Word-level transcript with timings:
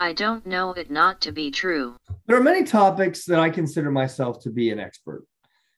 I 0.00 0.12
don't 0.12 0.46
know 0.46 0.72
it 0.72 0.92
not 0.92 1.20
to 1.22 1.32
be 1.32 1.50
true. 1.50 1.96
There 2.26 2.36
are 2.36 2.42
many 2.42 2.62
topics 2.62 3.24
that 3.24 3.40
I 3.40 3.50
consider 3.50 3.90
myself 3.90 4.40
to 4.42 4.50
be 4.50 4.70
an 4.70 4.78
expert. 4.78 5.24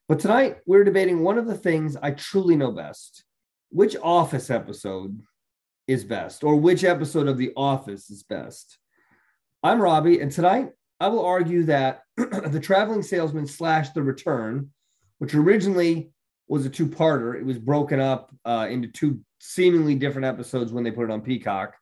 But 0.09 0.21
tonight 0.21 0.59
we're 0.66 0.85
debating 0.85 1.23
one 1.23 1.39
of 1.39 1.46
the 1.46 1.57
things 1.57 1.96
I 1.96 2.11
truly 2.11 2.54
know 2.54 2.71
best. 2.71 3.25
Which 3.71 3.96
Office 4.03 4.50
episode 4.50 5.22
is 5.86 6.04
best, 6.04 6.45
or 6.45 6.57
which 6.57 6.85
episode 6.85 7.29
of 7.29 7.39
The 7.39 7.53
Office 7.57 8.11
is 8.11 8.22
best? 8.22 8.79
I'm 9.62 9.80
Robby, 9.80 10.21
and 10.21 10.30
tonight 10.30 10.71
I 10.98 11.09
will 11.09 11.25
argue 11.25 11.62
that 11.64 12.02
The 12.16 12.61
Traveling 12.61 13.02
Salesman 13.02 13.46
slash 13.46 13.91
The 13.91 14.02
Return, 14.02 14.71
which 15.18 15.34
originally 15.34 16.11
was 16.46 16.67
a 16.67 16.71
two 16.71 16.89
parter, 16.89 17.39
it 17.39 17.46
was 17.46 17.59
broken 17.59 18.00
up 18.00 18.34
uh, 18.45 18.67
into 18.68 18.89
two 18.89 19.21
seemingly 19.39 19.95
different 19.95 20.26
episodes 20.26 20.73
when 20.73 20.84
they 20.84 20.90
put 20.90 21.04
it 21.04 21.11
on 21.11 21.23
Peacock, 21.23 21.75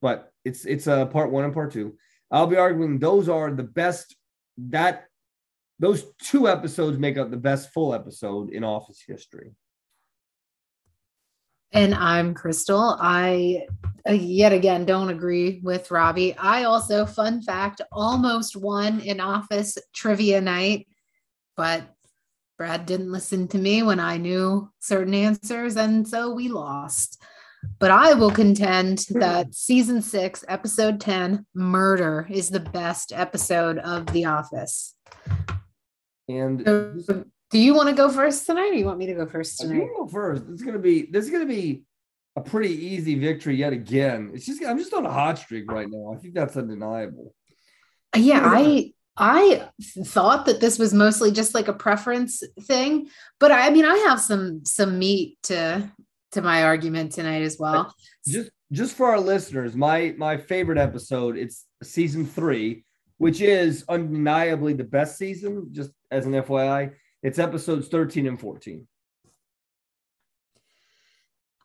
but 0.00 0.32
it's 0.44 0.64
it's 0.64 0.86
a 0.86 1.02
uh, 1.02 1.06
part 1.06 1.30
one 1.30 1.44
and 1.44 1.54
part 1.54 1.72
two. 1.72 1.96
I'll 2.30 2.46
be 2.46 2.56
arguing 2.56 2.98
those 2.98 3.28
are 3.28 3.50
the 3.50 3.62
best 3.62 4.16
that 4.58 5.06
those 5.78 6.04
two 6.22 6.48
episodes 6.48 6.98
make 6.98 7.16
up 7.16 7.30
the 7.30 7.36
best 7.36 7.72
full 7.72 7.94
episode 7.94 8.50
in 8.50 8.64
Office 8.64 9.02
history. 9.06 9.52
And 11.72 11.94
I'm 11.94 12.34
Crystal. 12.34 12.96
I 13.00 13.66
uh, 14.08 14.12
yet 14.12 14.52
again 14.52 14.84
don't 14.84 15.10
agree 15.10 15.60
with 15.62 15.90
Robby. 15.90 16.36
I 16.36 16.64
also, 16.64 17.04
fun 17.04 17.42
fact, 17.42 17.80
almost 17.90 18.54
won 18.54 19.00
in 19.00 19.18
Office 19.18 19.76
trivia 19.92 20.40
night, 20.40 20.86
but 21.56 21.82
Brad 22.56 22.86
didn't 22.86 23.10
listen 23.10 23.48
to 23.48 23.58
me 23.58 23.82
when 23.82 23.98
I 23.98 24.18
knew 24.18 24.70
certain 24.78 25.14
answers, 25.14 25.76
and 25.76 26.06
so 26.06 26.32
we 26.32 26.48
lost. 26.48 27.20
But 27.78 27.90
I 27.90 28.14
will 28.14 28.30
contend 28.30 29.04
hmm. 29.08 29.20
that 29.20 29.54
season 29.54 30.02
six, 30.02 30.44
episode 30.48 31.00
10, 31.00 31.46
Murder, 31.54 32.26
is 32.30 32.50
the 32.50 32.60
best 32.60 33.12
episode 33.12 33.78
of 33.78 34.06
The 34.06 34.26
Office. 34.26 34.94
And 36.28 36.62
so, 37.04 37.24
do 37.50 37.58
you 37.58 37.74
want 37.74 37.88
to 37.88 37.94
go 37.94 38.10
first 38.10 38.46
tonight, 38.46 38.70
or 38.70 38.74
you 38.74 38.84
want 38.84 38.98
me 38.98 39.06
to 39.06 39.14
go 39.14 39.26
first 39.26 39.60
tonight? 39.60 39.88
Go 39.96 40.08
first. 40.08 40.44
It's 40.50 40.62
gonna 40.62 40.78
be 40.78 41.02
this 41.02 41.26
is 41.26 41.30
gonna 41.30 41.46
be 41.46 41.82
a 42.36 42.40
pretty 42.40 42.74
easy 42.74 43.14
victory 43.16 43.56
yet 43.56 43.72
again. 43.72 44.30
It's 44.34 44.46
just 44.46 44.64
I'm 44.64 44.78
just 44.78 44.94
on 44.94 45.06
a 45.06 45.12
hot 45.12 45.38
streak 45.38 45.70
right 45.70 45.88
now. 45.88 46.14
I 46.14 46.16
think 46.16 46.34
that's 46.34 46.56
undeniable. 46.56 47.34
Yeah, 48.16 48.40
I 48.42 48.92
I 49.16 49.68
thought 50.04 50.46
that 50.46 50.60
this 50.60 50.78
was 50.78 50.92
mostly 50.92 51.30
just 51.30 51.54
like 51.54 51.68
a 51.68 51.72
preference 51.72 52.42
thing, 52.62 53.08
but 53.38 53.52
I 53.52 53.70
mean 53.70 53.84
I 53.84 53.96
have 54.08 54.20
some 54.20 54.64
some 54.64 54.98
meat 54.98 55.38
to 55.44 55.90
to 56.34 56.42
my 56.42 56.64
argument 56.64 57.12
tonight 57.12 57.42
as 57.42 57.58
well. 57.58 57.94
Just 58.26 58.50
just 58.72 58.96
for 58.96 59.06
our 59.06 59.20
listeners, 59.20 59.74
my 59.74 60.14
my 60.18 60.36
favorite 60.36 60.78
episode 60.78 61.36
it's 61.36 61.66
season 61.82 62.26
3, 62.26 62.84
which 63.18 63.40
is 63.40 63.84
undeniably 63.88 64.72
the 64.72 64.84
best 64.84 65.18
season 65.18 65.68
just 65.72 65.90
as 66.10 66.26
an 66.26 66.32
FYI 66.32 66.92
it's 67.24 67.38
episodes 67.38 67.88
13 67.88 68.26
and 68.26 68.38
14. 68.38 68.86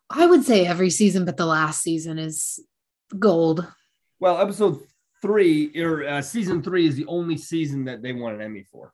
I 0.09 0.25
would 0.25 0.45
say 0.45 0.65
every 0.65 0.89
season, 0.89 1.25
but 1.25 1.35
the 1.35 1.45
last 1.45 1.83
season 1.83 2.17
is 2.17 2.61
gold. 3.19 3.67
Well, 4.21 4.39
episode 4.39 4.79
three 5.21 5.71
or 5.77 6.07
uh, 6.07 6.21
season 6.21 6.63
three 6.63 6.87
is 6.87 6.95
the 6.95 7.05
only 7.07 7.35
season 7.35 7.83
that 7.85 8.01
they 8.01 8.13
won 8.13 8.35
an 8.35 8.41
Emmy 8.41 8.63
for. 8.63 8.93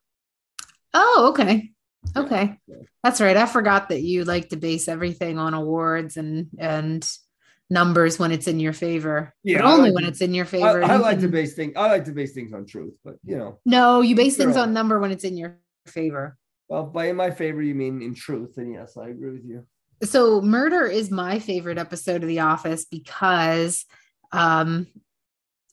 Oh, 0.94 1.28
okay. 1.30 1.72
Okay. 2.16 2.60
Yeah. 2.68 2.76
That's 3.04 3.22
right. 3.22 3.38
I 3.38 3.46
forgot 3.46 3.90
that 3.90 4.02
you 4.02 4.24
like 4.24 4.50
to 4.50 4.58
base 4.58 4.88
everything 4.88 5.38
on 5.38 5.54
awards 5.54 6.18
and 6.18 6.48
and 6.58 7.08
numbers 7.70 8.20
when 8.20 8.32
it's 8.32 8.48
in 8.48 8.60
your 8.60 8.74
favor. 8.74 9.34
Yeah, 9.44 9.60
but 9.60 9.66
only 9.66 9.90
like 9.90 9.96
when 9.96 10.04
to, 10.04 10.10
it's 10.10 10.22
in 10.22 10.34
your 10.34 10.46
favor. 10.46 10.84
I, 10.84 10.94
I 10.94 10.98
like 10.98 11.20
to 11.22 11.28
base 11.28 11.56
things. 11.56 11.74
I 11.76 11.88
like 11.88 12.06
to 12.06 12.12
base 12.12 12.34
things 12.34 12.54
on 12.54 12.66
truth, 12.66 12.94
but 13.04 13.16
you 13.24 13.38
know. 13.38 13.60
No, 13.66 14.02
you 14.02 14.16
base 14.16 14.38
things 14.38 14.58
on 14.58 14.74
number 14.74 15.00
when 15.00 15.12
it's 15.12 15.24
in 15.24 15.38
your 15.38 15.58
favor. 15.88 16.38
Well, 16.68 16.86
by 16.86 17.10
in 17.10 17.16
my 17.16 17.32
favor, 17.32 17.62
you 17.62 17.76
mean 17.76 18.02
in 18.02 18.16
truth. 18.16 18.58
And 18.58 18.74
yes, 18.74 18.98
I 18.98 19.10
agree 19.10 19.32
with 19.32 19.46
you. 19.46 19.66
So, 20.04 20.42
murder 20.42 20.86
is 20.86 21.12
my 21.12 21.40
favorite 21.40 21.78
episode 21.78 22.22
of 22.22 22.28
The 22.28 22.42
Office 22.42 22.86
because 22.86 23.86
um, 24.32 24.88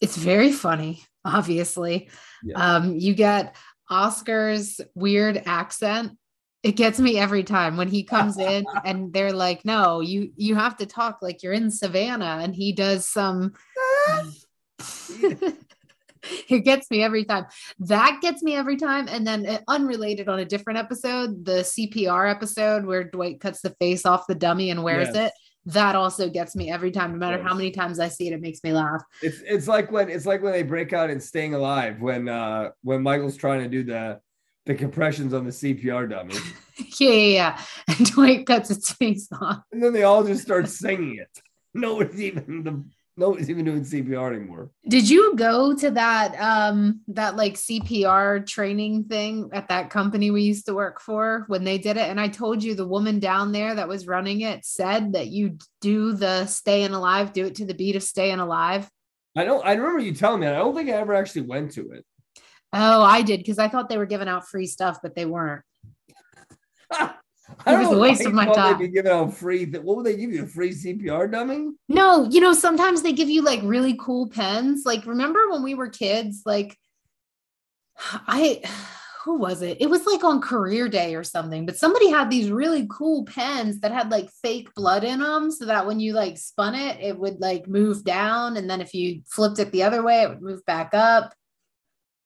it's 0.01 0.17
very 0.17 0.53
funny, 0.53 1.03
obviously. 1.25 2.09
Yeah. 2.43 2.77
Um, 2.77 2.97
you 2.97 3.15
get 3.15 3.57
Oscar's 3.91 4.81
weird 4.95 5.43
accent. 5.45 6.19
It 6.63 6.73
gets 6.73 6.99
me 6.99 7.19
every 7.19 7.43
time 7.43 7.77
when 7.77 7.89
he 7.89 8.03
comes 8.05 8.39
in 8.39 8.65
and 8.85 9.13
they're 9.13 9.33
like, 9.33 9.65
no, 9.65 10.01
you 10.01 10.33
you 10.37 10.55
have 10.55 10.77
to 10.79 10.87
talk 10.87 11.19
like 11.23 11.43
you're 11.43 11.53
in 11.53 11.71
Savannah. 11.71 12.41
And 12.43 12.55
he 12.55 12.73
does 12.73 13.09
some 13.09 13.55
it 16.49 16.65
gets 16.65 16.91
me 16.91 17.03
every 17.03 17.25
time. 17.25 17.47
That 17.81 18.19
gets 18.23 18.43
me 18.43 18.55
every 18.55 18.77
time. 18.77 19.09
And 19.09 19.27
then 19.27 19.47
uh, 19.47 19.59
unrelated 19.69 20.29
on 20.29 20.39
a 20.39 20.45
different 20.45 20.79
episode, 20.79 21.45
the 21.45 21.63
CPR 21.63 22.31
episode 22.31 22.85
where 22.85 23.05
Dwight 23.05 23.41
cuts 23.41 23.61
the 23.61 23.75
face 23.81 24.07
off 24.07 24.27
the 24.27 24.35
dummy 24.35 24.71
and 24.71 24.83
wears 24.83 25.09
yes. 25.15 25.29
it. 25.29 25.33
That 25.67 25.95
also 25.95 26.29
gets 26.29 26.57
me 26.57 26.73
every 26.73 26.91
time, 26.91 27.13
no 27.13 27.19
matter 27.19 27.37
yes. 27.37 27.47
how 27.47 27.55
many 27.55 27.71
times 27.71 28.01
I 28.01 28.09
see 28.09 28.27
it, 28.27 28.33
it 28.33 28.41
makes 28.41 28.65
me 28.65 28.73
laugh. 28.73 29.01
It's 29.23 29.41
it's 29.47 29.69
like 29.69 29.93
when 29.93 30.11
it's 30.11 30.27
like 30.27 30.43
when 30.43 30.53
they 30.53 30.65
break 30.65 30.93
out 30.93 31.09
in 31.09 31.21
Staying 31.21 31.55
Alive 31.55 32.01
when 32.01 32.29
uh 32.29 32.71
when 32.83 33.01
Michael's 33.01 33.37
trying 33.37 33.61
to 33.61 33.69
do 33.69 33.85
the 33.85 34.21
the 34.67 34.75
compressions 34.75 35.35
on 35.35 35.45
the 35.45 35.51
CPR 35.51 36.09
dummy. 36.09 36.35
yeah, 36.99 37.11
yeah, 37.11 37.17
yeah. 37.17 37.61
And 37.99 38.11
Dwight 38.11 38.47
cuts 38.47 38.71
its 38.71 38.93
face 38.93 39.29
off. 39.33 39.63
And 39.73 39.83
then 39.83 39.93
they 39.93 40.05
all 40.05 40.25
just 40.25 40.43
start 40.43 40.69
singing 40.69 41.17
it. 41.17 41.43
Nobody's 41.75 42.21
even 42.21 42.65
the 42.65 42.85
nobody's 43.17 43.51
even 43.51 43.65
doing 43.65 43.83
CPR 43.83 44.35
anymore. 44.35 44.71
Did 44.89 45.09
you 45.09 45.35
go 45.37 45.75
to 45.75 45.91
that 45.93 46.35
um 46.39 47.01
that 47.09 47.35
like 47.37 47.55
CPR 47.55 48.47
training 48.47 49.05
thing 49.05 49.51
at 49.53 49.69
that 49.69 49.89
company 49.89 50.31
we 50.31 50.43
used 50.43 50.67
to 50.67 50.75
work 50.75 51.01
for 51.01 51.45
when 51.49 51.65
they 51.65 51.79
did 51.79 51.97
it? 51.97 52.11
And 52.11 52.21
I 52.21 52.29
told 52.29 52.63
you 52.63 52.75
the 52.75 52.87
woman 52.87 53.21
down 53.21 53.53
there 53.53 53.75
that 53.75 53.89
was 53.89 54.07
running 54.07 54.43
it 54.43 54.67
said 54.67 55.15
that 55.15 55.29
you 55.29 55.57
do 55.81 56.13
the 56.13 56.45
staying 56.45 56.93
alive, 56.93 57.33
do 57.33 57.47
it 57.47 57.55
to 57.57 57.65
the 57.65 57.75
beat 57.75 57.97
of 57.97 58.03
staying 58.03 58.39
alive. 58.39 58.91
I 59.35 59.45
don't 59.45 59.65
I 59.65 59.73
remember 59.73 60.01
you 60.01 60.13
telling 60.13 60.41
me. 60.41 60.47
I 60.47 60.57
don't 60.57 60.75
think 60.75 60.91
I 60.91 60.93
ever 60.93 61.15
actually 61.15 61.43
went 61.43 61.73
to 61.73 61.93
it. 61.93 62.05
Oh, 62.73 63.03
I 63.03 63.23
did 63.23 63.41
because 63.41 63.59
I 63.59 63.69
thought 63.69 63.89
they 63.89 63.99
were 63.99 64.07
giving 64.07 64.29
out 64.29 64.49
free 64.49 64.67
stuff, 64.67 65.01
but 65.03 65.15
they 65.15 65.27
weren't. 65.27 65.63
it 67.01 67.11
was 67.67 67.93
a 67.93 67.99
waste 67.99 68.25
of 68.25 68.33
my 68.33 68.47
time. 68.47 68.79
They'd 68.79 68.87
be 68.87 68.93
giving 68.93 69.13
out 69.13 69.35
free. 69.35 69.67
What 69.67 69.97
would 69.97 70.07
they 70.07 70.17
give 70.17 70.33
you? 70.33 70.45
A 70.45 70.47
free 70.47 70.71
CPR 70.71 71.31
dummy? 71.31 71.73
No, 71.89 72.29
you 72.31 72.41
know 72.41 72.55
sometimes 72.55 73.03
they 73.03 73.13
give 73.13 73.29
you 73.29 73.43
like 73.43 73.61
really 73.63 73.97
cool 74.01 74.29
pens. 74.29 74.85
Like 74.87 75.07
remember 75.07 75.51
when 75.51 75.63
we 75.63 75.75
were 75.75 75.89
kids? 75.89 76.43
Like 76.47 76.79
I, 78.27 78.63
who 79.25 79.37
was 79.37 79.63
it? 79.63 79.79
It 79.81 79.89
was 79.89 80.07
like 80.07 80.25
on 80.25 80.41
career 80.41 80.89
day 80.89 81.15
or 81.15 81.25
something. 81.25 81.67
But 81.67 81.77
somebody 81.77 82.11
had 82.11 82.31
these 82.31 82.51
really 82.51 82.87
cool 82.91 83.25
pens 83.25 83.81
that 83.81 83.93
had 83.93 84.11
like 84.11 84.31
fake 84.43 84.73
blood 84.75 85.05
in 85.05 85.21
them, 85.21 85.51
so 85.51 85.67
that 85.67 85.87
when 85.87 86.01
you 86.01 86.13
like 86.13 86.39
spun 86.39 86.75
it, 86.75 86.99
it 87.01 87.19
would 87.19 87.41
like 87.41 87.69
move 87.69 88.05
down, 88.05 88.57
and 88.57 88.69
then 88.69 88.81
if 88.81 88.95
you 88.95 89.23
flipped 89.27 89.59
it 89.59 89.73
the 89.73 89.83
other 89.83 90.03
way, 90.03 90.23
it 90.23 90.29
would 90.29 90.43
move 90.43 90.65
back 90.65 90.91
up. 90.95 91.35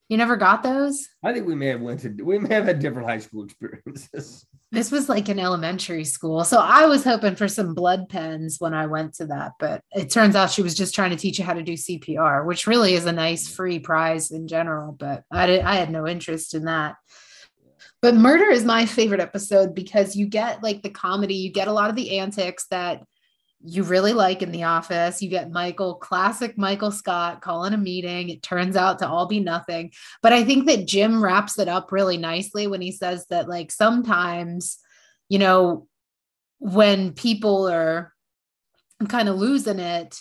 You 0.09 0.17
never 0.17 0.37
got 0.37 0.63
those? 0.63 1.09
I 1.25 1.33
think 1.33 1.47
we 1.47 1.57
may 1.57 1.67
have 1.67 1.81
went 1.81 2.01
to 2.01 2.11
we 2.23 2.39
may 2.39 2.55
have 2.55 2.67
had 2.67 2.79
different 2.79 3.09
high 3.09 3.19
school 3.19 3.45
experiences. 3.45 4.47
This 4.73 4.91
was 4.91 5.09
like 5.09 5.29
an 5.29 5.39
elementary 5.39 6.05
school. 6.05 6.43
So 6.43 6.59
I 6.59 6.87
was 6.87 7.05
hoping 7.05 7.37
for 7.37 7.47
some 7.47 7.73
blood 7.73 8.09
pens 8.09 8.57
when 8.59 8.75
I 8.75 8.87
went 8.87 9.15
to 9.15 9.27
that, 9.27 9.53
but 9.61 9.81
it 9.95 10.11
turns 10.11 10.35
out 10.35 10.51
she 10.51 10.61
was 10.61 10.75
just 10.75 10.93
trying 10.93 11.11
to 11.11 11.17
teach 11.17 11.39
you 11.39 11.45
how 11.45 11.55
to 11.55 11.63
do 11.63 11.75
CPR, 11.75 12.45
which 12.45 12.67
really 12.67 12.95
is 12.95 13.07
a 13.07 13.13
nice 13.13 13.49
mm. 13.49 13.55
free 13.55 13.79
prize 13.79 14.33
in 14.33 14.49
general, 14.49 14.91
but 14.91 15.23
I 15.31 15.47
did, 15.47 15.61
I 15.61 15.77
had 15.77 15.93
no 15.93 16.07
interest 16.07 16.53
in 16.53 16.65
that. 16.65 16.97
But 18.03 18.17
murder 18.17 18.47
is 18.47 18.65
my 18.65 18.87
favorite 18.87 19.21
episode 19.21 19.73
because 19.73 20.17
you 20.17 20.27
get 20.27 20.65
like 20.65 20.83
the 20.83 20.91
comedy, 20.91 21.37
you 21.37 21.53
get 21.53 21.69
a 21.69 21.73
lot 21.73 21.89
of 21.89 21.97
the 21.97 22.19
antics 22.19 22.67
that 22.71 23.05
you 23.69 23.83
really 23.83 24.13
like 24.13 24.43
in 24.43 24.53
the 24.53 24.63
office. 24.63 25.21
You 25.21 25.29
get 25.29 25.51
Michael, 25.51 25.97
classic 25.97 26.57
Michael 26.57 26.93
Scott, 26.93 27.41
calling 27.43 27.75
a 27.75 27.77
meeting. 27.77 28.29
It 28.29 28.43
turns 28.43 28.77
out 28.77 29.01
to 29.01 29.09
all 29.09 29.27
be 29.27 29.41
nothing. 29.41 29.93
But 30.23 30.33
I 30.33 30.45
think 30.45 30.67
that 30.67 30.87
Jim 30.87 31.23
wraps 31.23 31.59
it 31.59 31.67
up 31.67 31.91
really 31.91 32.17
nicely 32.17 32.67
when 32.69 32.81
he 32.81 32.93
says 32.93 33.27
that, 33.31 33.49
like, 33.49 33.73
sometimes, 33.73 34.79
you 35.29 35.41
know, 35.41 35.89
when 36.59 37.13
people 37.13 37.69
are 37.69 38.13
kind 39.09 39.29
of 39.29 39.37
losing 39.37 39.81
it, 39.81 40.17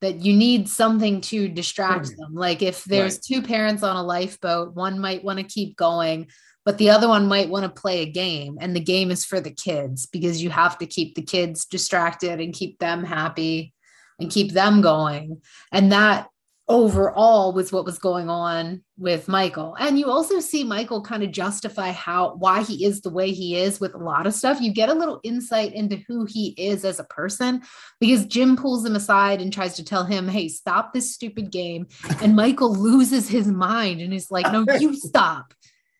that 0.00 0.20
you 0.20 0.32
need 0.32 0.68
something 0.68 1.20
to 1.20 1.48
distract 1.48 2.08
them. 2.16 2.34
Like, 2.34 2.62
if 2.62 2.84
there's 2.84 3.16
right. 3.16 3.22
two 3.22 3.42
parents 3.42 3.82
on 3.82 3.96
a 3.96 4.02
lifeboat, 4.02 4.74
one 4.74 4.98
might 4.98 5.24
want 5.24 5.40
to 5.40 5.44
keep 5.44 5.76
going, 5.76 6.28
but 6.68 6.76
the 6.76 6.90
other 6.90 7.08
one 7.08 7.26
might 7.26 7.48
want 7.48 7.64
to 7.64 7.80
play 7.80 8.02
a 8.02 8.12
game 8.12 8.58
and 8.60 8.76
the 8.76 8.80
game 8.80 9.10
is 9.10 9.24
for 9.24 9.40
the 9.40 9.50
kids 9.50 10.04
because 10.04 10.42
you 10.42 10.50
have 10.50 10.76
to 10.76 10.84
keep 10.84 11.14
the 11.14 11.22
kids 11.22 11.64
distracted 11.64 12.40
and 12.40 12.52
keep 12.52 12.78
them 12.78 13.02
happy 13.02 13.72
and 14.20 14.30
keep 14.30 14.52
them 14.52 14.82
going 14.82 15.40
and 15.72 15.92
that 15.92 16.28
overall 16.68 17.54
was 17.54 17.72
what 17.72 17.86
was 17.86 17.98
going 17.98 18.28
on 18.28 18.82
with 18.98 19.28
Michael. 19.28 19.74
And 19.78 19.98
you 19.98 20.10
also 20.10 20.40
see 20.40 20.62
Michael 20.62 21.02
kind 21.02 21.22
of 21.22 21.30
justify 21.30 21.92
how 21.92 22.34
why 22.34 22.62
he 22.62 22.84
is 22.84 23.00
the 23.00 23.08
way 23.08 23.30
he 23.30 23.56
is 23.56 23.80
with 23.80 23.94
a 23.94 24.04
lot 24.04 24.26
of 24.26 24.34
stuff. 24.34 24.60
You 24.60 24.70
get 24.70 24.90
a 24.90 24.94
little 24.94 25.20
insight 25.22 25.72
into 25.72 25.96
who 26.06 26.26
he 26.26 26.48
is 26.58 26.84
as 26.84 27.00
a 27.00 27.04
person 27.04 27.62
because 27.98 28.26
Jim 28.26 28.56
pulls 28.56 28.84
him 28.84 28.94
aside 28.94 29.40
and 29.40 29.50
tries 29.50 29.76
to 29.76 29.84
tell 29.84 30.04
him, 30.04 30.28
"Hey, 30.28 30.48
stop 30.48 30.92
this 30.92 31.14
stupid 31.14 31.50
game." 31.50 31.86
And 32.20 32.36
Michael 32.36 32.74
loses 32.74 33.26
his 33.26 33.48
mind 33.48 34.02
and 34.02 34.12
is 34.12 34.30
like, 34.30 34.52
"No, 34.52 34.66
you 34.78 34.94
stop. 34.94 35.54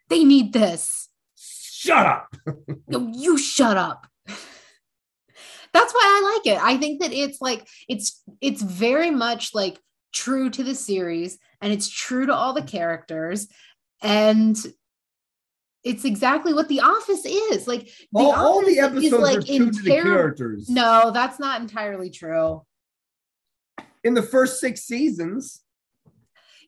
They 0.08 0.24
need 0.24 0.52
this. 0.52 1.08
Shut 1.36 2.06
up. 2.06 2.34
No, 2.88 3.10
you 3.14 3.36
shut 3.38 3.76
up." 3.76 4.06
That's 5.72 5.92
why 5.92 6.00
I 6.02 6.34
like 6.34 6.54
it. 6.54 6.62
I 6.62 6.76
think 6.78 7.02
that 7.02 7.12
it's 7.12 7.40
like 7.40 7.66
it's 7.88 8.22
it's 8.40 8.62
very 8.62 9.10
much 9.10 9.54
like 9.54 9.78
true 10.12 10.48
to 10.50 10.64
the 10.64 10.74
series 10.74 11.38
and 11.60 11.72
it's 11.72 11.88
true 11.88 12.26
to 12.26 12.34
all 12.34 12.54
the 12.54 12.62
characters 12.62 13.46
and 14.02 14.56
it's 15.84 16.04
exactly 16.04 16.54
what 16.54 16.68
the 16.68 16.80
office 16.80 17.24
is 17.24 17.68
like 17.68 17.84
the 18.12 18.18
all, 18.18 18.32
all 18.32 18.64
the 18.64 18.80
Office 18.80 19.04
is, 19.04 19.12
episodes 19.12 19.36
are 19.36 19.42
true 19.58 19.70
to 19.70 19.82
the 19.82 19.90
characters. 19.90 20.68
no 20.70 21.10
that's 21.12 21.38
not 21.38 21.60
entirely 21.60 22.10
true 22.10 22.62
In 24.02 24.14
the 24.14 24.22
first 24.22 24.60
six 24.60 24.82
seasons, 24.84 25.60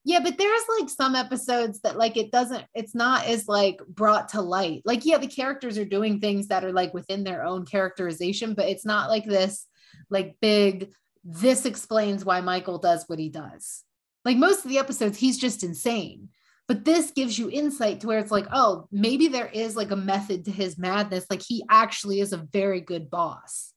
yeah 0.05 0.21
but 0.21 0.39
there's 0.39 0.63
like 0.79 0.89
some 0.89 1.15
episodes 1.15 1.81
that 1.81 1.97
like 1.97 2.17
it 2.17 2.31
doesn't 2.33 2.65
it's 2.75 2.95
not 2.95 3.27
as 3.27 3.47
like 3.49 3.81
brought 3.89 4.31
to 4.31 4.41
light. 4.41 4.83
Like 4.85 5.05
yeah 5.05 5.19
the 5.19 5.27
characters 5.27 5.79
are 5.79 5.85
doing 5.85 6.21
things 6.21 6.49
that 6.49 6.65
are 6.65 6.73
like 6.73 6.95
within 6.95 7.25
their 7.25 7.45
own 7.45 7.67
characterization 7.67 8.55
but 8.55 8.69
it's 8.69 8.87
not 8.87 9.11
like 9.11 9.25
this 9.25 9.67
like 10.09 10.37
big 10.41 10.93
this 11.23 11.67
explains 11.67 12.25
why 12.25 12.41
michael 12.41 12.79
does 12.79 13.05
what 13.07 13.19
he 13.19 13.29
does. 13.29 13.85
Like 14.25 14.37
most 14.37 14.65
of 14.65 14.71
the 14.71 14.79
episodes 14.79 15.19
he's 15.19 15.39
just 15.39 15.63
insane. 15.63 16.29
But 16.69 16.85
this 16.85 17.11
gives 17.11 17.37
you 17.37 17.51
insight 17.51 18.01
to 18.01 18.07
where 18.07 18.21
it's 18.21 18.31
like 18.31 18.47
oh 18.53 18.87
maybe 18.91 19.29
there 19.29 19.49
is 19.49 19.77
like 19.77 19.91
a 19.91 19.97
method 19.97 20.47
to 20.47 20.51
his 20.51 20.79
madness. 20.79 21.27
Like 21.29 21.43
he 21.43 21.65
actually 21.69 22.21
is 22.21 22.33
a 22.33 22.47
very 22.53 22.81
good 22.81 23.11
boss. 23.11 23.75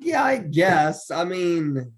Yeah, 0.00 0.24
I 0.24 0.38
guess. 0.38 1.10
I 1.10 1.24
mean, 1.24 1.92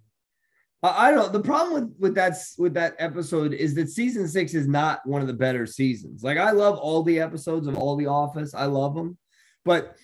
I, 0.85 1.13
don't. 1.13 1.33
The 1.33 1.41
problem 1.41 1.75
with 1.75 1.95
with 1.99 2.15
that 2.17 2.35
with 2.59 2.75
that 2.75 2.97
episode 2.99 3.53
is 3.55 3.75
that 3.77 3.89
season 3.89 4.27
six 4.27 4.53
is 4.53 4.67
not 4.67 5.07
one 5.07 5.21
of 5.21 5.29
the 5.29 5.33
better 5.33 5.65
seasons. 5.65 6.23
Like 6.25 6.39
I 6.39 6.51
love 6.51 6.77
all 6.79 7.03
the 7.05 7.21
episodes 7.21 7.69
of 7.69 7.79
All 7.79 7.95
the 7.97 8.07
Office. 8.09 8.53
I 8.53 8.65
love 8.65 8.95
them, 8.95 9.17
but 9.65 9.97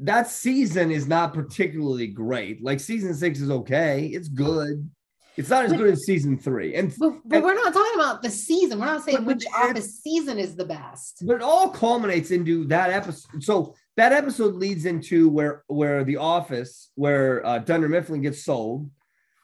that 0.00 0.26
season 0.28 0.90
is 0.90 1.06
not 1.06 1.32
particularly 1.32 2.08
great. 2.08 2.62
Like 2.62 2.80
season 2.80 3.14
six 3.14 3.40
is 3.40 3.50
okay. 3.50 4.06
It's 4.06 4.28
good. 4.28 4.90
It's 5.38 5.48
not 5.48 5.64
as 5.64 5.70
But- 5.70 5.78
good 5.78 5.92
as 5.92 6.04
season 6.04 6.36
three. 6.36 6.74
And 6.74 6.92
but, 6.98 7.14
but 7.24 7.36
And- 7.36 7.44
we're 7.44 7.54
not 7.54 7.72
talking 7.72 7.94
about 7.98 8.20
the 8.22 8.28
season 8.28 8.78
we're 8.78 8.84
not 8.86 9.02
saying 9.04 9.18
But- 9.18 9.26
which 9.36 9.46
office 9.56 10.00
season 10.02 10.38
is 10.38 10.54
the 10.56 10.64
best 10.66 11.22
but 11.26 11.36
it 11.36 11.42
all 11.42 11.70
culminates 11.70 12.30
into 12.32 12.66
that 12.66 12.90
episode. 12.90 13.42
So 13.42 13.74
that 13.96 14.12
episode 14.12 14.56
leads 14.56 14.84
into 14.84 15.30
where 15.30 15.62
where 15.68 16.04
the 16.04 16.18
office 16.18 16.90
where 16.96 17.44
uh, 17.46 17.58
Dunder 17.60 17.88
Mifflin 17.88 18.20
gets 18.20 18.44
sold 18.44 18.90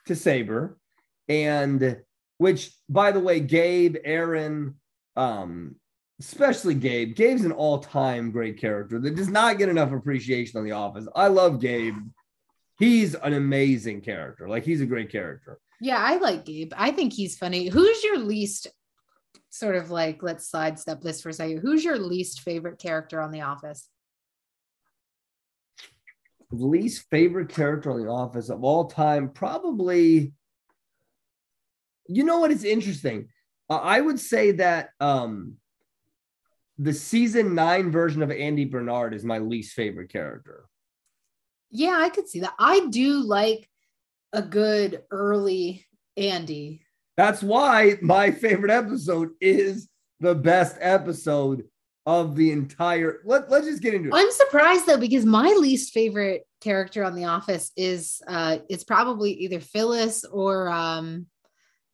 to 0.09 0.17
Sabre, 0.17 0.79
and 1.29 1.99
which 2.39 2.73
by 2.89 3.13
the 3.13 3.21
way, 3.21 3.41
Gabe, 3.41 3.97
Aaron, 4.05 4.75
um, 5.17 5.77
especially 6.21 6.75
Gabe. 6.75 7.15
Gabe's 7.15 7.45
an 7.45 7.53
all 7.53 7.79
time 7.79 8.31
great 8.31 8.59
character 8.59 8.99
that 8.99 9.15
does 9.15 9.29
not 9.29 9.59
get 9.59 9.69
enough 9.69 9.93
appreciation 9.93 10.59
on 10.59 10.65
the 10.65 10.73
office. 10.73 11.07
I 11.15 11.29
love 11.29 11.61
Gabe. 11.61 11.97
He's 12.79 13.15
an 13.15 13.33
amazing 13.33 14.03
character. 14.03 14.49
Like 14.49 14.65
he's 14.65 14.81
a 14.81 14.87
great 14.87 15.11
character. 15.11 15.59
Yeah, 15.81 15.99
I 15.99 16.17
like 16.17 16.45
Gabe. 16.45 16.73
I 16.77 16.91
think 16.91 17.13
he's 17.13 17.37
funny. 17.37 17.69
Who's 17.69 18.03
your 18.03 18.19
least 18.19 18.69
sort 19.51 19.77
of 19.77 19.91
like 19.91 20.23
let's 20.23 20.49
sidestep 20.49 21.01
this 21.01 21.23
for 21.23 21.31
a 21.31 21.33
second. 21.33 21.59
Who's 21.59 21.85
your 21.85 21.99
least 21.99 22.41
favorite 22.41 22.79
character 22.79 23.21
on 23.21 23.31
The 23.33 23.43
Office? 23.43 23.89
Least 26.51 27.07
favorite 27.11 27.49
character 27.49 27.91
on 27.91 28.03
the 28.03 28.09
office 28.11 28.49
of 28.49 28.65
all 28.65 28.87
time 28.87 29.29
probably 29.31 30.33
you 32.09 32.25
know 32.25 32.39
what 32.39 32.51
is 32.51 32.65
interesting 32.65 33.29
Uh, 33.69 33.75
i 33.77 34.01
would 34.01 34.19
say 34.19 34.53
that 34.53 34.91
um 35.01 35.55
the 36.79 36.93
season 36.93 37.55
nine 37.55 37.91
version 37.91 38.23
of 38.23 38.31
andy 38.31 38.65
bernard 38.65 39.13
is 39.13 39.25
my 39.25 39.39
least 39.39 39.75
favorite 39.75 40.11
character 40.11 40.65
Yeah, 41.71 41.99
I 42.01 42.09
could 42.09 42.27
see 42.29 42.41
that. 42.41 42.55
I 42.59 42.87
do 42.89 43.19
like 43.21 43.69
a 44.33 44.41
good 44.41 45.03
early 45.11 45.85
Andy. 46.17 46.81
that's 47.17 47.43
why 47.43 47.99
my 48.01 48.31
favorite 48.31 48.71
episode 48.71 49.31
is 49.41 49.89
the 50.21 50.35
best 50.35 50.77
episode 50.81 51.65
of 52.09 52.35
the 52.37 52.51
entire 52.53 53.21
let, 53.27 53.51
let's 53.51 53.67
just 53.67 53.83
get 53.83 53.93
into 53.93 54.09
it 54.09 54.15
I'm 54.15 54.31
surprised 54.31 54.87
though 54.87 54.97
because 54.97 55.27
my 55.27 55.49
least 55.61 55.93
favorite 55.93 56.45
character 56.63 57.05
on 57.05 57.15
The 57.15 57.25
Office 57.27 57.71
is 57.77 58.23
uh 58.27 58.59
it's 58.71 58.83
probably 58.83 59.33
either 59.35 59.61
Phyllis 59.61 60.25
or 60.25 60.69
um 60.71 61.27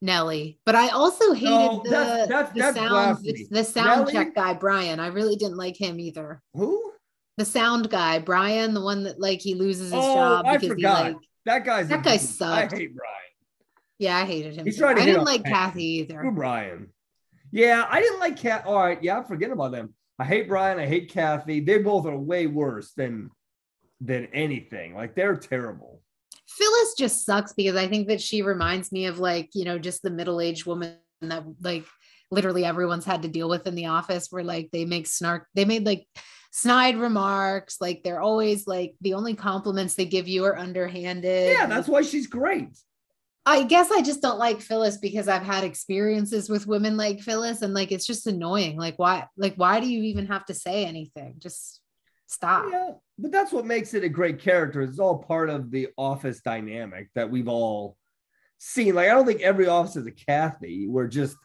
Nellie. 0.01 0.59
But 0.67 0.77
I 0.77 0.89
also 0.91 1.33
hated 1.33 1.51
No, 1.51 1.81
the, 1.85 1.91
that's- 1.91 2.29
that's- 2.29 2.53
the 2.53 2.61
that's 2.61 2.77
sound 2.77 3.19
the 3.51 3.65
sound 3.65 4.09
check 4.13 4.35
guy 4.37 4.55
Brian. 4.55 5.01
I 5.01 5.09
really 5.09 5.35
didn't 5.35 5.57
like 5.57 5.77
him 5.77 5.99
either. 5.99 6.41
who 6.55 6.93
The 7.37 7.45
sound 7.45 7.91
guy 7.91 8.21
Brian, 8.21 8.73
the 8.73 8.83
one 8.83 9.03
that 9.05 9.19
like 9.21 9.41
he 9.41 9.55
loses 9.57 9.87
his 9.91 9.95
Oh, 9.95 10.15
job 10.15 10.47
I 10.47 10.57
because 10.59 10.69
forgot. 10.77 11.07
he 11.07 11.13
like 11.15 11.17
that 11.47 11.65
guy's 11.65 11.89
That 11.89 12.05
guy 12.05 12.13
i 12.13 12.17
sucked. 12.19 12.73
hate 12.79 12.95
brian 12.95 13.11
yeah 13.99 14.17
I 14.19 14.25
hated 14.27 14.55
him. 14.57 14.65
He's 14.65 14.77
too. 14.77 14.83
trying 14.83 14.97
to 14.97 15.03
I 15.03 15.07
didn't 15.07 15.25
like 15.25 15.45
Kathy 15.45 15.85
either. 16.01 16.31
Brian. 16.33 16.89
Yeah, 17.53 17.87
I 17.89 18.01
didn't 18.01 18.19
like 18.19 18.37
Cat. 18.37 18.65
All 18.67 18.77
right, 18.77 19.01
yeah, 19.03 19.23
forget 19.23 19.51
about 19.53 19.71
them. 19.71 19.95
I 20.19 20.25
hate 20.25 20.49
Brian. 20.49 20.79
I 20.79 20.87
hate 20.87 21.11
Kathy. 21.11 21.61
They 21.61 21.79
both 21.79 22.07
are 22.07 22.17
way 22.17 22.47
worse 22.47 22.93
than 22.93 23.31
than 24.01 24.27
anything. 24.33 24.95
Like 24.95 25.15
they're 25.15 25.37
terrible. 25.37 26.03
Phyllis 26.47 26.95
just 26.97 27.25
sucks 27.25 27.53
because 27.53 27.77
I 27.77 27.89
think 27.89 28.09
that 28.09 28.21
she 28.21 28.43
reminds 28.43 28.93
me 28.93 29.07
of 29.07 29.19
like, 29.19 29.51
you 29.55 29.65
know, 29.65 29.79
just 29.79 30.03
the 30.03 30.11
middle-aged 30.11 30.67
woman 30.67 30.97
that 31.23 31.45
like 31.63 31.85
literally 32.31 32.65
everyone's 32.65 33.05
had 33.05 33.23
to 33.23 33.29
deal 33.29 33.49
with 33.49 33.67
in 33.67 33.75
the 33.75 33.87
office 33.87 34.29
where 34.31 34.45
like 34.45 34.71
they 34.71 34.85
make 34.85 35.07
snark, 35.07 35.47
they 35.55 35.65
made 35.65 35.87
like 35.87 36.07
snide 36.53 36.97
remarks, 36.97 37.79
like 37.81 38.03
they're 38.05 38.21
always 38.21 38.67
like 38.67 38.95
the 39.01 39.15
only 39.15 39.35
compliments 39.35 39.95
they 39.95 40.05
give 40.05 40.29
you 40.29 40.45
are 40.45 40.57
underhanded. 40.57 41.51
Yeah, 41.51 41.67
that's 41.67 41.89
why 41.89 42.03
she's 42.03 42.27
great. 42.27 42.69
I 43.47 43.65
guess 43.65 43.91
I 43.91 44.01
just 44.01 44.23
don't 44.23 44.39
like 44.39 44.61
Phyllis 44.61 44.97
because 44.97 45.29
I've 45.29 45.43
had 45.43 45.65
experiences 45.65 46.49
with 46.49 46.67
women 46.67 46.97
like 46.97 47.21
Phyllis 47.21 47.61
and 47.61 47.75
like 47.75 47.93
it's 47.93 48.07
just 48.07 48.27
annoying. 48.27 48.79
Like 48.79 48.99
why 48.99 49.27
like 49.37 49.55
why 49.57 49.81
do 49.81 49.87
you 49.87 50.03
even 50.05 50.27
have 50.27 50.47
to 50.47 50.55
say 50.55 50.87
anything? 50.87 51.35
Just 51.39 51.81
stop. 52.27 52.67
Yeah, 52.71 52.93
but 53.19 53.33
that's 53.33 53.53
what 53.53 53.67
makes 53.67 53.93
it 53.93 54.03
a 54.03 54.09
great 54.09 54.39
character. 54.39 54.81
It's 54.81 54.99
all 54.99 55.19
part 55.19 55.51
of 55.51 55.71
the 55.71 55.89
office 55.99 56.41
dynamic 56.41 57.09
that 57.15 57.31
we've 57.31 57.49
all 57.49 57.99
seen. 58.59 58.95
Like 58.95 59.09
I 59.09 59.13
don't 59.13 59.27
think 59.27 59.43
every 59.43 59.67
office 59.67 59.97
is 59.97 60.07
a 60.07 60.13
Kathy. 60.13 60.89
We're 60.89 61.09
just, 61.09 61.37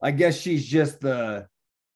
I 0.00 0.12
guess 0.12 0.38
she's 0.38 0.64
just 0.64 1.00
the 1.00 1.48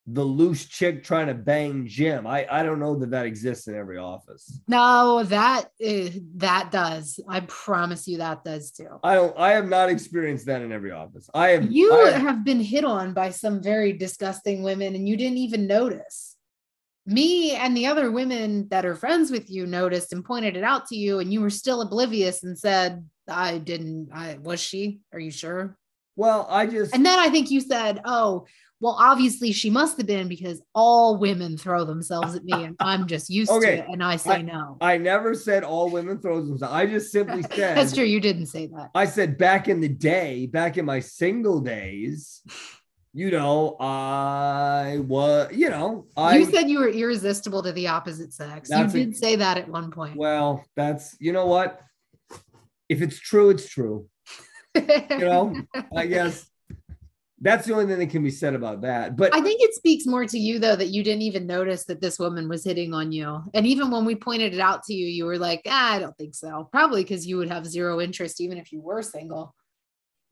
the 0.08 0.22
loose 0.22 0.64
chick 0.66 1.02
trying 1.02 1.26
to 1.26 1.34
bang 1.34 1.86
Jim. 1.86 2.26
I 2.26 2.46
I 2.50 2.62
don't 2.62 2.78
know 2.78 2.94
that 2.96 3.10
that 3.10 3.26
exists 3.26 3.66
in 3.66 3.74
every 3.74 3.98
office. 3.98 4.60
No, 4.68 5.24
that 5.24 5.64
uh, 5.84 6.08
that 6.36 6.70
does. 6.70 7.18
I 7.28 7.40
promise 7.40 8.06
you 8.06 8.18
that 8.18 8.44
does 8.44 8.70
too. 8.70 9.00
I 9.02 9.14
don't. 9.14 9.36
I 9.36 9.50
have 9.52 9.68
not 9.68 9.88
experienced 9.90 10.46
that 10.46 10.62
in 10.62 10.70
every 10.70 10.92
office. 10.92 11.28
I 11.34 11.48
have. 11.48 11.70
You 11.72 11.92
I 11.92 12.10
have- 12.10 12.22
have 12.22 12.44
been 12.44 12.60
hit 12.60 12.84
on 12.84 13.14
by 13.14 13.30
some 13.30 13.62
very 13.62 13.92
disgusting 13.92 14.62
women 14.62 14.94
and 14.94 15.08
you 15.08 15.16
didn't 15.16 15.38
even 15.38 15.66
notice. 15.66 16.36
Me 17.08 17.52
and 17.52 17.76
the 17.76 17.86
other 17.86 18.10
women 18.10 18.66
that 18.68 18.84
are 18.84 18.96
friends 18.96 19.30
with 19.30 19.48
you 19.48 19.64
noticed 19.66 20.12
and 20.12 20.24
pointed 20.24 20.56
it 20.56 20.64
out 20.64 20.86
to 20.86 20.96
you, 20.96 21.20
and 21.20 21.32
you 21.32 21.40
were 21.40 21.50
still 21.50 21.80
oblivious 21.82 22.42
and 22.42 22.58
said, 22.58 23.04
I 23.28 23.58
didn't. 23.58 24.08
I 24.12 24.38
was 24.40 24.60
she? 24.60 25.00
Are 25.12 25.20
you 25.20 25.30
sure? 25.30 25.76
well, 26.16 26.46
I 26.48 26.66
just. 26.66 26.94
And 26.94 27.04
then 27.04 27.18
I 27.18 27.28
think 27.28 27.50
you 27.50 27.60
said, 27.60 28.00
Oh, 28.04 28.46
well, 28.80 28.96
obviously 28.98 29.52
she 29.52 29.70
must 29.70 29.96
have 29.96 30.06
been 30.06 30.28
because 30.28 30.60
all 30.74 31.16
women 31.18 31.56
throw 31.56 31.84
themselves 31.84 32.34
at 32.34 32.44
me 32.44 32.52
and 32.52 32.76
I'm 32.80 33.06
just 33.06 33.30
used 33.30 33.50
Okay, 33.50 33.76
to 33.76 33.82
it. 33.82 33.86
And 33.90 34.02
I 34.04 34.16
say 34.16 34.42
no. 34.42 34.76
I 34.80 34.98
never 34.98 35.34
said 35.34 35.64
all 35.64 35.90
women 35.90 36.18
throw 36.20 36.40
themselves. 36.44 36.74
I 36.74 36.86
just 36.86 37.10
simply 37.10 37.42
said. 37.54 37.76
That's 37.76 37.94
true. 37.94 38.04
You 38.04 38.20
didn't 38.20 38.46
say 38.46 38.66
that. 38.66 38.90
I 38.94 39.06
said 39.06 39.38
back 39.38 39.68
in 39.68 39.80
the 39.80 39.88
day, 39.88 40.46
back 40.46 40.76
in 40.76 40.84
my 40.84 41.00
single 41.00 41.60
days, 41.60 42.42
you 43.14 43.30
know, 43.30 43.76
I 43.80 44.98
was, 45.06 45.50
you 45.54 45.70
know, 45.70 46.06
I. 46.14 46.36
you 46.36 46.44
said 46.44 46.68
you 46.68 46.80
were 46.80 46.88
irresistible 46.90 47.62
to 47.62 47.72
the 47.72 47.88
opposite 47.88 48.34
sex. 48.34 48.68
You 48.68 48.76
That's 48.76 48.94
a- 48.94 48.98
did 48.98 49.16
say 49.16 49.36
that 49.36 49.56
at 49.56 49.68
one 49.68 49.90
point. 49.90 50.16
well, 50.18 50.62
that's 50.76 51.16
you 51.18 51.32
know 51.32 51.46
what. 51.46 51.80
If 52.90 53.00
it's 53.02 53.18
true, 53.18 53.48
it's 53.50 53.68
true. 53.68 54.06
You 54.76 55.18
know, 55.20 55.54
I 55.96 56.04
guess 56.06 56.46
that's 57.40 57.66
the 57.66 57.74
only 57.74 57.86
thing 57.86 57.98
that 57.98 58.10
can 58.10 58.22
be 58.22 58.30
said 58.30 58.54
about 58.54 58.80
that. 58.82 59.16
But 59.16 59.34
I 59.34 59.40
think 59.42 59.60
it 59.60 59.74
speaks 59.74 60.06
more 60.06 60.24
to 60.24 60.38
you 60.38 60.58
though 60.58 60.76
that 60.76 60.88
you 60.88 61.04
didn't 61.04 61.22
even 61.22 61.46
notice 61.46 61.84
that 61.84 62.00
this 62.00 62.18
woman 62.18 62.48
was 62.48 62.64
hitting 62.64 62.94
on 62.94 63.12
you. 63.12 63.42
And 63.52 63.66
even 63.66 63.90
when 63.90 64.04
we 64.06 64.14
pointed 64.14 64.54
it 64.54 64.60
out 64.60 64.82
to 64.84 64.94
you, 64.94 65.06
you 65.06 65.26
were 65.26 65.38
like, 65.38 65.62
ah, 65.66 65.94
I 65.94 65.98
don't 65.98 66.16
think 66.16 66.34
so. 66.34 66.68
Probably 66.72 67.02
because 67.02 67.26
you 67.26 67.36
would 67.36 67.50
have 67.50 67.66
zero 67.66 68.00
interest 68.00 68.40
even 68.40 68.56
if 68.56 68.72
you 68.72 68.80
were 68.80 69.02
single. 69.02 69.54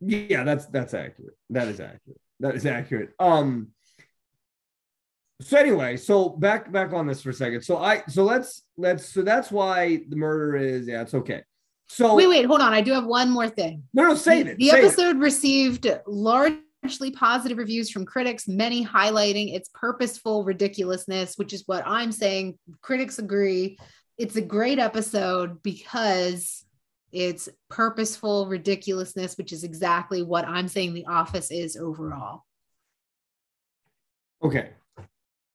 Yeah, 0.00 0.44
that's 0.44 0.66
that's 0.66 0.94
accurate. 0.94 1.36
That 1.50 1.68
is 1.68 1.80
accurate. 1.80 2.20
That 2.40 2.54
is 2.54 2.66
accurate. 2.66 3.10
Um. 3.18 3.68
So 5.40 5.58
anyway, 5.58 5.96
so 5.98 6.30
back 6.30 6.72
back 6.72 6.92
on 6.92 7.06
this 7.06 7.20
for 7.20 7.30
a 7.30 7.34
second. 7.34 7.62
So 7.62 7.78
I 7.78 8.02
so 8.08 8.24
let's 8.24 8.62
let's 8.78 9.12
so 9.12 9.22
that's 9.22 9.50
why 9.50 10.00
the 10.08 10.16
murder 10.16 10.56
is 10.56 10.86
yeah 10.88 11.02
it's 11.02 11.14
okay. 11.14 11.42
So 11.86 12.14
Wait, 12.14 12.28
wait, 12.28 12.46
hold 12.46 12.62
on. 12.62 12.72
I 12.72 12.80
do 12.80 12.92
have 12.92 13.04
one 13.04 13.30
more 13.30 13.48
thing. 13.48 13.82
no 13.92 14.04
no 14.04 14.14
say 14.14 14.40
it. 14.40 14.56
the 14.56 14.70
say 14.70 14.78
it. 14.78 14.84
episode 14.84 15.18
received 15.18 15.86
largely 16.84 17.10
positive 17.10 17.56
reviews 17.56 17.90
from 17.90 18.04
critics, 18.04 18.46
many 18.46 18.84
highlighting 18.84 19.54
its 19.54 19.70
purposeful 19.72 20.44
ridiculousness, 20.44 21.36
which 21.36 21.54
is 21.54 21.62
what 21.64 21.82
I'm 21.86 22.12
saying. 22.12 22.58
Critics 22.82 23.18
agree. 23.18 23.78
It's 24.18 24.36
a 24.36 24.42
great 24.42 24.78
episode 24.78 25.62
because 25.62 26.64
it's 27.10 27.48
purposeful 27.70 28.48
ridiculousness, 28.48 29.38
which 29.38 29.52
is 29.52 29.64
exactly 29.64 30.22
what 30.22 30.46
I'm 30.46 30.68
saying 30.68 30.92
The 30.92 31.06
Office 31.06 31.50
is 31.50 31.76
overall. 31.76 32.42
Okay. 34.42 34.70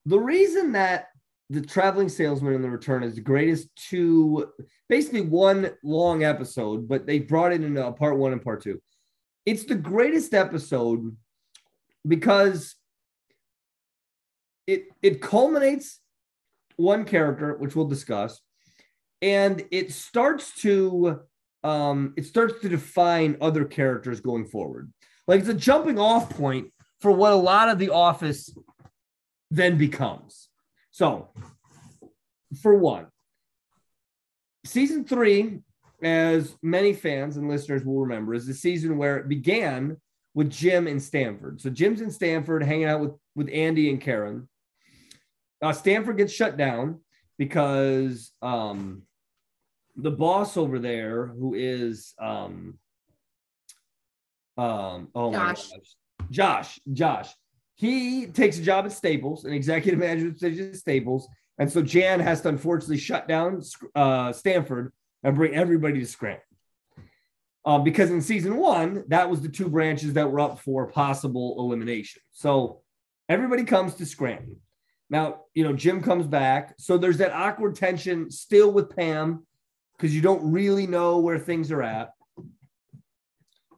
The 0.08 0.20
reason 0.20 0.72
that 0.72 1.10
the 1.52 1.62
traveling 1.62 2.10
salesman 2.10 2.56
and 2.56 2.64
the 2.64 2.70
return 2.72 3.04
is 3.04 3.16
the 3.16 3.22
greatest 3.22 3.70
two, 3.76 4.48
basically 4.88 5.22
one 5.22 5.72
long 5.84 6.24
episode, 6.24 6.88
but 6.88 7.06
they 7.06 7.20
brought 7.20 7.54
it 7.54 7.64
into 7.64 7.86
a 7.86 7.92
part 7.92 8.18
one 8.18 8.34
and 8.34 8.42
part 8.42 8.64
two. 8.64 8.82
It's 9.46 9.66
the 9.66 9.76
greatest 9.76 10.34
episode 10.34 11.16
because 12.08 12.76
it 14.68 14.86
it 15.02 15.22
culminates 15.22 16.00
one 16.76 17.06
character, 17.06 17.58
which 17.58 17.76
we'll 17.76 17.88
discuss, 17.88 18.40
and 19.22 19.66
it 19.72 19.92
starts 19.92 20.54
to 20.62 21.22
um 21.64 22.14
it 22.16 22.26
starts 22.26 22.62
to 22.62 22.70
define 22.70 23.38
other 23.42 23.66
characters 23.66 24.22
going 24.22 24.46
forward. 24.46 24.92
Like 25.28 25.42
it's 25.42 25.50
a 25.50 25.54
jumping 25.54 26.00
off 26.00 26.30
point 26.30 26.72
for 27.00 27.12
what 27.12 27.34
a 27.34 27.36
lot 27.36 27.70
of 27.70 27.80
the 27.80 27.90
office 27.90 28.54
then 29.52 29.78
becomes. 29.78 30.50
So, 30.92 31.30
for 32.62 32.76
one, 32.76 33.08
season 34.66 35.06
three, 35.06 35.60
as 36.04 36.56
many 36.62 36.94
fans 36.94 37.38
and 37.38 37.50
listeners 37.50 37.84
will 37.84 38.02
remember, 38.02 38.34
is 38.34 38.48
the 38.48 38.54
season 38.54 38.98
where 38.98 39.18
it 39.18 39.30
began 39.30 39.98
with 40.34 40.50
Jim 40.50 40.88
in 40.88 41.00
Stamford. 41.00 41.62
So 41.62 41.70
Jim's 41.70 42.02
in 42.02 42.12
Stamford 42.12 42.64
hanging 42.64 42.86
out 42.86 43.02
with, 43.02 43.12
with 43.36 43.50
Andy 43.52 43.90
and 43.90 44.00
Karen. 44.00 44.48
Uh, 45.62 45.74
Stamford 45.74 46.18
gets 46.18 46.32
shut 46.32 46.56
down 46.56 47.02
because 47.38 48.32
um, 48.42 49.04
the 49.96 50.12
boss 50.12 50.56
over 50.58 50.80
there, 50.80 51.28
who 51.28 51.54
is 51.54 52.14
um, 52.22 52.78
um, 54.58 55.10
oh 55.16 55.32
my 55.32 55.38
gosh, 55.38 55.70
Josh, 56.30 56.80
Josh, 56.94 57.30
he 57.76 58.28
takes 58.28 58.58
a 58.58 58.62
job 58.62 58.86
at 58.86 58.92
Staples, 58.92 59.46
an 59.46 59.54
executive 59.54 60.00
manager 60.00 60.32
position 60.32 60.70
at 60.70 60.76
Staples, 60.76 61.28
and 61.58 61.72
so 61.72 61.82
Jan 61.82 62.20
has 62.20 62.42
to 62.42 62.50
unfortunately 62.50 62.98
shut 62.98 63.28
down 63.28 63.62
uh, 63.96 64.32
Stamford 64.32 64.94
and 65.24 65.36
bring 65.36 65.54
everybody 65.54 66.00
to 66.00 66.06
Scranton. 66.06 66.44
Uh, 67.66 67.80
because 67.80 68.10
in 68.10 68.22
season 68.22 68.58
one, 68.58 69.04
that 69.10 69.30
was 69.30 69.42
the 69.42 69.50
two 69.50 69.68
branches 69.68 70.14
that 70.14 70.32
were 70.32 70.40
up 70.40 70.60
for 70.60 70.88
possible 70.88 71.56
elimination. 71.60 72.22
So 72.32 72.82
everybody 73.28 73.64
comes 73.64 73.96
to 73.96 74.06
Scranton. 74.06 74.58
Now, 75.10 75.42
you 75.54 75.64
know, 75.64 75.74
Jim 75.74 76.02
comes 76.02 76.26
back. 76.26 76.76
So 76.78 76.98
there's 76.98 77.18
that 77.18 77.34
awkward 77.34 77.76
tension 77.76 78.32
still 78.32 78.72
with 78.72 78.96
Pam 78.96 79.46
because 79.98 80.16
you 80.16 80.22
don't 80.22 80.52
really 80.52 80.88
know 80.88 81.20
where 81.20 81.40
things 81.40 81.72
are 81.72 81.84
at. 81.84 82.12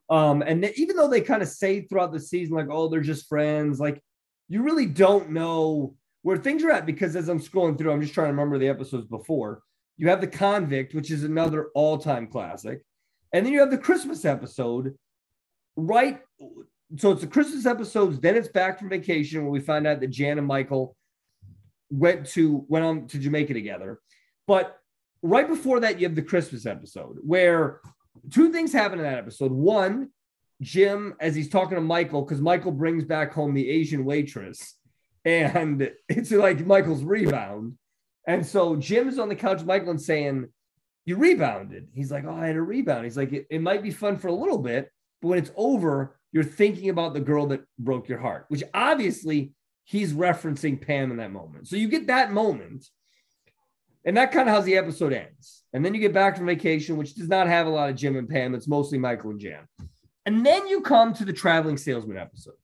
Um, 0.10 0.42
and 0.42 0.66
even 0.76 0.98
though 0.98 1.08
they 1.08 1.22
kind 1.22 1.42
of 1.42 1.48
say 1.48 1.82
throughout 1.82 2.12
the 2.12 2.20
season, 2.20 2.56
like, 2.56 2.68
oh, 2.70 2.90
they're 2.90 3.02
just 3.02 3.30
friends, 3.30 3.80
like, 3.80 4.02
you 4.50 4.62
really 4.62 4.86
don't 4.86 5.32
know 5.32 5.96
where 6.22 6.38
things 6.38 6.64
are 6.64 6.72
at 6.72 6.86
because 6.86 7.16
as 7.16 7.30
I'm 7.30 7.40
scrolling 7.40 7.78
through, 7.78 7.92
I'm 7.92 8.02
just 8.02 8.14
trying 8.14 8.28
to 8.28 8.32
remember 8.32 8.60
the 8.60 8.68
episodes 8.68 9.08
before. 9.08 9.64
You 10.02 10.08
have 10.08 10.20
The 10.20 10.26
Convict, 10.26 10.96
which 10.96 11.12
is 11.12 11.24
another 11.24 11.68
all 11.76 12.00
time 12.00 12.26
classic. 12.26 12.82
And 13.32 13.46
then 13.46 13.54
you 13.54 13.60
have 13.60 13.70
the 13.70 13.78
Christmas 13.78 14.26
episode, 14.26 14.96
right? 15.76 16.22
So 16.98 17.12
it's 17.12 17.22
the 17.22 17.28
Christmas 17.28 17.68
episodes, 17.68 18.20
then 18.20 18.36
it's 18.36 18.48
back 18.48 18.80
from 18.80 18.90
vacation 18.90 19.44
where 19.44 19.52
we 19.52 19.60
find 19.60 19.86
out 19.86 20.00
that 20.00 20.08
Jan 20.08 20.40
and 20.40 20.48
Michael 20.48 20.98
went 21.92 22.26
to 22.30 22.66
went 22.68 22.84
on 22.84 23.08
to 23.10 23.20
Jamaica 23.20 23.54
together. 23.54 24.00
But 24.48 24.76
right 25.22 25.48
before 25.48 25.80
that, 25.82 26.00
you 26.00 26.08
have 26.08 26.16
the 26.16 26.24
Christmas 26.24 26.66
episode 26.66 27.20
where 27.22 27.80
two 28.32 28.52
things 28.52 28.74
happen 28.74 28.98
in 28.98 29.06
that 29.06 29.20
episode. 29.20 29.52
One, 29.52 30.10
Jim, 30.62 31.14
as 31.20 31.36
he's 31.36 31.50
talking 31.50 31.76
to 31.76 31.82
Michael, 31.82 32.24
because 32.24 32.42
Michael 32.42 32.72
brings 32.72 33.04
back 33.04 33.34
home 33.34 33.54
the 33.54 33.70
Asian 33.70 34.04
waitress, 34.04 34.78
and 35.26 35.92
it's 36.10 36.32
like 36.32 36.66
Michael's 36.66 37.04
rebound. 37.04 37.78
And 38.28 38.46
so 38.46 38.76
Jim 38.76 39.08
is 39.08 39.20
on 39.20 39.30
the 39.30 39.36
couch 39.36 39.58
with 39.60 39.68
Michael 39.68 39.92
and 39.92 40.02
saying, 40.02 40.48
You 41.06 41.18
rebounded. 41.18 41.90
He's 41.94 42.12
like, 42.12 42.26
Oh, 42.26 42.36
I 42.36 42.48
had 42.48 42.56
a 42.56 42.62
rebound. 42.62 43.06
He's 43.06 43.18
like, 43.18 43.34
It, 43.34 43.48
it 43.50 43.62
might 43.62 43.84
be 43.84 43.92
fun 43.92 44.18
for 44.18 44.28
a 44.28 44.34
little 44.34 44.60
bit, 44.60 44.92
but 45.22 45.30
when 45.30 45.40
it's 45.40 45.52
over, 45.56 46.18
you're 46.32 46.44
thinking 46.44 46.90
about 46.90 47.14
the 47.14 47.20
girl 47.20 47.48
that 47.48 47.62
broke 47.78 48.08
your 48.08 48.20
heart, 48.20 48.46
which 48.48 48.64
obviously 48.74 49.54
he's 49.84 50.14
referencing 50.14 50.86
Pam 50.86 51.12
in 51.12 51.18
that 51.18 51.32
moment. 51.32 51.68
So 51.68 51.76
you 51.76 51.88
get 51.88 52.08
that 52.08 52.32
moment. 52.32 52.86
And 54.04 54.18
that 54.18 54.32
kind 54.32 54.50
of 54.50 54.56
how 54.56 54.62
the 54.62 54.78
episode 54.78 55.14
ends. 55.14 55.64
And 55.74 55.86
then 55.86 55.94
you 55.94 56.00
get 56.00 56.14
back 56.14 56.36
from 56.36 56.48
vacation, 56.48 56.98
which 56.98 57.14
does 57.14 57.28
not 57.28 57.48
have 57.48 57.68
a 57.68 57.70
lot 57.70 57.90
of 57.90 57.96
Jim 57.96 58.16
and 58.16 58.28
Pam. 58.28 58.56
It's 58.56 58.68
mostly 58.68 58.98
Michael 58.98 59.30
and 59.30 59.40
Jan. 59.40 59.68
And 60.26 60.46
then 60.46 60.68
you 60.68 60.82
come 60.82 61.14
to 61.14 61.26
the 61.26 61.34
traveling 61.34 61.78
salesman 61.78 62.18
episode. 62.18 62.56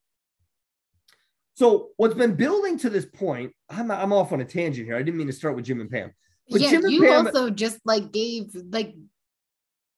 So 1.58 1.90
what's 1.98 2.14
been 2.14 2.36
building 2.36 2.78
to 2.80 2.90
this 2.92 3.08
point, 3.08 3.52
I'm, 3.68 3.90
I'm 3.90 4.14
off 4.14 4.32
on 4.32 4.42
a 4.42 4.46
tangent 4.46 4.86
here. 4.86 4.96
I 4.96 5.02
didn't 5.02 5.18
mean 5.18 5.26
to 5.26 5.34
start 5.34 5.56
with 5.56 5.66
Jim 5.66 5.82
and 5.82 5.90
Pam. 5.90 6.14
But 6.52 6.62
yeah, 6.62 6.70
Jim 6.70 6.84
and 6.84 6.94
you 6.94 7.02
Pam- 7.02 7.26
also 7.26 7.50
just 7.50 7.80
like 7.84 8.12
gave 8.12 8.56
like 8.70 8.94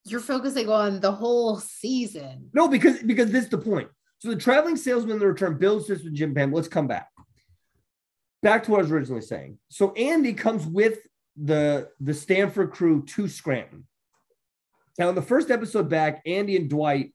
you're 0.05 0.21
focusing 0.21 0.69
on 0.69 1.01
the 1.01 1.11
whole 1.11 1.59
season. 1.59 2.49
No, 2.53 2.69
because 2.69 3.03
because 3.03 3.29
this 3.29 3.43
is 3.43 3.49
the 3.49 3.57
point. 3.57 3.89
So 4.19 4.29
the 4.29 4.37
traveling 4.37 4.77
salesman 4.77 5.15
in 5.15 5.19
the 5.19 5.27
return 5.27 5.57
builds 5.57 5.87
this 5.87 6.01
with 6.01 6.13
Jim 6.13 6.33
Pam. 6.33 6.53
Let's 6.53 6.69
come 6.69 6.87
back. 6.87 7.09
Back 8.41 8.63
to 8.63 8.71
what 8.71 8.77
I 8.77 8.83
was 8.83 8.91
originally 8.93 9.21
saying. 9.21 9.57
So 9.67 9.91
Andy 9.95 10.31
comes 10.31 10.65
with 10.65 10.99
the 11.35 11.89
the 11.99 12.13
Stamford 12.13 12.71
crew 12.71 13.03
to 13.07 13.27
Scranton. 13.27 13.85
Now, 14.97 15.09
in 15.09 15.15
the 15.15 15.21
first 15.21 15.51
episode 15.51 15.89
back, 15.89 16.21
Andy 16.25 16.55
and 16.55 16.69
Dwight 16.69 17.13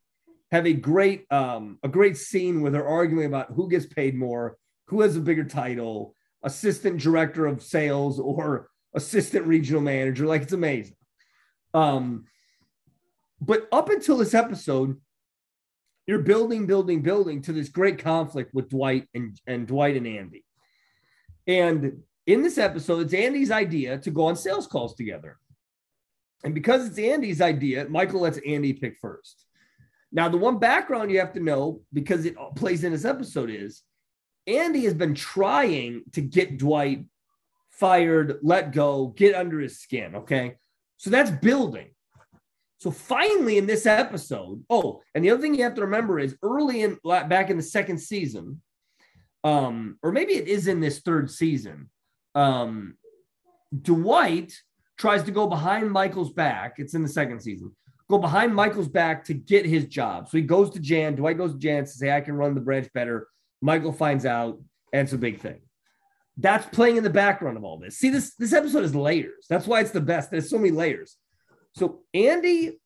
have 0.54 0.66
a 0.68 0.72
great 0.72 1.26
um 1.32 1.78
a 1.82 1.88
great 1.88 2.16
scene 2.16 2.60
where 2.60 2.70
they're 2.70 2.86
arguing 2.86 3.26
about 3.26 3.52
who 3.52 3.68
gets 3.68 3.86
paid 3.86 4.14
more, 4.14 4.56
who 4.86 5.00
has 5.00 5.16
a 5.16 5.20
bigger 5.20 5.44
title, 5.44 6.14
assistant 6.44 7.00
director 7.00 7.44
of 7.46 7.60
sales 7.60 8.20
or 8.20 8.68
assistant 8.94 9.46
regional 9.46 9.80
manager. 9.80 10.26
Like 10.26 10.42
it's 10.42 10.52
amazing. 10.52 10.96
Um, 11.74 12.26
but 13.40 13.66
up 13.72 13.90
until 13.90 14.16
this 14.16 14.32
episode, 14.32 15.00
you're 16.06 16.20
building, 16.20 16.66
building, 16.66 17.02
building 17.02 17.42
to 17.42 17.52
this 17.52 17.68
great 17.68 17.98
conflict 17.98 18.54
with 18.54 18.68
Dwight 18.70 19.08
and, 19.12 19.36
and 19.48 19.66
Dwight 19.66 19.96
and 19.96 20.06
Andy. 20.06 20.44
And 21.48 22.02
in 22.26 22.42
this 22.42 22.58
episode, 22.58 23.00
it's 23.00 23.14
Andy's 23.14 23.50
idea 23.50 23.98
to 23.98 24.10
go 24.10 24.26
on 24.26 24.36
sales 24.36 24.68
calls 24.68 24.94
together. 24.94 25.36
And 26.44 26.54
because 26.54 26.86
it's 26.86 26.98
Andy's 26.98 27.40
idea, 27.40 27.88
Michael 27.88 28.20
lets 28.20 28.38
Andy 28.46 28.72
pick 28.72 28.98
first. 29.00 29.43
Now, 30.14 30.28
the 30.28 30.38
one 30.38 30.58
background 30.58 31.10
you 31.10 31.18
have 31.18 31.32
to 31.34 31.40
know 31.40 31.80
because 31.92 32.24
it 32.24 32.36
plays 32.54 32.84
in 32.84 32.92
this 32.92 33.04
episode 33.04 33.50
is 33.50 33.82
Andy 34.46 34.84
has 34.84 34.94
been 34.94 35.14
trying 35.14 36.04
to 36.12 36.20
get 36.20 36.56
Dwight 36.56 37.04
fired, 37.70 38.38
let 38.40 38.72
go, 38.72 39.08
get 39.08 39.34
under 39.34 39.58
his 39.58 39.80
skin. 39.80 40.14
Okay. 40.14 40.54
So 40.98 41.10
that's 41.10 41.30
building. 41.30 41.88
So 42.78 42.92
finally, 42.92 43.58
in 43.58 43.66
this 43.66 43.86
episode, 43.86 44.62
oh, 44.70 45.00
and 45.14 45.24
the 45.24 45.30
other 45.30 45.42
thing 45.42 45.54
you 45.54 45.64
have 45.64 45.74
to 45.74 45.80
remember 45.82 46.20
is 46.20 46.36
early 46.42 46.82
in 46.82 46.98
back 47.04 47.50
in 47.50 47.56
the 47.56 47.62
second 47.62 47.98
season, 47.98 48.60
um, 49.42 49.98
or 50.02 50.12
maybe 50.12 50.34
it 50.34 50.46
is 50.46 50.68
in 50.68 50.80
this 50.80 51.00
third 51.00 51.30
season, 51.30 51.90
um, 52.34 52.96
Dwight 53.82 54.52
tries 54.96 55.24
to 55.24 55.30
go 55.30 55.46
behind 55.46 55.90
Michael's 55.90 56.32
back. 56.32 56.74
It's 56.76 56.94
in 56.94 57.02
the 57.02 57.08
second 57.08 57.40
season. 57.40 57.74
Go 58.14 58.18
behind 58.18 58.54
Michael's 58.54 58.86
back 58.86 59.24
to 59.24 59.34
get 59.34 59.66
his 59.66 59.86
job. 59.86 60.28
So 60.28 60.36
he 60.36 60.44
goes 60.44 60.70
to 60.70 60.78
Jan. 60.78 61.16
Dwight 61.16 61.36
goes 61.36 61.50
to 61.50 61.58
Jan 61.58 61.82
to 61.82 61.90
say, 61.90 62.12
I 62.12 62.20
can 62.20 62.36
run 62.36 62.54
the 62.54 62.60
branch 62.60 62.88
better. 62.94 63.26
Michael 63.60 63.92
finds 63.92 64.24
out, 64.24 64.60
and 64.92 65.02
it's 65.02 65.12
a 65.12 65.18
big 65.18 65.40
thing. 65.40 65.62
That's 66.36 66.64
playing 66.66 66.96
in 66.96 67.02
the 67.02 67.10
background 67.10 67.56
of 67.56 67.64
all 67.64 67.76
this. 67.76 67.98
See, 67.98 68.10
this 68.10 68.36
this 68.36 68.52
episode 68.52 68.84
is 68.84 68.94
layers. 68.94 69.46
That's 69.50 69.66
why 69.66 69.80
it's 69.80 69.90
the 69.90 70.00
best. 70.00 70.30
There's 70.30 70.48
so 70.48 70.58
many 70.58 70.70
layers. 70.70 71.16
So 71.74 72.02
Andy 72.14 72.78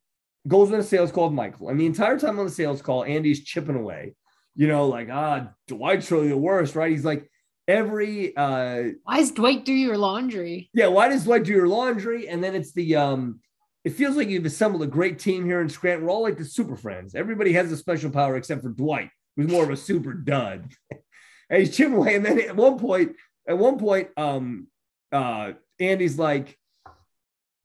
goes 0.47 0.73
on 0.73 0.81
a 0.81 0.83
sales 0.83 1.13
call 1.13 1.25
with 1.27 1.35
Michael, 1.35 1.69
and 1.69 1.79
the 1.79 1.85
entire 1.85 2.19
time 2.19 2.39
on 2.39 2.47
the 2.47 2.51
sales 2.51 2.81
call, 2.81 3.05
Andy's 3.05 3.45
chipping 3.45 3.77
away. 3.77 4.15
You 4.57 4.67
know, 4.67 4.89
like 4.89 5.11
ah, 5.13 5.51
Dwight's 5.67 6.11
really 6.11 6.29
the 6.29 6.39
worst, 6.39 6.75
right? 6.75 6.91
He's 6.91 7.05
like 7.05 7.31
every 7.67 8.35
uh 8.35 8.93
Why 9.05 9.19
does 9.19 9.33
Dwight 9.33 9.67
do 9.67 9.75
your 9.75 9.99
laundry? 9.99 10.71
yeah. 10.73 10.87
Why 10.87 11.11
does 11.11 11.25
Dwight 11.25 11.45
do 11.45 11.53
your 11.53 11.69
laundry? 11.69 12.29
And 12.29 12.43
then 12.43 12.55
it's 12.55 12.73
the 12.73 12.97
um, 12.97 13.41
it 13.89 13.95
feels 13.95 14.17
like 14.17 14.29
you've 14.29 14.45
assembled 14.45 14.83
a 14.83 14.87
great 14.87 15.19
team 15.19 15.47
here 15.47 15.63
in 15.63 15.69
Scranton. 15.71 16.05
We're 16.05 16.13
all 16.13 16.23
like 16.23 16.37
the 16.37 16.45
super 16.45 16.77
friends. 16.77 17.15
Everybody 17.15 17.55
has 17.55 17.73
a 17.73 17.77
special 17.77 18.11
power 18.11 18.37
except 18.37 18.61
for 18.63 18.69
Dwight, 18.69 19.09
who's 19.35 19.51
more 19.51 19.65
of 19.65 19.71
a 19.71 19.79
super 19.79 20.13
dud. 20.13 20.71
and 21.49 21.61
he's 21.63 21.75
chipping 21.75 21.95
away. 21.95 22.15
And 22.15 22.23
then 22.23 22.39
at 22.39 22.55
one 22.55 22.79
point, 22.79 23.17
at 23.49 23.57
one 23.57 23.79
point, 23.79 24.09
um, 24.19 24.67
uh, 25.11 25.53
Andy's 25.81 26.19
like, 26.19 26.59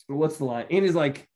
what's 0.08 0.38
the 0.38 0.46
line? 0.46 0.66
Andy's 0.72 0.96
like, 0.96 1.28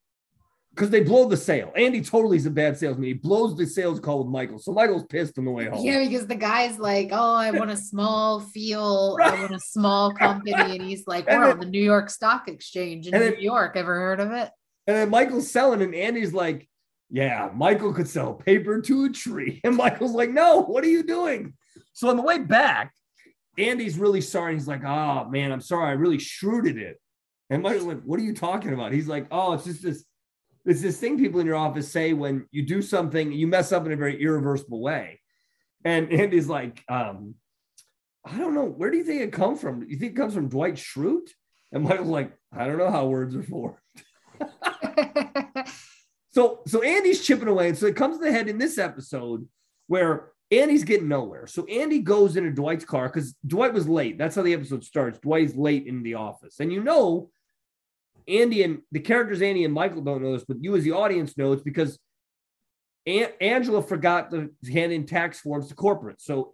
because 0.74 0.89
they 0.89 1.01
blow 1.01 1.27
the 1.27 1.36
sale. 1.36 1.74
Andy 1.75 2.01
totally 2.01 2.38
is 2.38 2.46
a 2.46 2.50
bad 2.50 2.77
salesman. 2.77 3.03
He 3.08 3.13
blows 3.13 3.58
the 3.58 3.65
sales 3.65 4.00
call 4.00 4.20
with 4.20 4.32
Michael. 4.32 4.58
So 4.58 4.72
Michael's 4.72 5.03
pissed 5.03 5.38
on 5.38 5.44
the 5.44 5.51
way 5.51 5.65
home. 5.65 5.84
Yeah, 5.84 6.01
because 6.01 6.27
the 6.27 6.36
guy's 6.36 6.77
like, 6.77 7.10
"Oh, 7.12 7.34
I 7.34 7.50
want 7.50 7.72
a 7.72 7.75
small 7.91 8.39
feel. 8.39 9.17
I 9.22 9.32
want 9.41 9.56
a 9.56 9.60
small 9.60 10.13
company," 10.13 10.53
and 10.53 10.82
he's 10.82 11.08
like, 11.08 11.25
And 11.27 11.39
"We're 11.39 11.48
then- 11.48 11.53
on 11.56 11.60
the 11.60 11.65
New 11.65 11.84
York 11.84 12.12
Stock 12.12 12.48
Exchange 12.48 13.08
in 13.08 13.13
New 13.13 13.20
then- 13.20 13.39
York. 13.41 13.75
Ever 13.75 13.96
heard 13.96 14.20
of 14.20 14.32
it?" 14.32 14.51
And 14.88 14.96
then 14.96 15.10
Michael's 15.10 15.51
selling, 15.51 15.82
and 15.82 15.94
Andy's 15.94 16.34
like, 16.34 16.67
Yeah, 17.10 17.50
Michael 17.53 17.94
could 17.94 18.08
sell 18.08 18.34
paper 18.34 18.82
to 18.82 19.06
a 19.06 19.10
tree. 19.10 19.62
And 19.63 19.75
Michael's 19.75 20.13
like, 20.13 20.32
No, 20.32 20.62
what 20.63 20.84
are 20.84 20.89
you 20.89 21.03
doing? 21.03 21.53
So 21.94 22.10
on 22.10 22.15
the 22.15 22.24
way 22.24 22.39
back, 22.39 22.94
Andy's 23.58 23.98
really 23.98 24.22
sorry. 24.22 24.53
He's 24.53 24.67
like, 24.67 24.84
Oh 24.84 25.25
man, 25.29 25.51
I'm 25.51 25.62
sorry. 25.62 25.89
I 25.89 25.94
really 25.94 26.17
Schruted 26.17 26.77
it. 26.77 27.00
And 27.50 27.62
Michael's 27.62 27.86
like, 27.86 28.01
What 28.03 28.20
are 28.20 28.24
you 28.24 28.34
talking 28.34 28.74
about? 28.74 28.94
He's 28.94 29.08
like, 29.08 29.27
Oh, 29.32 29.53
it's 29.53 29.65
just 29.65 29.84
this. 29.84 30.06
It's 30.65 30.82
this 30.82 31.00
thing 31.00 31.17
people 31.17 31.39
in 31.39 31.48
your 31.48 31.56
office 31.56 31.89
say 31.89 32.12
when 32.12 32.46
you 32.51 32.62
do 32.62 32.82
something, 32.82 33.32
you 33.32 33.48
mess 33.48 33.72
up 33.72 33.86
in 33.86 33.94
a 33.94 33.96
very 33.96 34.22
irreversible 34.22 34.82
way. 34.82 35.22
And 35.86 36.12
Andy's 36.12 36.50
like, 36.50 36.84
um, 36.89 37.36
I 38.25 38.38
don't 38.38 38.53
know. 38.53 38.65
Where 38.65 38.91
do 38.91 38.98
you 38.98 39.06
think 39.06 39.22
it 39.22 39.32
comes 39.32 39.62
from? 39.62 39.86
You 39.88 39.98
think 39.98 40.12
it 40.12 40.17
comes 40.17 40.34
from 40.34 40.50
Dwight 40.50 40.75
Schrute? 40.75 41.29
And 41.72 41.84
Michael's 41.84 42.10
like, 42.10 42.34
I 42.51 42.65
don't 42.65 42.77
know 42.77 42.91
how 42.91 43.08
words 43.08 43.36
are 43.36 43.44
formed. 43.44 43.77
So 46.38 46.60
so 46.67 46.84
Andy's 46.84 47.25
chipping 47.25 47.48
away. 47.48 47.70
And 47.70 47.75
so 47.75 47.88
it 47.88 47.96
comes 47.96 48.20
to 48.20 48.24
the 48.24 48.32
head 48.32 48.48
in 48.48 48.60
this 48.60 48.77
episode 48.77 49.48
where 49.88 50.29
Andy's 50.51 50.84
getting 50.84 51.08
nowhere. 51.08 51.48
So 51.48 51.65
Andy 51.65 51.98
goes 51.98 52.38
into 52.38 52.51
Dwight's 52.51 52.86
car 52.86 53.10
because 53.10 53.34
Dwight 53.48 53.74
was 53.74 53.89
late. 53.89 54.20
That's 54.20 54.36
how 54.36 54.44
the 54.44 54.53
episode 54.53 54.84
starts. 54.84 55.17
Dwight's 55.17 55.56
late 55.56 55.88
in 55.88 56.03
the 56.03 56.13
office. 56.13 56.60
And 56.60 56.72
you 56.72 56.84
know, 56.84 57.32
Andy 58.27 58.62
and 58.62 58.84
the 58.91 59.00
characters 59.00 59.41
Andy 59.41 59.65
and 59.65 59.74
Michael 59.74 60.03
don't 60.03 60.22
know 60.22 60.34
this, 60.34 60.46
but 60.48 60.62
you 60.62 60.75
as 60.75 60.84
the 60.84 60.91
audience 60.91 61.36
know 61.39 61.53
it's 61.53 61.63
because 61.63 61.98
An- 63.08 63.34
Angela 63.41 63.82
forgot 63.82 64.29
to 64.29 64.51
hand 64.72 64.91
in 64.91 65.08
tax 65.08 65.39
forms 65.39 65.70
to 65.70 65.74
corporate. 65.74 66.22
So 66.22 66.53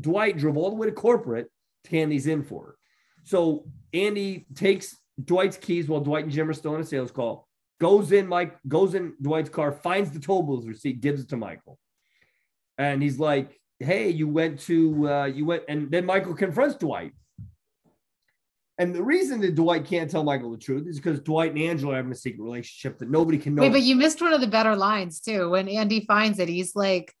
Dwight 0.00 0.36
drove 0.36 0.56
all 0.56 0.70
the 0.70 0.74
way 0.74 0.88
to 0.88 0.92
corporate 0.92 1.46
to 1.84 1.90
hand 1.90 2.10
these 2.10 2.26
in 2.26 2.42
for 2.42 2.64
her. 2.64 2.76
So 3.22 3.66
Andy 3.92 4.46
takes 4.56 4.96
Dwight's 5.24 5.56
keys 5.56 5.88
while 5.88 6.00
Dwight 6.00 6.24
and 6.24 6.32
Jim 6.32 6.48
are 6.48 6.54
still 6.54 6.74
on 6.74 6.80
a 6.80 6.84
sales 6.84 7.10
call 7.10 7.46
goes 7.80 8.12
in 8.12 8.26
Mike 8.26 8.56
goes 8.68 8.94
in 8.94 9.14
Dwight's 9.20 9.50
car, 9.50 9.72
finds 9.72 10.10
the 10.10 10.18
toll 10.18 10.42
booth 10.42 10.66
receipt, 10.66 11.00
gives 11.00 11.20
it 11.20 11.28
to 11.30 11.36
Michael, 11.36 11.78
and 12.78 13.02
he's 13.02 13.18
like, 13.18 13.58
"Hey, 13.78 14.08
you 14.10 14.28
went 14.28 14.60
to 14.60 15.08
uh, 15.08 15.24
you 15.26 15.44
went," 15.44 15.64
and 15.68 15.90
then 15.90 16.06
Michael 16.06 16.34
confronts 16.34 16.76
Dwight. 16.76 17.12
And 18.78 18.94
the 18.94 19.02
reason 19.02 19.40
that 19.40 19.54
Dwight 19.54 19.86
can't 19.86 20.10
tell 20.10 20.22
Michael 20.22 20.50
the 20.50 20.58
truth 20.58 20.86
is 20.86 20.96
because 20.96 21.20
Dwight 21.20 21.52
and 21.52 21.62
Angela 21.62 21.94
are 21.94 21.96
having 21.96 22.12
a 22.12 22.14
secret 22.14 22.44
relationship 22.44 22.98
that 22.98 23.10
nobody 23.10 23.38
can 23.38 23.54
know. 23.54 23.62
Wait, 23.62 23.72
but 23.72 23.82
you 23.82 23.96
missed 23.96 24.20
one 24.20 24.34
of 24.34 24.42
the 24.42 24.46
better 24.46 24.76
lines 24.76 25.20
too. 25.20 25.48
When 25.48 25.66
Andy 25.66 26.04
finds 26.04 26.38
it, 26.38 26.48
he's 26.50 26.76
like, 26.76 27.14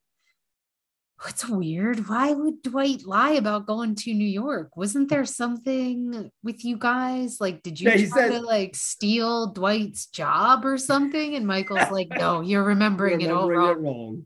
What's 1.22 1.48
weird? 1.48 2.08
Why 2.08 2.32
would 2.32 2.62
Dwight 2.62 3.06
lie 3.06 3.30
about 3.32 3.66
going 3.66 3.94
to 3.96 4.12
New 4.12 4.28
York? 4.28 4.76
Wasn't 4.76 5.08
there 5.08 5.24
something 5.24 6.30
with 6.42 6.62
you 6.64 6.76
guys? 6.76 7.40
Like, 7.40 7.62
did 7.62 7.80
you 7.80 7.88
Yeah, 7.90 7.96
try 7.96 8.04
said- 8.06 8.32
to 8.32 8.40
like 8.40 8.76
steal 8.76 9.46
Dwight's 9.52 10.06
job 10.06 10.66
or 10.66 10.76
something? 10.76 11.34
And 11.34 11.46
Michael's 11.46 11.90
like, 11.90 12.08
No, 12.10 12.40
you're 12.42 12.64
remembering 12.64 13.22
it 13.22 13.30
all 13.30 13.48
remembering 13.48 13.82
wrong. 13.84 14.24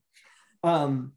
it 0.62 0.64
wrong. 0.64 0.82
Um, 0.82 1.12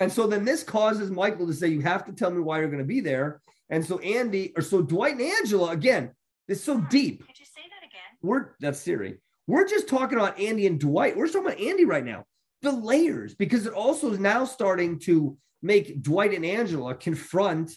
and 0.00 0.12
so 0.12 0.26
then 0.26 0.44
this 0.44 0.62
causes 0.62 1.10
Michael 1.10 1.46
to 1.46 1.52
say, 1.54 1.68
"You 1.68 1.80
have 1.82 2.06
to 2.06 2.12
tell 2.12 2.30
me 2.30 2.40
why 2.40 2.58
you're 2.60 2.68
going 2.68 2.78
to 2.78 2.84
be 2.84 3.00
there." 3.00 3.42
And 3.68 3.84
so 3.84 3.98
Andy, 3.98 4.52
or 4.56 4.62
so 4.62 4.80
Dwight 4.80 5.12
and 5.12 5.22
Angela, 5.22 5.70
again, 5.72 6.12
it's 6.48 6.62
so 6.62 6.80
deep. 6.80 7.26
Could 7.26 7.38
you 7.38 7.44
say 7.44 7.60
that 7.68 7.86
again? 7.86 8.18
We're 8.22 8.50
that's 8.60 8.80
Siri. 8.80 9.18
We're 9.46 9.66
just 9.66 9.88
talking 9.88 10.16
about 10.18 10.38
Andy 10.38 10.66
and 10.66 10.78
Dwight. 10.80 11.16
We're 11.16 11.26
talking 11.26 11.46
about 11.48 11.60
Andy 11.60 11.84
right 11.84 12.04
now. 12.04 12.24
The 12.62 12.72
layers, 12.72 13.34
because 13.34 13.66
it 13.66 13.72
also 13.72 14.12
is 14.12 14.18
now 14.18 14.44
starting 14.44 14.98
to 15.00 15.36
make 15.62 16.02
Dwight 16.02 16.34
and 16.34 16.44
Angela 16.44 16.94
confront 16.94 17.72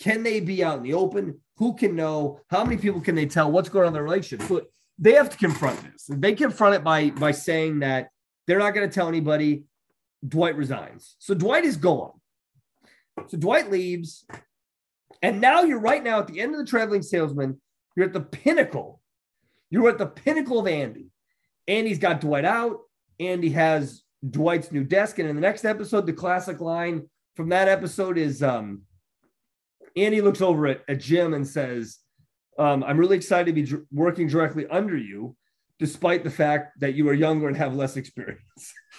can 0.00 0.22
they 0.22 0.40
be 0.40 0.64
out 0.64 0.78
in 0.78 0.82
the 0.82 0.94
open? 0.94 1.38
Who 1.58 1.74
can 1.74 1.94
know? 1.94 2.40
How 2.48 2.64
many 2.64 2.76
people 2.76 3.00
can 3.00 3.14
they 3.14 3.26
tell 3.26 3.52
what's 3.52 3.68
going 3.68 3.84
on 3.84 3.88
in 3.88 3.94
their 3.94 4.02
relationship? 4.02 4.48
So 4.48 4.62
they 4.98 5.12
have 5.12 5.30
to 5.30 5.36
confront 5.36 5.82
this. 5.82 6.06
They 6.08 6.34
confront 6.34 6.74
it 6.74 6.84
by 6.84 7.10
by 7.10 7.32
saying 7.32 7.80
that 7.80 8.08
they're 8.46 8.58
not 8.58 8.74
going 8.74 8.88
to 8.88 8.94
tell 8.94 9.08
anybody. 9.08 9.64
Dwight 10.26 10.56
resigns. 10.56 11.16
So 11.18 11.34
Dwight 11.34 11.64
is 11.64 11.76
gone. 11.76 12.12
So 13.28 13.36
Dwight 13.36 13.70
leaves. 13.70 14.24
And 15.20 15.40
now 15.40 15.62
you're 15.62 15.80
right 15.80 16.02
now 16.02 16.20
at 16.20 16.26
the 16.26 16.40
end 16.40 16.54
of 16.54 16.58
the 16.58 16.66
traveling 16.66 17.02
salesman. 17.02 17.60
You're 17.96 18.06
at 18.06 18.12
the 18.12 18.20
pinnacle. 18.20 19.00
You're 19.70 19.88
at 19.88 19.98
the 19.98 20.06
pinnacle 20.06 20.60
of 20.60 20.66
Andy. 20.66 21.06
Andy's 21.68 21.98
got 21.98 22.20
Dwight 22.20 22.44
out. 22.44 22.80
Andy 23.20 23.50
has 23.50 24.02
Dwight's 24.28 24.70
new 24.70 24.84
desk. 24.84 25.18
And 25.18 25.28
in 25.28 25.34
the 25.34 25.42
next 25.42 25.64
episode, 25.64 26.06
the 26.06 26.12
classic 26.12 26.60
line 26.60 27.08
from 27.34 27.48
that 27.48 27.68
episode 27.68 28.18
is 28.18 28.42
um, 28.42 28.82
Andy 29.96 30.20
looks 30.20 30.40
over 30.40 30.66
at, 30.66 30.82
at 30.88 31.00
Jim 31.00 31.34
and 31.34 31.46
says, 31.46 31.98
um, 32.58 32.84
I'm 32.84 32.98
really 32.98 33.16
excited 33.16 33.46
to 33.46 33.52
be 33.52 33.62
dr- 33.62 33.86
working 33.90 34.28
directly 34.28 34.66
under 34.66 34.96
you, 34.96 35.36
despite 35.78 36.22
the 36.24 36.30
fact 36.30 36.80
that 36.80 36.94
you 36.94 37.08
are 37.08 37.14
younger 37.14 37.48
and 37.48 37.56
have 37.56 37.74
less 37.74 37.96
experience. 37.96 38.74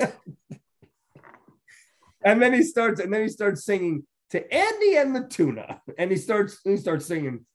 and 2.26 2.42
then 2.42 2.54
he 2.54 2.64
starts, 2.64 3.00
and 3.00 3.14
then 3.14 3.22
he 3.22 3.30
starts 3.30 3.64
singing 3.64 4.06
to 4.32 4.54
Andy 4.54 4.98
and 4.98 5.16
the 5.16 5.28
tuna. 5.28 5.82
And 5.98 6.10
he 6.12 6.18
starts, 6.18 6.60
he 6.64 6.78
starts 6.78 7.06
singing. 7.06 7.46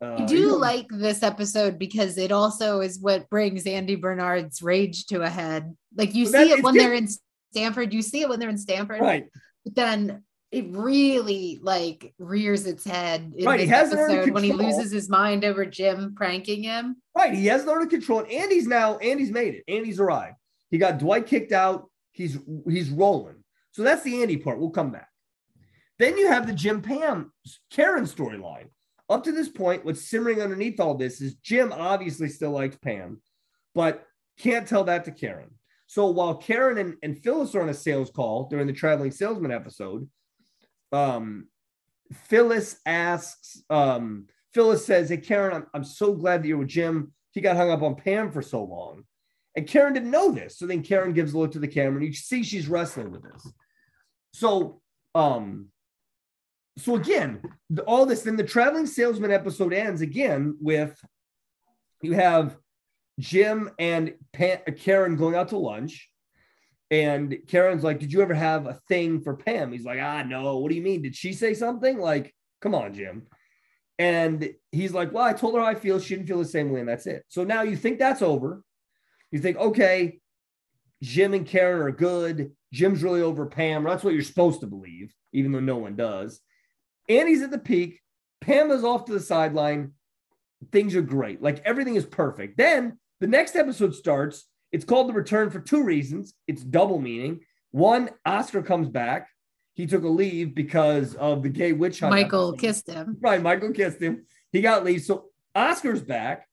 Uh, 0.00 0.06
I 0.06 0.20
you 0.20 0.26
do 0.26 0.48
know- 0.48 0.56
like 0.56 0.86
this 0.90 1.22
episode 1.22 1.78
because 1.78 2.18
it 2.18 2.32
also 2.32 2.80
is 2.80 3.00
what 3.00 3.28
brings 3.30 3.66
Andy 3.66 3.96
Bernard's 3.96 4.62
rage 4.62 5.06
to 5.06 5.22
a 5.22 5.28
head. 5.28 5.76
Like 5.96 6.14
you 6.14 6.26
see 6.26 6.52
it 6.52 6.62
when 6.62 6.74
good- 6.74 6.82
they're 6.82 6.94
in 6.94 7.08
Stamford, 7.52 7.92
you 7.92 8.02
see 8.02 8.20
it 8.22 8.28
when 8.28 8.38
they're 8.38 8.50
in 8.50 8.58
Stamford, 8.58 9.00
right. 9.00 9.26
but 9.64 9.74
then 9.74 10.22
it 10.50 10.66
really 10.70 11.58
like 11.62 12.14
rears 12.18 12.66
its 12.66 12.84
head 12.84 13.32
in 13.36 13.44
Right, 13.44 13.60
he 13.60 13.66
has 13.66 13.92
episode 13.92 14.30
when 14.30 14.44
he 14.44 14.52
loses 14.52 14.90
his 14.90 15.10
mind 15.10 15.44
over 15.44 15.66
Jim 15.66 16.14
pranking 16.16 16.62
him. 16.62 16.96
Right. 17.14 17.34
He 17.34 17.46
has 17.46 17.64
it 17.64 17.68
under 17.68 17.86
control. 17.86 18.20
And 18.20 18.30
Andy's 18.30 18.66
now, 18.66 18.96
Andy's 18.98 19.30
made 19.30 19.54
it. 19.56 19.64
Andy's 19.68 20.00
arrived. 20.00 20.36
He 20.70 20.78
got 20.78 20.98
Dwight 20.98 21.26
kicked 21.26 21.52
out. 21.52 21.90
He's 22.12 22.38
he's 22.68 22.90
rolling. 22.90 23.44
So 23.72 23.82
that's 23.82 24.02
the 24.02 24.22
Andy 24.22 24.38
part. 24.38 24.58
We'll 24.58 24.70
come 24.70 24.90
back. 24.90 25.08
Then 25.98 26.16
you 26.16 26.28
have 26.28 26.46
the 26.46 26.52
Jim 26.52 26.80
Pam 26.80 27.32
Karen 27.70 28.04
storyline. 28.04 28.68
Up 29.08 29.24
to 29.24 29.32
this 29.32 29.48
point, 29.48 29.84
what's 29.84 30.08
simmering 30.08 30.42
underneath 30.42 30.80
all 30.80 30.94
this 30.94 31.20
is 31.20 31.34
Jim 31.36 31.72
obviously 31.72 32.28
still 32.28 32.50
likes 32.50 32.76
Pam, 32.76 33.20
but 33.74 34.04
can't 34.38 34.68
tell 34.68 34.84
that 34.84 35.04
to 35.06 35.10
Karen. 35.10 35.50
So 35.86 36.08
while 36.08 36.34
Karen 36.34 36.76
and, 36.78 36.96
and 37.02 37.18
Phyllis 37.18 37.54
are 37.54 37.62
on 37.62 37.70
a 37.70 37.74
sales 37.74 38.10
call 38.10 38.48
during 38.50 38.66
the 38.66 38.72
traveling 38.74 39.10
salesman 39.10 39.50
episode, 39.50 40.08
um, 40.92 41.48
Phyllis 42.12 42.76
asks, 42.84 43.62
um, 43.70 44.26
Phyllis 44.52 44.84
says, 44.84 45.08
Hey, 45.08 45.16
Karen, 45.16 45.54
I'm, 45.54 45.66
I'm 45.72 45.84
so 45.84 46.14
glad 46.14 46.42
that 46.42 46.48
you're 46.48 46.58
with 46.58 46.68
Jim. 46.68 47.12
He 47.32 47.40
got 47.40 47.56
hung 47.56 47.70
up 47.70 47.82
on 47.82 47.94
Pam 47.94 48.30
for 48.30 48.42
so 48.42 48.62
long. 48.62 49.04
And 49.56 49.66
Karen 49.66 49.94
didn't 49.94 50.10
know 50.10 50.30
this. 50.30 50.58
So 50.58 50.66
then 50.66 50.82
Karen 50.82 51.14
gives 51.14 51.32
a 51.32 51.38
look 51.38 51.52
to 51.52 51.58
the 51.58 51.66
camera 51.66 52.00
and 52.00 52.06
you 52.06 52.12
see 52.12 52.42
she's 52.42 52.68
wrestling 52.68 53.10
with 53.10 53.22
this. 53.22 53.50
So, 54.34 54.80
um, 55.14 55.68
so 56.78 56.96
again, 56.96 57.40
the- 57.70 57.82
all 57.82 58.06
this, 58.06 58.22
then 58.22 58.36
the 58.36 58.44
traveling 58.44 58.86
salesman 58.86 59.30
episode 59.30 59.72
ends 59.72 60.00
again 60.00 60.56
with 60.60 60.98
you 62.02 62.12
have 62.12 62.56
Jim 63.18 63.70
and 63.78 64.14
Pam, 64.32 64.58
Karen 64.76 65.16
going 65.16 65.34
out 65.34 65.48
to 65.48 65.58
lunch. 65.58 66.08
And 66.90 67.36
Karen's 67.48 67.84
like, 67.84 67.98
Did 67.98 68.12
you 68.12 68.22
ever 68.22 68.34
have 68.34 68.66
a 68.66 68.80
thing 68.88 69.20
for 69.20 69.36
Pam? 69.36 69.72
He's 69.72 69.84
like, 69.84 69.98
Ah, 70.00 70.22
no. 70.22 70.58
What 70.58 70.70
do 70.70 70.76
you 70.76 70.82
mean? 70.82 71.02
Did 71.02 71.16
she 71.16 71.32
say 71.32 71.52
something? 71.52 71.98
Like, 71.98 72.34
come 72.62 72.74
on, 72.74 72.94
Jim. 72.94 73.26
And 73.98 74.48
he's 74.72 74.92
like, 74.94 75.12
Well, 75.12 75.24
I 75.24 75.32
told 75.32 75.54
her 75.54 75.60
how 75.60 75.66
I 75.66 75.74
feel. 75.74 75.98
She 75.98 76.14
didn't 76.14 76.28
feel 76.28 76.38
the 76.38 76.44
same 76.44 76.70
way, 76.70 76.80
and 76.80 76.88
that's 76.88 77.06
it. 77.06 77.24
So 77.28 77.44
now 77.44 77.62
you 77.62 77.76
think 77.76 77.98
that's 77.98 78.22
over. 78.22 78.62
You 79.30 79.40
think, 79.40 79.58
okay, 79.58 80.20
Jim 81.02 81.34
and 81.34 81.46
Karen 81.46 81.82
are 81.82 81.90
good. 81.90 82.52
Jim's 82.72 83.02
really 83.02 83.20
over 83.20 83.46
Pam. 83.46 83.84
That's 83.84 84.04
what 84.04 84.14
you're 84.14 84.22
supposed 84.22 84.60
to 84.60 84.66
believe, 84.66 85.12
even 85.32 85.52
though 85.52 85.60
no 85.60 85.76
one 85.76 85.96
does. 85.96 86.40
Andy's 87.08 87.42
at 87.42 87.50
the 87.50 87.58
peak. 87.58 88.00
Pam 88.40 88.70
is 88.70 88.84
off 88.84 89.04
to 89.06 89.12
the 89.12 89.20
sideline. 89.20 89.92
Things 90.72 90.94
are 90.96 91.02
great. 91.02 91.42
Like 91.42 91.62
everything 91.64 91.96
is 91.96 92.06
perfect. 92.06 92.56
Then 92.56 92.98
the 93.20 93.26
next 93.26 93.56
episode 93.56 93.94
starts. 93.94 94.46
It's 94.72 94.84
called 94.84 95.08
The 95.08 95.14
Return 95.14 95.50
for 95.50 95.60
two 95.60 95.82
reasons. 95.82 96.34
It's 96.46 96.62
double 96.62 96.98
meaning. 96.98 97.40
One, 97.70 98.10
Oscar 98.24 98.62
comes 98.62 98.88
back. 98.88 99.28
He 99.74 99.86
took 99.86 100.02
a 100.02 100.08
leave 100.08 100.54
because 100.54 101.14
of 101.14 101.42
the 101.42 101.48
gay 101.48 101.72
witch 101.72 102.00
hunt. 102.00 102.10
Michael 102.10 102.48
episode. 102.48 102.60
kissed 102.60 102.88
him. 102.88 103.16
Right, 103.20 103.40
Michael 103.40 103.72
kissed 103.72 104.02
him. 104.02 104.26
He 104.50 104.60
got 104.60 104.84
leave. 104.84 105.02
So 105.02 105.26
Oscar's 105.54 106.02
back. 106.02 106.48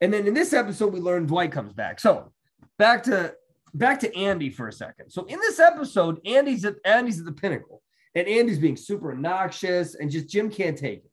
And 0.00 0.12
then 0.12 0.26
in 0.26 0.34
this 0.34 0.52
episode, 0.52 0.92
we 0.92 1.00
learn 1.00 1.26
Dwight 1.26 1.52
comes 1.52 1.72
back. 1.72 2.00
So 2.00 2.32
back 2.78 3.04
to 3.04 3.34
back 3.74 4.00
to 4.00 4.16
Andy 4.16 4.50
for 4.50 4.68
a 4.68 4.72
second. 4.72 5.10
So 5.10 5.24
in 5.24 5.38
this 5.38 5.58
episode, 5.58 6.20
Andy's 6.26 6.64
at 6.64 6.76
Andy's 6.84 7.18
at 7.18 7.24
the 7.24 7.32
pinnacle, 7.32 7.82
and 8.14 8.26
Andy's 8.26 8.58
being 8.58 8.76
super 8.76 9.12
obnoxious, 9.12 9.94
and 9.94 10.10
just 10.10 10.28
Jim 10.28 10.50
can't 10.50 10.76
take 10.78 11.04
it. 11.04 11.10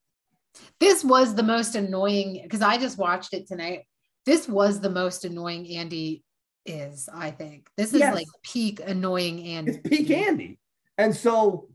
This 0.79 1.03
was 1.03 1.35
the 1.35 1.43
most 1.43 1.75
annoying 1.75 2.39
because 2.43 2.61
I 2.61 2.77
just 2.77 2.97
watched 2.97 3.33
it 3.33 3.47
tonight. 3.47 3.83
This 4.25 4.47
was 4.47 4.79
the 4.79 4.89
most 4.89 5.25
annoying 5.25 5.67
Andy 5.75 6.23
is, 6.65 7.09
I 7.13 7.31
think. 7.31 7.69
This 7.77 7.93
is 7.93 7.99
Yes. 7.99 8.15
like 8.15 8.27
peak 8.43 8.81
annoying 8.85 9.43
Andy. 9.45 9.71
It's 9.73 9.87
peak 9.87 10.09
Andy, 10.11 10.57
and 10.97 11.15
so 11.15 11.69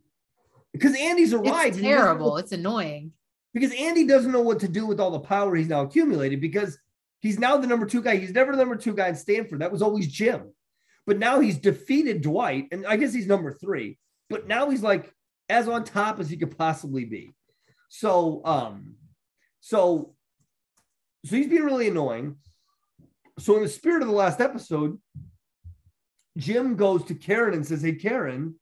because 0.73 0.97
Andy's 0.99 1.35
arrived, 1.35 1.77
It's 1.77 1.81
terrible. 1.83 2.37
It's 2.39 2.53
annoying. 2.53 3.13
because 3.53 3.73
Andy 3.75 4.07
doesn't 4.07 4.31
know 4.33 4.41
what 4.41 4.61
to 4.61 4.69
do 4.69 4.87
with 4.87 5.01
all 5.01 5.11
the 5.11 5.21
power 5.21 5.55
he's 5.57 5.69
now 5.69 5.83
accumulated 5.83 6.41
because 6.41 6.79
he's 7.21 7.39
now 7.39 7.57
the 7.57 7.67
number 7.67 7.85
two 7.87 8.01
guy. 8.03 8.17
He's 8.17 8.33
never 8.33 8.53
the 8.53 8.59
number 8.59 8.77
two 8.77 8.95
guy 8.95 9.09
in 9.09 9.17
Stamford. 9.17 9.61
That 9.61 9.73
was 9.73 9.83
always 9.83 10.07
Jim. 10.09 10.53
But 11.07 11.19
now 11.19 11.41
he's 11.41 11.59
defeated 11.59 12.23
Dwight, 12.23 12.69
and 12.73 12.87
I 12.87 12.97
guess 12.97 13.13
he's 13.13 13.27
number 13.27 13.53
three. 13.53 13.99
But 14.31 14.49
now 14.49 14.71
he's 14.71 14.83
like 14.83 15.13
as 15.51 15.69
on 15.69 15.85
top 15.85 16.21
as 16.21 16.31
he 16.31 16.39
could 16.39 16.57
possibly 16.57 17.05
be. 17.05 17.35
So, 17.91 18.41
um, 18.45 18.95
so, 19.61 20.15
so 21.27 21.37
he's 21.37 21.49
being 21.49 21.65
really 21.65 21.89
annoying. 21.89 22.37
So, 23.39 23.57
in 23.57 23.63
the 23.63 23.69
spirit 23.69 24.01
of 24.01 24.09
the 24.09 24.15
last 24.15 24.41
episode, 24.41 24.99
Jim 26.39 26.77
goes 26.77 27.05
to 27.07 27.15
Karen 27.15 27.55
and 27.55 27.67
says, 27.67 27.83
"Hey, 27.83 27.95
Karen, 27.95 28.55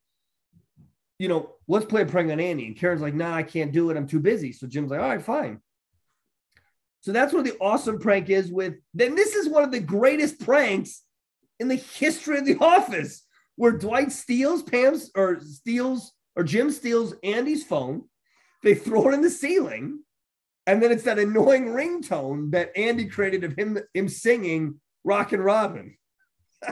you 1.18 1.28
know, 1.28 1.54
let's 1.66 1.86
play 1.86 2.02
a 2.02 2.06
prank 2.06 2.30
on 2.30 2.40
Andy. 2.40 2.66
And 2.66 2.76
Karen's 2.76 3.00
like, 3.00 3.14
nah, 3.14 3.34
I 3.34 3.42
can't 3.42 3.72
do 3.72 3.90
it. 3.90 3.96
I'm 3.96 4.06
too 4.06 4.20
busy. 4.20 4.52
So 4.52 4.66
Jim's 4.66 4.90
like, 4.90 5.00
all 5.00 5.08
right, 5.08 5.22
fine. 5.22 5.60
So 7.00 7.12
that's 7.12 7.32
what 7.32 7.44
the 7.44 7.56
awesome 7.60 7.98
prank 7.98 8.30
is 8.30 8.50
with. 8.50 8.74
Then 8.94 9.14
this 9.14 9.34
is 9.34 9.48
one 9.48 9.64
of 9.64 9.70
the 9.70 9.80
greatest 9.80 10.40
pranks 10.40 11.02
in 11.60 11.68
the 11.68 11.76
history 11.76 12.38
of 12.38 12.44
the 12.44 12.58
office, 12.58 13.24
where 13.58 13.72
Dwight 13.72 14.12
steals 14.12 14.62
Pam's 14.62 15.10
or 15.16 15.40
steals 15.40 16.12
or 16.36 16.44
Jim 16.44 16.70
steals 16.70 17.12
Andy's 17.24 17.64
phone. 17.64 18.04
They 18.62 18.74
throw 18.74 19.08
it 19.10 19.14
in 19.14 19.20
the 19.20 19.30
ceiling. 19.30 20.00
And 20.66 20.80
then 20.82 20.92
it's 20.92 21.02
that 21.04 21.18
annoying 21.18 21.66
ringtone 21.66 22.52
that 22.52 22.70
Andy 22.76 23.06
created 23.06 23.42
of 23.42 23.54
him, 23.56 23.78
him 23.94 24.08
singing 24.08 24.80
Rockin' 25.04 25.40
Robin. 25.40 25.96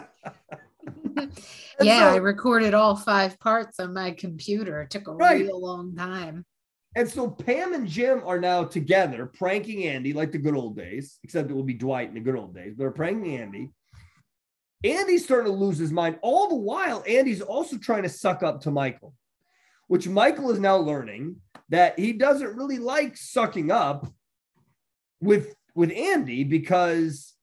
Yeah, 1.81 2.11
so- 2.11 2.15
I 2.15 2.17
recorded 2.19 2.75
all 2.75 2.95
five 2.97 3.39
parts 3.41 3.81
on 3.81 3.93
my 3.93 4.13
computer. 4.13 4.83
It 4.83 4.91
took 4.91 5.09
a 5.09 5.13
Right. 5.13 5.43
real 5.43 5.61
long 5.61 5.95
time. 5.97 6.45
And 6.95 7.09
so 7.09 7.29
Pam 7.29 7.75
and 7.75 7.87
Jim 7.89 8.23
are 8.25 8.39
now 8.41 8.65
together 8.65 9.27
pranking 9.27 9.85
Andy 9.85 10.13
like 10.13 10.31
the 10.33 10.39
good 10.39 10.55
old 10.55 10.77
days, 10.77 11.19
except 11.25 11.51
it 11.51 11.55
will 11.55 11.63
be 11.65 11.75
Dwight 11.75 12.09
in 12.09 12.15
the 12.15 12.21
good 12.21 12.37
old 12.37 12.55
days. 12.55 12.77
They're 12.77 12.91
pranking 12.93 13.37
Andy. 13.39 13.73
Andy's 14.85 15.25
starting 15.25 15.51
to 15.51 15.59
lose 15.59 15.79
his 15.79 15.93
mind. 15.93 16.19
All 16.23 16.49
the 16.49 16.57
while, 16.57 17.03
Andy's 17.09 17.41
also 17.41 17.79
trying 17.79 18.03
to 18.03 18.09
suck 18.09 18.43
up 18.43 18.61
to 18.63 18.71
Michael, 18.71 19.15
which 19.89 20.09
Michael 20.09 20.51
is 20.51 20.59
now 20.59 20.77
learning 20.77 21.37
that 21.71 21.99
he 21.99 22.13
doesn't 22.13 22.57
really 22.57 22.79
like 22.79 23.17
sucking 23.17 23.71
up 23.71 24.07
with 25.21 25.55
with 25.75 25.93
Andy 25.93 26.45
because 26.45 27.35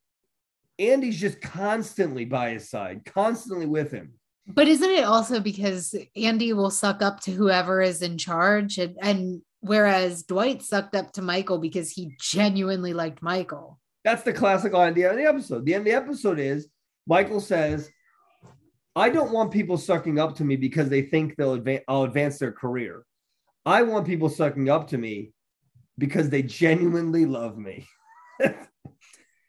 Andy's 0.80 1.20
just 1.20 1.42
constantly 1.42 2.26
by 2.26 2.52
his 2.52 2.70
side, 2.70 3.06
constantly 3.06 3.66
with 3.66 3.92
him. 3.92 4.14
But 4.48 4.68
isn't 4.68 4.90
it 4.90 5.06
also 5.06 5.40
because 5.40 5.96
Andy 6.16 6.52
will 6.54 6.72
suck 6.72 7.02
up 7.02 7.22
to 7.22 7.32
whoever 7.32 7.82
is 7.82 8.02
in 8.02 8.18
charge? 8.18 8.78
And, 8.78 8.98
and 9.02 9.42
whereas 9.62 10.24
Dwight 10.24 10.62
sucked 10.62 10.96
up 10.96 11.14
to 11.14 11.22
Michael 11.22 11.60
because 11.60 11.92
he 11.92 12.16
genuinely 12.20 12.94
liked 12.94 13.22
Michael. 13.22 13.80
That's 14.04 14.24
the 14.24 14.34
classic 14.34 14.74
idea 14.74 15.12
of 15.12 15.18
the 15.18 15.26
episode. 15.26 15.66
The 15.66 15.76
end 15.76 15.88
of 15.88 15.94
the 15.94 15.98
episode 15.98 16.40
is 16.40 16.68
Michael 17.08 17.42
says, 17.42 17.90
I 18.96 19.10
don't 19.10 19.32
want 19.32 19.52
people 19.52 19.78
sucking 19.78 20.20
up 20.20 20.36
to 20.38 20.44
me 20.44 20.56
because 20.56 20.90
they 20.90 21.02
think 21.02 21.36
they'll 21.36 21.54
advance 21.54 21.84
I'll 21.88 22.04
advance 22.04 22.38
their 22.38 22.52
career. 22.52 23.04
I 23.66 23.84
want 23.84 24.06
people 24.06 24.30
sucking 24.30 24.70
up 24.70 24.90
to 24.90 24.98
me 24.98 25.32
because 25.98 26.30
they 26.30 26.44
genuinely 26.44 27.26
love 27.26 27.58
me. 27.58 27.88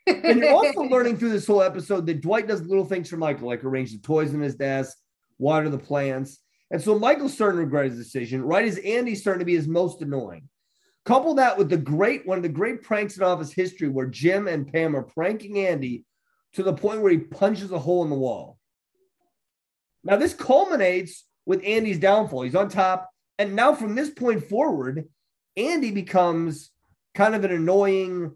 And 0.07 0.39
you're 0.39 0.53
also 0.53 0.83
learning 0.91 1.17
through 1.17 1.31
this 1.31 1.47
whole 1.47 1.63
episode 1.63 2.07
that 2.07 2.21
Dwight 2.21 2.47
does 2.47 2.63
little 2.63 2.85
things 2.85 3.09
for 3.09 3.17
Michael, 3.17 3.49
like 3.49 3.65
arrange 3.65 3.93
the 3.93 3.99
toys 3.99 4.33
in 4.33 4.41
his 4.41 4.55
desk, 4.55 4.97
water 5.39 5.69
the 5.69 5.79
plants. 5.79 6.39
And 6.71 6.81
so 6.81 6.99
Michael's 6.99 7.35
starting 7.35 7.59
to 7.59 7.65
regret 7.65 7.91
his 7.91 7.99
decision, 7.99 8.43
right 8.43 8.67
as 8.67 8.79
Andy's 8.79 9.21
starting 9.21 9.41
to 9.41 9.45
be 9.45 9.57
his 9.57 9.69
most 9.69 10.03
annoying. 10.03 10.49
Couple 11.05 11.35
that 11.35 11.59
with 11.59 11.69
the 11.69 11.77
great 11.77 12.27
one 12.27 12.39
of 12.39 12.43
the 12.43 12.49
great 12.49 12.83
pranks 12.83 13.17
in 13.17 13.23
office 13.23 13.53
history 13.53 13.89
where 13.89 14.07
Jim 14.07 14.49
and 14.49 14.71
Pam 14.71 14.97
are 14.97 15.03
pranking 15.03 15.59
Andy 15.59 16.05
to 16.55 16.63
the 16.63 16.73
point 16.73 17.01
where 17.01 17.13
he 17.13 17.19
punches 17.19 17.71
a 17.71 17.79
hole 17.79 18.03
in 18.05 18.11
the 18.11 18.17
wall. 18.17 18.59
Now, 20.03 20.17
this 20.17 20.35
culminates 20.35 21.25
with 21.47 21.63
Andy's 21.65 21.99
downfall. 21.99 22.43
He's 22.43 22.55
on 22.55 22.69
top. 22.69 23.11
And 23.39 23.57
now, 23.57 23.75
from 23.75 23.95
this 23.95 24.11
point 24.11 24.45
forward, 24.45 25.09
Andy 25.57 25.91
becomes 25.91 26.71
kind 27.15 27.35
of 27.35 27.45
an 27.45 27.53
annoying, 27.53 28.33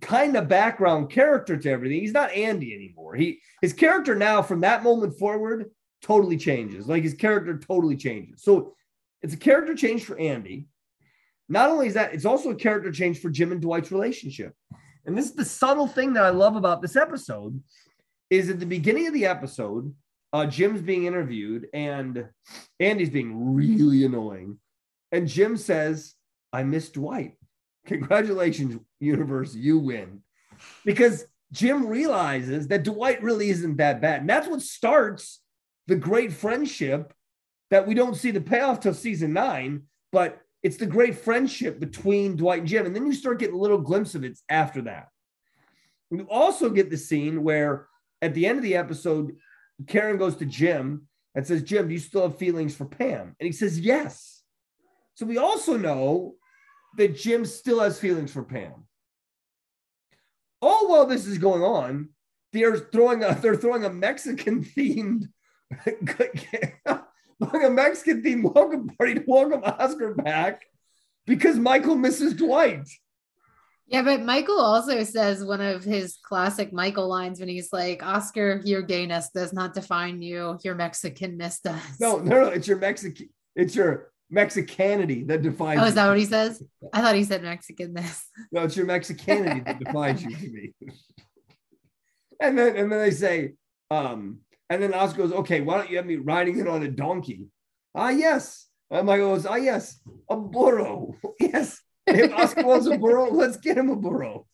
kind 0.00 0.36
of 0.36 0.48
background 0.48 1.10
character 1.10 1.56
to 1.56 1.70
everything. 1.70 2.00
He's 2.00 2.12
not 2.12 2.32
Andy 2.32 2.74
anymore. 2.74 3.14
He 3.14 3.40
his 3.60 3.72
character 3.72 4.14
now, 4.14 4.42
from 4.42 4.60
that 4.60 4.82
moment 4.82 5.18
forward, 5.18 5.70
totally 6.02 6.36
changes. 6.36 6.86
Like 6.88 7.02
his 7.02 7.14
character 7.14 7.58
totally 7.58 7.96
changes. 7.96 8.42
So 8.42 8.74
it's 9.22 9.34
a 9.34 9.38
character 9.38 9.74
change 9.74 10.04
for 10.04 10.18
Andy. 10.18 10.66
Not 11.48 11.68
only 11.68 11.88
is 11.88 11.94
that, 11.94 12.14
it's 12.14 12.24
also 12.24 12.50
a 12.50 12.54
character 12.54 12.92
change 12.92 13.18
for 13.18 13.28
Jim 13.28 13.52
and 13.52 13.60
Dwight's 13.60 13.92
relationship. 13.92 14.54
And 15.06 15.16
this 15.16 15.26
is 15.26 15.32
the 15.32 15.44
subtle 15.44 15.86
thing 15.86 16.12
that 16.14 16.24
I 16.24 16.30
love 16.30 16.56
about 16.56 16.82
this 16.82 16.96
episode 16.96 17.62
is 18.28 18.48
at 18.48 18.60
the 18.60 18.66
beginning 18.66 19.06
of 19.06 19.14
the 19.14 19.26
episode, 19.26 19.94
uh, 20.32 20.46
Jim's 20.46 20.82
being 20.82 21.04
interviewed 21.04 21.66
and 21.74 22.28
Andy's 22.78 23.10
being 23.10 23.54
really 23.54 24.04
annoying. 24.04 24.58
And 25.10 25.26
Jim 25.26 25.56
says, 25.56 26.14
I 26.52 26.62
miss 26.62 26.90
Dwight. 26.90 27.34
Congratulations, 27.86 28.78
universe, 29.00 29.54
you 29.54 29.78
win. 29.78 30.22
Because 30.84 31.24
Jim 31.52 31.86
realizes 31.86 32.68
that 32.68 32.84
Dwight 32.84 33.22
really 33.22 33.50
isn't 33.50 33.78
that 33.78 34.00
bad. 34.00 34.20
And 34.20 34.30
that's 34.30 34.46
what 34.46 34.62
starts 34.62 35.40
the 35.86 35.96
great 35.96 36.32
friendship 36.32 37.12
that 37.70 37.86
we 37.86 37.94
don't 37.94 38.16
see 38.16 38.30
the 38.30 38.40
payoff 38.40 38.80
till 38.80 38.94
season 38.94 39.32
nine, 39.32 39.82
but 40.12 40.40
it's 40.62 40.76
the 40.76 40.86
great 40.86 41.16
friendship 41.16 41.80
between 41.80 42.36
Dwight 42.36 42.60
and 42.60 42.68
Jim. 42.68 42.86
And 42.86 42.94
then 42.94 43.06
you 43.06 43.14
start 43.14 43.38
getting 43.38 43.54
a 43.54 43.60
little 43.60 43.78
glimpse 43.78 44.14
of 44.14 44.24
it 44.24 44.38
after 44.48 44.82
that. 44.82 45.08
You 46.10 46.26
also 46.28 46.70
get 46.70 46.90
the 46.90 46.96
scene 46.96 47.42
where 47.42 47.86
at 48.20 48.34
the 48.34 48.46
end 48.46 48.58
of 48.58 48.64
the 48.64 48.76
episode, 48.76 49.36
Karen 49.86 50.18
goes 50.18 50.36
to 50.36 50.44
Jim 50.44 51.06
and 51.34 51.46
says, 51.46 51.62
Jim, 51.62 51.88
do 51.88 51.94
you 51.94 52.00
still 52.00 52.22
have 52.22 52.36
feelings 52.36 52.74
for 52.76 52.84
Pam? 52.84 53.34
And 53.38 53.46
he 53.46 53.52
says, 53.52 53.78
yes. 53.78 54.42
So 55.14 55.24
we 55.24 55.38
also 55.38 55.76
know 55.76 56.34
that 56.96 57.16
Jim 57.16 57.44
still 57.44 57.80
has 57.80 57.98
feelings 57.98 58.32
for 58.32 58.42
Pam. 58.42 58.86
All 60.60 60.88
while 60.88 61.06
this 61.06 61.26
is 61.26 61.38
going 61.38 61.62
on, 61.62 62.10
they're 62.52 62.76
throwing 62.76 63.22
a 63.22 63.34
they're 63.34 63.56
throwing 63.56 63.84
a 63.84 63.90
Mexican 63.90 64.64
themed 64.64 65.28
throwing 67.42 67.66
a 67.66 67.70
Mexican 67.70 68.22
themed 68.22 68.54
welcome 68.54 68.88
party 68.88 69.14
to 69.14 69.24
welcome 69.26 69.62
Oscar 69.64 70.14
back 70.14 70.62
because 71.26 71.58
Michael 71.58 71.96
misses 71.96 72.34
Dwight. 72.34 72.88
Yeah, 73.86 74.02
but 74.02 74.22
Michael 74.22 74.60
also 74.60 75.02
says 75.02 75.44
one 75.44 75.60
of 75.60 75.82
his 75.82 76.18
classic 76.22 76.72
Michael 76.72 77.08
lines 77.08 77.40
when 77.40 77.48
he's 77.48 77.72
like, 77.72 78.04
Oscar, 78.04 78.60
your 78.64 78.82
gayness 78.82 79.30
does 79.30 79.52
not 79.52 79.74
define 79.74 80.22
you. 80.22 80.58
Your 80.62 80.76
Mexicanness 80.76 81.60
does. 81.60 82.00
No, 82.00 82.18
no, 82.18 82.42
no, 82.42 82.48
it's 82.48 82.68
your 82.68 82.76
Mexican, 82.78 83.30
it's 83.56 83.74
your 83.74 84.12
Mexicanity 84.32 85.26
that 85.26 85.42
defines 85.42 85.80
Oh, 85.80 85.86
is 85.86 85.94
that 85.94 86.06
what 86.06 86.18
he 86.18 86.24
says? 86.24 86.62
I 86.92 87.00
thought 87.00 87.16
he 87.16 87.24
said 87.24 87.42
Mexicanness. 87.42 88.22
No, 88.52 88.62
it's 88.62 88.76
your 88.76 88.86
Mexicanity 88.86 89.64
that 89.64 89.80
defines 89.84 90.22
you 90.22 90.36
to 90.36 90.48
me. 90.52 90.72
and 92.40 92.56
then 92.56 92.76
and 92.76 92.92
then 92.92 93.00
they 93.00 93.10
say, 93.10 93.54
um, 93.90 94.38
and 94.70 94.80
then 94.80 94.94
Oscar 94.94 95.18
goes, 95.18 95.32
okay, 95.32 95.60
why 95.60 95.76
don't 95.76 95.90
you 95.90 95.96
have 95.96 96.06
me 96.06 96.16
riding 96.16 96.60
it 96.60 96.68
on 96.68 96.84
a 96.84 96.88
donkey? 96.88 97.48
Ah, 97.94 98.10
yes. 98.10 98.68
And 98.90 99.06
Michael 99.06 99.34
goes, 99.34 99.44
ah, 99.44 99.56
yes, 99.56 99.98
a 100.30 100.36
burro. 100.36 101.16
yes. 101.40 101.80
If 102.06 102.32
Oscar 102.32 102.62
wants 102.62 102.86
a 102.86 102.96
burro, 102.96 103.30
let's 103.32 103.56
get 103.56 103.76
him 103.76 103.90
a 103.90 103.96
burro. 103.96 104.46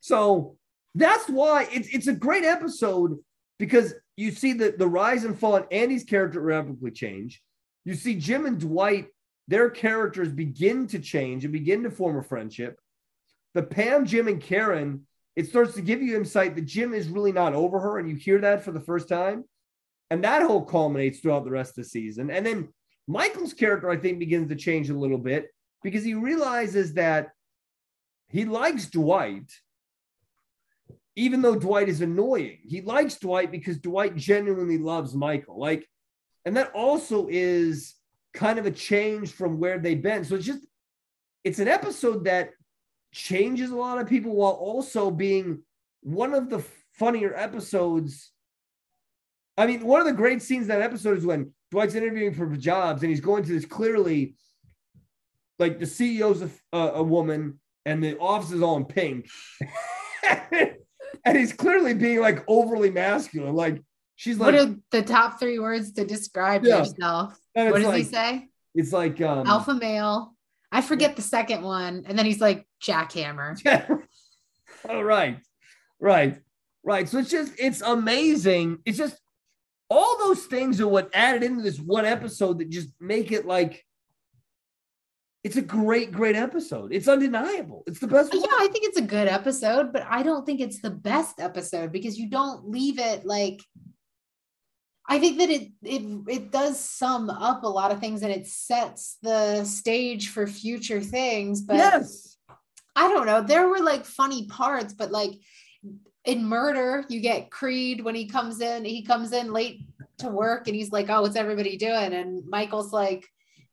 So 0.00 0.56
that's 0.94 1.28
why 1.28 1.68
it's 1.70 1.88
it's 1.88 2.06
a 2.06 2.12
great 2.12 2.44
episode 2.44 3.18
because 3.58 3.94
you 4.16 4.30
see 4.30 4.52
the, 4.52 4.74
the 4.76 4.86
rise 4.86 5.24
and 5.24 5.38
fall 5.38 5.56
in 5.56 5.64
Andy's 5.70 6.04
character 6.04 6.40
rapidly 6.40 6.92
change. 6.92 7.42
You 7.84 7.94
see 7.94 8.14
Jim 8.14 8.46
and 8.46 8.58
Dwight, 8.58 9.08
their 9.48 9.68
characters 9.68 10.28
begin 10.28 10.86
to 10.88 11.00
change 11.00 11.44
and 11.44 11.52
begin 11.52 11.82
to 11.82 11.90
form 11.90 12.18
a 12.18 12.22
friendship. 12.22 12.78
The 13.54 13.62
Pam, 13.62 14.06
Jim, 14.06 14.28
and 14.28 14.40
Karen, 14.40 15.06
it 15.38 15.46
starts 15.46 15.74
to 15.74 15.82
give 15.82 16.02
you 16.02 16.16
insight 16.16 16.56
that 16.56 16.66
Jim 16.66 16.92
is 16.92 17.08
really 17.08 17.30
not 17.30 17.54
over 17.54 17.78
her, 17.78 18.00
and 18.00 18.10
you 18.10 18.16
hear 18.16 18.40
that 18.40 18.64
for 18.64 18.72
the 18.72 18.80
first 18.80 19.08
time. 19.08 19.44
And 20.10 20.24
that 20.24 20.42
whole 20.42 20.64
culminates 20.64 21.20
throughout 21.20 21.44
the 21.44 21.52
rest 21.52 21.78
of 21.78 21.84
the 21.84 21.90
season. 21.90 22.28
And 22.28 22.44
then 22.44 22.68
Michael's 23.06 23.52
character, 23.52 23.88
I 23.88 23.98
think, 23.98 24.18
begins 24.18 24.48
to 24.48 24.56
change 24.56 24.90
a 24.90 24.98
little 24.98 25.16
bit 25.16 25.46
because 25.84 26.02
he 26.02 26.14
realizes 26.14 26.94
that 26.94 27.28
he 28.30 28.46
likes 28.46 28.86
Dwight, 28.86 29.48
even 31.14 31.40
though 31.40 31.54
Dwight 31.54 31.88
is 31.88 32.00
annoying. 32.00 32.58
He 32.66 32.80
likes 32.80 33.14
Dwight 33.14 33.52
because 33.52 33.78
Dwight 33.78 34.16
genuinely 34.16 34.78
loves 34.78 35.14
Michael. 35.14 35.60
Like, 35.60 35.88
and 36.46 36.56
that 36.56 36.72
also 36.72 37.28
is 37.30 37.94
kind 38.34 38.58
of 38.58 38.66
a 38.66 38.72
change 38.72 39.30
from 39.30 39.60
where 39.60 39.78
they've 39.78 40.02
been. 40.02 40.24
So 40.24 40.34
it's 40.34 40.46
just, 40.46 40.66
it's 41.44 41.60
an 41.60 41.68
episode 41.68 42.24
that 42.24 42.50
changes 43.12 43.70
a 43.70 43.76
lot 43.76 43.98
of 43.98 44.08
people 44.08 44.34
while 44.34 44.52
also 44.52 45.10
being 45.10 45.62
one 46.02 46.34
of 46.34 46.50
the 46.50 46.64
funnier 46.92 47.34
episodes. 47.34 48.32
I 49.56 49.66
mean, 49.66 49.84
one 49.84 50.00
of 50.00 50.06
the 50.06 50.12
great 50.12 50.42
scenes 50.42 50.62
in 50.62 50.68
that 50.68 50.82
episode 50.82 51.18
is 51.18 51.26
when 51.26 51.52
Dwight's 51.70 51.94
interviewing 51.94 52.34
for 52.34 52.46
jobs 52.56 53.02
and 53.02 53.10
he's 53.10 53.20
going 53.20 53.44
to 53.44 53.52
this 53.52 53.64
clearly 53.64 54.34
like 55.58 55.78
the 55.78 55.86
CEO's 55.86 56.48
a, 56.72 56.78
a 56.78 57.02
woman 57.02 57.58
and 57.84 58.02
the 58.02 58.16
office 58.18 58.52
is 58.52 58.62
all 58.62 58.76
in 58.76 58.84
pink. 58.84 59.28
and 61.24 61.36
he's 61.36 61.52
clearly 61.52 61.94
being 61.94 62.20
like 62.20 62.44
overly 62.46 62.90
masculine. 62.90 63.54
Like 63.54 63.82
she's 64.16 64.38
like, 64.38 64.54
what 64.54 64.68
are 64.68 64.76
the 64.92 65.02
top 65.02 65.40
three 65.40 65.58
words 65.58 65.92
to 65.92 66.04
describe 66.04 66.64
yeah. 66.64 66.78
yourself? 66.78 67.36
What 67.54 67.74
does 67.74 67.84
like, 67.84 67.96
he 67.96 68.04
say? 68.04 68.48
It's 68.74 68.92
like 68.92 69.20
um, 69.20 69.46
alpha 69.46 69.74
male. 69.74 70.34
I 70.70 70.82
forget 70.82 71.16
the 71.16 71.22
second 71.22 71.62
one. 71.62 72.04
And 72.06 72.18
then 72.18 72.26
he's 72.26 72.40
like 72.40 72.67
jackhammer. 72.82 73.58
oh, 74.88 75.00
right. 75.00 75.38
Right. 76.00 76.38
Right. 76.84 77.08
So 77.08 77.18
it's 77.18 77.30
just, 77.30 77.52
it's 77.58 77.80
amazing. 77.82 78.78
It's 78.84 78.98
just 78.98 79.18
all 79.90 80.18
those 80.18 80.44
things 80.46 80.80
are 80.80 80.88
what 80.88 81.10
added 81.14 81.42
into 81.42 81.62
this 81.62 81.78
one 81.78 82.04
episode 82.04 82.58
that 82.58 82.68
just 82.68 82.88
make 83.00 83.32
it 83.32 83.46
like 83.46 83.84
it's 85.44 85.56
a 85.56 85.62
great, 85.62 86.12
great 86.12 86.36
episode. 86.36 86.92
It's 86.92 87.08
undeniable. 87.08 87.84
It's 87.86 88.00
the 88.00 88.08
best. 88.08 88.34
Yeah. 88.34 88.40
I 88.58 88.68
think 88.68 88.84
it's 88.84 88.98
a 88.98 89.02
good 89.02 89.28
episode, 89.28 89.92
but 89.92 90.04
I 90.08 90.22
don't 90.22 90.44
think 90.44 90.60
it's 90.60 90.80
the 90.80 90.90
best 90.90 91.40
episode 91.40 91.92
because 91.92 92.18
you 92.18 92.28
don't 92.28 92.68
leave 92.68 92.98
it 92.98 93.24
like. 93.24 93.62
I 95.10 95.18
think 95.18 95.38
that 95.38 95.48
it 95.48 95.70
it 95.82 96.02
it 96.28 96.50
does 96.50 96.78
sum 96.78 97.30
up 97.30 97.62
a 97.62 97.68
lot 97.68 97.92
of 97.92 98.00
things 98.00 98.22
and 98.22 98.30
it 98.30 98.46
sets 98.46 99.16
the 99.22 99.64
stage 99.64 100.28
for 100.28 100.46
future 100.46 101.00
things. 101.00 101.62
But 101.62 101.76
yes, 101.76 102.27
I 102.98 103.08
don't 103.08 103.26
know. 103.26 103.42
There 103.42 103.68
were 103.68 103.80
like 103.80 104.04
funny 104.04 104.46
parts, 104.46 104.92
but 104.92 105.10
like 105.10 105.32
in 106.24 106.44
murder, 106.44 107.04
you 107.08 107.20
get 107.20 107.50
Creed 107.50 108.02
when 108.02 108.14
he 108.14 108.28
comes 108.28 108.60
in. 108.60 108.84
He 108.84 109.02
comes 109.02 109.32
in 109.32 109.52
late 109.52 109.86
to 110.18 110.28
work 110.28 110.66
and 110.66 110.74
he's 110.74 110.90
like, 110.90 111.08
"Oh, 111.08 111.22
what's 111.22 111.36
everybody 111.36 111.76
doing?" 111.76 112.12
And 112.12 112.44
Michael's 112.48 112.92
like 112.92 113.24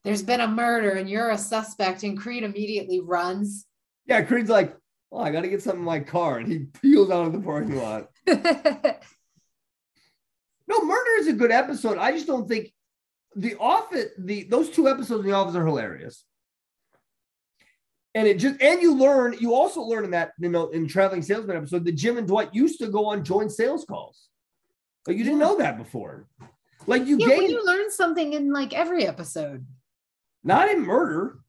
there's 0.06 0.22
been 0.22 0.42
a 0.42 0.48
murder 0.48 0.92
and 0.92 1.10
you're 1.10 1.32
a 1.32 1.38
suspect 1.38 2.04
and 2.04 2.18
creed 2.18 2.44
immediately 2.44 3.02
runs 3.02 3.66
yeah 4.06 4.22
creed's 4.22 4.50
like 4.50 4.74
oh 5.12 5.20
i 5.20 5.30
gotta 5.32 5.50
get 5.50 5.62
something 5.62 5.82
in 5.82 5.86
my 5.86 6.00
car 6.00 6.38
and 6.38 6.48
he 6.48 6.60
peels 6.82 7.12
out 7.12 7.26
of 7.26 7.34
the 7.34 7.40
parking 7.40 7.76
lot 7.76 8.10
no 8.28 8.36
murder 10.86 11.12
is 11.18 11.28
a 11.28 11.34
good 11.34 11.52
episode 11.52 11.98
i 11.98 12.12
just 12.12 12.28
don't 12.28 12.48
think 12.48 12.72
the 13.36 13.58
office 13.60 14.12
the 14.20 14.44
those 14.44 14.70
two 14.70 14.88
episodes 14.88 15.26
in 15.26 15.30
the 15.30 15.36
office 15.36 15.56
are 15.56 15.66
hilarious 15.66 16.24
and 18.16 18.28
it 18.28 18.40
just 18.40 18.60
and 18.62 18.82
you 18.82 18.96
learn 18.96 19.36
you 19.40 19.54
also 19.54 19.82
learn 19.82 20.04
in 20.06 20.12
that 20.12 20.32
you 20.40 20.50
know 20.50 20.70
in 20.70 20.88
traveling 20.88 21.22
salesman 21.22 21.58
episode 21.58 21.86
that 21.86 21.96
jim 21.96 22.18
and 22.18 22.28
dwight 22.28 22.54
used 22.56 22.80
to 22.80 22.88
go 22.88 23.06
on 23.06 23.24
joint 23.24 23.52
sales 23.52 23.86
calls 23.86 24.30
like 25.08 25.18
you 25.18 25.24
didn't 25.24 25.40
know 25.40 25.58
that 25.58 25.78
before 25.78 26.26
like 26.88 27.06
you 27.06 27.18
yeah, 27.20 27.28
gain, 27.28 27.50
you 27.50 27.66
learn 27.66 27.92
something 27.92 28.34
in 28.34 28.52
like 28.52 28.74
every 28.74 29.06
episode 29.06 29.66
not 30.46 30.70
in 30.70 30.86
murder. 30.86 31.40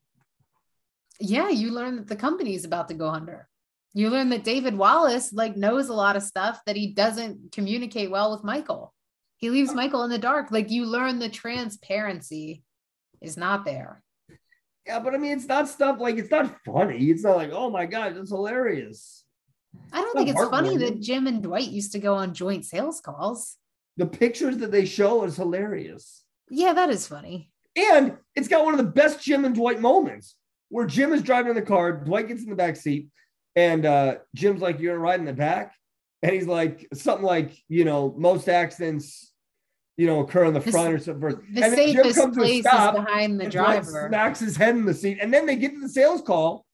Yeah, 1.21 1.51
you 1.51 1.71
learn 1.71 1.97
that 1.97 2.09
the 2.09 2.17
company 2.17 2.55
is 2.55 2.65
about 2.65 2.89
to 2.89 2.95
go 2.95 3.09
under. 3.09 3.47
You 3.93 4.09
learn 4.11 4.31
that 4.31 4.43
David 4.43 4.77
Wallace 4.77 5.33
like 5.33 5.57
knows 5.57 5.89
a 5.89 5.95
lot 5.95 6.17
of 6.17 6.23
stuff 6.23 6.61
that 6.67 6.77
he 6.77 6.95
doesn't 6.95 7.53
communicate 7.53 8.11
well 8.11 8.33
with 8.33 8.43
Michael. 8.43 8.95
He 9.37 9.51
leaves 9.51 9.71
oh. 9.71 9.75
Michael 9.75 10.05
in 10.05 10.11
the 10.11 10.19
dark. 10.19 10.51
Like 10.51 10.71
you 10.71 10.87
learn 10.87 11.19
the 11.19 11.29
transparency 11.29 12.65
is 13.21 13.37
not 13.37 13.67
there. 13.67 14.03
Yeah, 14.87 15.01
but 15.01 15.15
I 15.15 15.19
mean, 15.19 15.33
it's 15.33 15.47
not 15.47 15.69
stuff 15.69 15.99
like 16.01 16.17
it's 16.17 16.31
not 16.31 16.57
funny. 16.65 17.11
It's 17.11 17.25
not 17.25 17.37
like, 17.37 17.51
oh 17.53 17.71
my 17.71 17.87
god, 17.87 18.17
it's 18.17 18.31
hilarious. 18.31 19.25
I 19.93 20.01
don't 20.01 20.09
it's 20.09 20.17
think 20.17 20.29
it's 20.31 20.49
funny 20.49 20.77
that 20.77 21.01
Jim 21.01 21.27
and 21.27 21.43
Dwight 21.43 21.69
used 21.69 21.93
to 21.93 21.99
go 21.99 22.15
on 22.15 22.35
joint 22.35 22.65
sales 22.65 23.01
calls. 23.01 23.57
The 23.97 24.07
pictures 24.07 24.59
that 24.59 24.71
they 24.71 24.85
show 24.85 25.25
is 25.25 25.37
hilarious. 25.37 26.23
Yeah, 26.51 26.73
that 26.75 26.91
is 26.91 27.07
funny. 27.07 27.51
And 27.75 28.17
it's 28.35 28.49
got 28.49 28.65
one 28.65 28.75
of 28.75 28.79
the 28.79 28.91
best 28.91 29.23
Jim 29.23 29.45
and 29.45 29.55
Dwight 29.55 29.81
moments 29.81 30.37
where 30.69 30.87
Jim 30.87 31.13
is 31.13 31.23
driving 31.23 31.51
in 31.51 31.57
the 31.57 31.63
car, 31.63 31.93
Dwight 31.93 32.29
gets 32.29 32.43
in 32.43 32.51
the 32.51 32.57
back 32.57 32.77
seat, 32.77 33.09
and 33.55 33.85
uh, 33.85 34.17
Jim's 34.35 34.61
like, 34.61 34.81
You're 34.81 34.95
gonna 34.95 35.03
ride 35.03 35.21
in 35.21 35.27
the 35.27 35.33
back? 35.33 35.75
And 36.23 36.35
he's 36.35 36.47
like, 36.47 36.87
something 36.95 37.25
like, 37.25 37.53
you 37.69 37.85
know, 37.85 38.15
most 38.17 38.49
accidents, 38.49 39.33
you 39.97 40.07
know, 40.07 40.21
occur 40.21 40.45
in 40.45 40.55
the, 40.55 40.61
the 40.61 40.71
front 40.71 40.93
or 40.93 40.99
something. 40.99 41.41
The 41.53 41.63
and 41.63 41.75
safest 41.75 42.19
Jim 42.19 42.33
place 42.33 42.65
stop, 42.65 42.95
is 42.95 43.05
behind 43.05 43.41
the 43.41 43.49
driver. 43.49 44.09
Smacks 44.09 44.41
his 44.41 44.57
head 44.57 44.77
in 44.77 44.85
the 44.85 44.95
seat. 44.95 45.19
And 45.21 45.33
then 45.33 45.47
they 45.47 45.57
get 45.57 45.73
to 45.73 45.81
the 45.81 45.89
sales 45.89 46.23
call, 46.23 46.67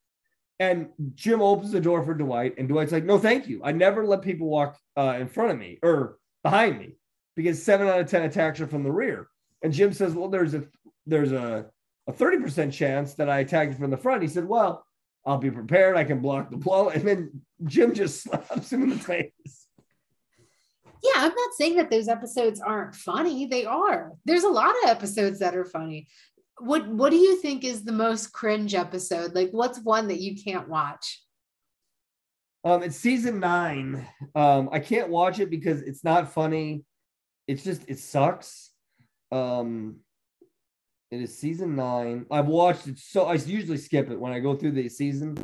and 0.58 0.88
Jim 1.14 1.40
opens 1.40 1.72
the 1.72 1.80
door 1.80 2.04
for 2.04 2.14
Dwight, 2.14 2.54
and 2.58 2.68
Dwight's 2.68 2.92
like, 2.92 3.04
No, 3.04 3.18
thank 3.18 3.48
you. 3.48 3.60
I 3.64 3.72
never 3.72 4.04
let 4.04 4.22
people 4.22 4.48
walk 4.48 4.78
uh, 4.96 5.16
in 5.20 5.28
front 5.28 5.52
of 5.52 5.58
me 5.58 5.78
or 5.82 6.18
behind 6.42 6.78
me 6.78 6.96
because 7.36 7.62
seven 7.62 7.88
out 7.88 8.00
of 8.00 8.08
10 8.08 8.22
attacks 8.22 8.60
are 8.60 8.66
from 8.66 8.82
the 8.82 8.92
rear. 8.92 9.28
And 9.62 9.72
Jim 9.72 9.92
says, 9.92 10.14
Well, 10.14 10.28
there's 10.28 10.54
a 10.54 10.64
there's 11.06 11.32
a, 11.32 11.66
a 12.08 12.12
30% 12.12 12.72
chance 12.72 13.14
that 13.14 13.28
I 13.28 13.40
attacked 13.40 13.78
from 13.78 13.90
the 13.90 13.96
front. 13.96 14.22
He 14.22 14.28
said, 14.28 14.46
Well, 14.46 14.84
I'll 15.24 15.38
be 15.38 15.50
prepared. 15.50 15.96
I 15.96 16.04
can 16.04 16.20
block 16.20 16.50
the 16.50 16.56
blow. 16.56 16.88
And 16.88 17.06
then 17.06 17.42
Jim 17.64 17.94
just 17.94 18.22
slaps 18.24 18.72
him 18.72 18.82
in 18.82 18.90
the 18.90 18.96
face. 18.96 19.66
Yeah, 21.02 21.12
I'm 21.16 21.34
not 21.34 21.54
saying 21.54 21.76
that 21.76 21.90
those 21.90 22.08
episodes 22.08 22.60
aren't 22.60 22.94
funny. 22.94 23.46
They 23.46 23.64
are. 23.64 24.12
There's 24.24 24.44
a 24.44 24.48
lot 24.48 24.74
of 24.82 24.90
episodes 24.90 25.40
that 25.40 25.56
are 25.56 25.64
funny. 25.64 26.06
What 26.58 26.86
what 26.88 27.10
do 27.10 27.16
you 27.16 27.40
think 27.40 27.64
is 27.64 27.82
the 27.82 27.92
most 27.92 28.32
cringe 28.32 28.74
episode? 28.74 29.34
Like 29.34 29.50
what's 29.50 29.80
one 29.80 30.08
that 30.08 30.20
you 30.20 30.40
can't 30.40 30.68
watch? 30.68 31.20
Um, 32.64 32.84
it's 32.84 32.96
season 32.96 33.40
nine. 33.40 34.06
Um, 34.36 34.68
I 34.70 34.78
can't 34.78 35.08
watch 35.08 35.40
it 35.40 35.50
because 35.50 35.82
it's 35.82 36.04
not 36.04 36.32
funny. 36.32 36.84
It's 37.48 37.64
just 37.64 37.82
it 37.88 37.98
sucks. 37.98 38.70
Um, 39.32 39.96
it 41.10 41.20
is 41.20 41.36
season 41.36 41.74
nine. 41.74 42.26
I've 42.30 42.46
watched 42.46 42.86
it 42.86 42.98
so 42.98 43.24
I 43.24 43.34
usually 43.34 43.76
skip 43.76 44.08
it 44.10 44.20
when 44.20 44.32
I 44.32 44.38
go 44.38 44.54
through 44.54 44.72
the 44.72 44.88
season. 44.88 45.36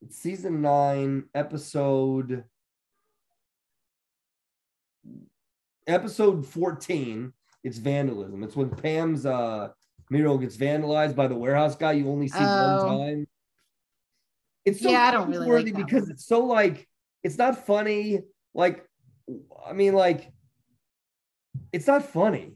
It's 0.00 0.16
season 0.16 0.62
nine, 0.62 1.24
episode 1.34 2.44
episode 5.86 6.46
14. 6.46 7.32
It's 7.62 7.78
vandalism. 7.78 8.42
It's 8.42 8.56
when 8.56 8.70
Pam's 8.70 9.26
uh 9.26 9.70
mural 10.10 10.38
gets 10.38 10.56
vandalized 10.56 11.16
by 11.16 11.26
the 11.26 11.34
warehouse 11.34 11.76
guy 11.76 11.92
you 11.92 12.08
only 12.08 12.28
see 12.28 12.38
oh. 12.38 12.86
one 12.86 12.98
time. 12.98 13.28
It's 14.64 14.80
so 14.80 14.90
yeah, 14.90 15.02
I 15.02 15.10
don't 15.10 15.30
really 15.30 15.72
like 15.72 15.74
because 15.74 16.04
one. 16.04 16.12
it's 16.12 16.26
so 16.26 16.40
like 16.40 16.88
it's 17.22 17.38
not 17.38 17.66
funny. 17.66 18.20
Like, 18.54 18.86
I 19.66 19.72
mean, 19.72 19.94
like, 19.94 20.30
it's 21.72 21.86
not 21.86 22.04
funny. 22.04 22.52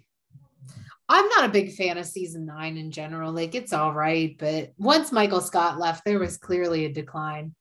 I'm 1.09 1.27
not 1.29 1.47
a 1.47 1.53
big 1.53 1.73
fan 1.73 1.97
of 1.97 2.05
season 2.05 2.45
nine 2.45 2.77
in 2.77 2.91
general. 2.91 3.33
Like 3.33 3.55
it's 3.55 3.73
all 3.73 3.95
right, 3.95 4.37
but 4.38 4.73
once 4.77 5.11
Michael 5.11 5.41
Scott 5.41 5.79
left, 5.79 6.05
there 6.05 6.19
was 6.19 6.37
clearly 6.37 6.85
a 6.85 6.93
decline. 6.93 7.55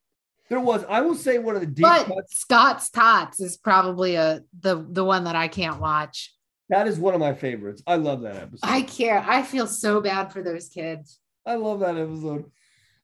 There 0.50 0.60
was. 0.60 0.86
I 0.88 1.02
will 1.02 1.16
say 1.16 1.40
one 1.40 1.56
of 1.56 1.62
the 1.62 1.68
deep 1.68 1.84
but 1.84 2.08
cuts. 2.08 2.40
Scott's 2.40 2.90
Tots 2.90 3.40
is 3.40 3.58
probably 3.58 4.16
a 4.16 4.42
the 4.60 4.86
the 4.90 5.04
one 5.04 5.26
that 5.26 5.36
I 5.36 5.48
can't 5.48 5.80
watch. 5.80 6.34
That 6.70 6.88
is 6.88 7.00
one 7.00 7.14
of 7.14 7.20
my 7.20 7.34
favorites. 7.34 7.82
I 7.88 7.96
love 7.96 8.22
that 8.22 8.36
episode. 8.36 8.60
I 8.64 8.82
care. 8.82 9.20
I 9.20 9.44
feel 9.44 9.68
so 9.68 10.02
bad 10.02 10.34
for 10.34 10.42
those 10.42 10.70
kids. 10.70 11.20
I 11.46 11.56
love 11.56 11.80
that 11.80 11.98
episode. 11.98 12.52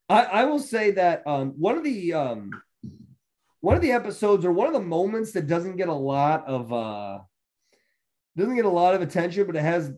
I, 0.10 0.24
I 0.24 0.46
will 0.46 0.60
say 0.60 0.92
that 0.92 1.26
um, 1.26 1.54
one 1.58 1.78
of 1.78 1.84
the 1.84 2.14
um, 2.14 2.52
one 3.62 3.76
of 3.76 3.82
the 3.82 3.94
episodes 3.94 4.44
or 4.46 4.52
one 4.52 4.68
of 4.68 4.74
the 4.74 4.82
moments 4.82 5.32
that 5.32 5.48
doesn't 5.48 5.78
get 5.78 5.88
a 5.88 5.94
lot 5.94 6.46
of 6.48 6.74
uh, 6.74 7.20
doesn't 8.36 8.56
get 8.56 8.66
a 8.66 8.70
lot 8.70 8.96
of 8.96 9.02
attention, 9.02 9.46
but 9.46 9.56
it 9.56 9.62
has 9.62 9.92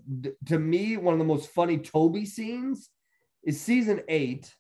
to 0.48 0.60
me 0.60 0.98
one 0.98 1.14
of 1.14 1.20
the 1.20 1.26
most 1.26 1.50
funny 1.50 1.80
Toby 1.80 2.26
scenes 2.26 2.90
is 3.44 3.60
season 3.60 4.02
eight, 4.08 4.54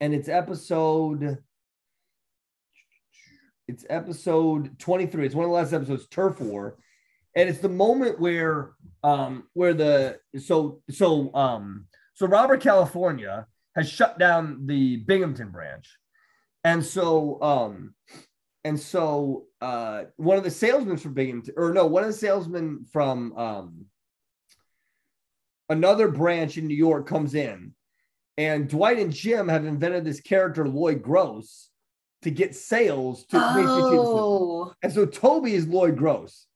and 0.00 0.14
it's 0.14 0.28
episode. 0.28 1.38
It's 3.68 3.84
episode 3.88 4.78
23. 4.78 5.26
It's 5.26 5.34
one 5.34 5.44
of 5.44 5.50
the 5.50 5.54
last 5.54 5.72
episodes, 5.72 6.08
Turf 6.08 6.40
War. 6.40 6.76
And 7.36 7.48
it's 7.48 7.60
the 7.60 7.68
moment 7.68 8.18
where 8.18 8.72
um 9.04 9.44
where 9.54 9.74
the 9.74 10.18
so 10.38 10.82
so 10.90 11.32
um 11.34 11.86
so 12.14 12.26
Robert 12.26 12.60
California 12.60 13.46
has 13.76 13.88
shut 13.88 14.18
down 14.18 14.66
the 14.66 14.96
Binghamton 14.96 15.50
branch. 15.50 15.96
And 16.64 16.84
so 16.84 17.40
um 17.40 17.94
and 18.64 18.78
so 18.78 19.46
uh, 19.60 20.04
one 20.16 20.36
of 20.36 20.44
the 20.44 20.50
salesmen 20.50 20.96
from 20.96 21.14
Binghamton, 21.14 21.54
or 21.56 21.72
no, 21.72 21.86
one 21.86 22.02
of 22.02 22.08
the 22.08 22.14
salesmen 22.14 22.84
from 22.92 23.36
um, 23.36 23.86
another 25.68 26.08
branch 26.08 26.58
in 26.58 26.66
New 26.66 26.76
York 26.76 27.06
comes 27.06 27.34
in, 27.34 27.74
and 28.40 28.70
Dwight 28.70 28.98
and 28.98 29.12
Jim 29.12 29.48
have 29.48 29.66
invented 29.66 30.02
this 30.02 30.18
character 30.18 30.66
Lloyd 30.66 31.02
Gross 31.02 31.68
to 32.22 32.30
get 32.30 32.54
sales 32.54 33.26
to 33.26 33.36
make 33.54 33.66
the 33.66 33.90
kids. 33.90 34.02
Oh, 34.02 34.72
And 34.82 34.90
so 34.90 35.04
Toby 35.04 35.54
is 35.54 35.66
Lloyd 35.66 35.98
Gross. 35.98 36.46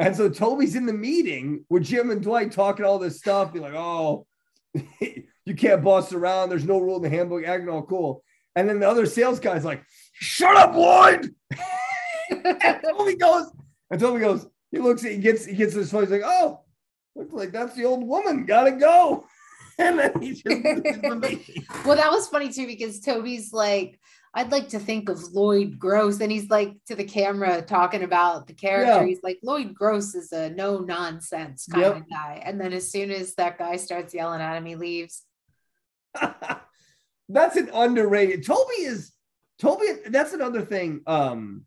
And 0.00 0.16
so 0.16 0.28
Toby's 0.28 0.74
in 0.74 0.84
the 0.84 0.92
meeting 0.92 1.64
with 1.68 1.84
Jim 1.84 2.10
and 2.10 2.20
Dwight 2.20 2.50
talking 2.50 2.84
all 2.84 2.98
this 2.98 3.18
stuff, 3.18 3.52
be 3.52 3.60
like, 3.60 3.74
oh, 3.74 4.26
you 5.00 5.54
can't 5.56 5.84
boss 5.84 6.12
around. 6.12 6.48
There's 6.48 6.64
no 6.64 6.80
rule 6.80 6.96
in 6.96 7.02
the 7.02 7.08
handbook, 7.08 7.44
acting 7.44 7.68
all 7.68 7.82
cool. 7.82 8.24
And 8.56 8.68
then 8.68 8.80
the 8.80 8.88
other 8.88 9.06
sales 9.06 9.38
guy's 9.38 9.64
like, 9.64 9.84
shut 10.14 10.56
up, 10.56 10.74
Lloyd. 10.74 11.32
and 12.30 12.82
Toby 12.82 13.14
goes, 13.14 13.52
and 13.92 14.00
Toby 14.00 14.18
goes, 14.18 14.44
he 14.72 14.78
looks, 14.78 15.02
he 15.02 15.18
gets, 15.18 15.44
he 15.44 15.54
gets 15.54 15.74
his 15.74 15.92
phone. 15.92 16.02
He's 16.02 16.10
like, 16.10 16.22
oh, 16.24 16.62
looks 17.14 17.32
like 17.32 17.52
that's 17.52 17.76
the 17.76 17.84
old 17.84 18.04
woman. 18.04 18.44
Gotta 18.44 18.72
go. 18.72 19.24
And 19.78 19.98
then 19.98 20.20
he 20.20 20.32
just 20.32 20.44
leaves 20.46 21.00
the 21.00 21.14
meeting. 21.20 21.64
well, 21.84 21.96
that 21.96 22.10
was 22.10 22.28
funny 22.28 22.52
too 22.52 22.66
because 22.66 22.98
Toby's 23.00 23.52
like, 23.52 23.98
I'd 24.34 24.50
like 24.52 24.68
to 24.70 24.78
think 24.78 25.08
of 25.08 25.22
Lloyd 25.32 25.78
Gross, 25.78 26.20
and 26.20 26.30
he's 26.30 26.50
like 26.50 26.74
to 26.86 26.94
the 26.94 27.04
camera 27.04 27.62
talking 27.62 28.02
about 28.02 28.46
the 28.46 28.52
character. 28.54 29.00
Yeah. 29.00 29.06
He's 29.06 29.22
like, 29.22 29.38
Lloyd 29.42 29.74
Gross 29.74 30.14
is 30.14 30.32
a 30.32 30.50
no 30.50 30.78
nonsense 30.80 31.66
kind 31.66 31.82
Yep. 31.84 31.96
of 31.96 32.10
guy. 32.10 32.42
And 32.44 32.60
then 32.60 32.72
as 32.72 32.90
soon 32.90 33.10
as 33.10 33.34
that 33.36 33.56
guy 33.58 33.76
starts 33.76 34.12
yelling 34.12 34.40
at 34.40 34.56
him, 34.56 34.64
he 34.66 34.74
leaves. 34.76 35.22
that's 37.28 37.56
an 37.56 37.70
underrated. 37.72 38.44
Toby 38.44 38.82
is 38.82 39.12
Toby. 39.58 39.86
That's 40.08 40.32
another 40.32 40.62
thing. 40.62 41.02
Um, 41.06 41.66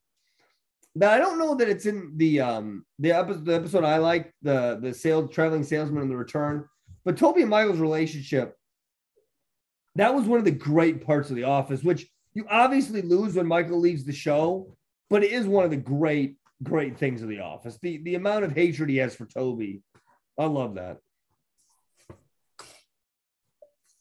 that 0.95 1.13
I 1.13 1.19
don't 1.19 1.39
know 1.39 1.55
that 1.55 1.69
it's 1.69 1.85
in 1.85 2.13
the 2.17 2.41
um 2.41 2.85
the 2.99 3.13
episode 3.13 3.45
the 3.45 3.55
episode 3.55 3.83
I 3.85 3.97
like 3.97 4.33
the 4.41 4.77
the 4.81 4.93
sales 4.93 5.33
traveling 5.33 5.63
salesman 5.63 6.01
and 6.03 6.11
the 6.11 6.17
return, 6.17 6.67
but 7.03 7.17
Toby 7.17 7.41
and 7.41 7.49
Michael's 7.49 7.79
relationship. 7.79 8.55
That 9.95 10.13
was 10.13 10.25
one 10.25 10.39
of 10.39 10.45
the 10.45 10.51
great 10.51 11.05
parts 11.05 11.29
of 11.29 11.35
The 11.35 11.43
Office, 11.43 11.83
which 11.83 12.07
you 12.33 12.45
obviously 12.49 13.01
lose 13.01 13.35
when 13.35 13.47
Michael 13.47 13.79
leaves 13.79 14.05
the 14.05 14.13
show, 14.13 14.77
but 15.09 15.23
it 15.23 15.31
is 15.31 15.45
one 15.45 15.65
of 15.65 15.71
the 15.71 15.77
great 15.77 16.37
great 16.63 16.97
things 16.97 17.21
of 17.21 17.27
The 17.29 17.41
Office. 17.41 17.77
The 17.81 17.97
the 17.97 18.15
amount 18.15 18.45
of 18.45 18.53
hatred 18.53 18.89
he 18.89 18.97
has 18.97 19.15
for 19.15 19.25
Toby, 19.25 19.81
I 20.37 20.45
love 20.45 20.75
that. 20.75 20.97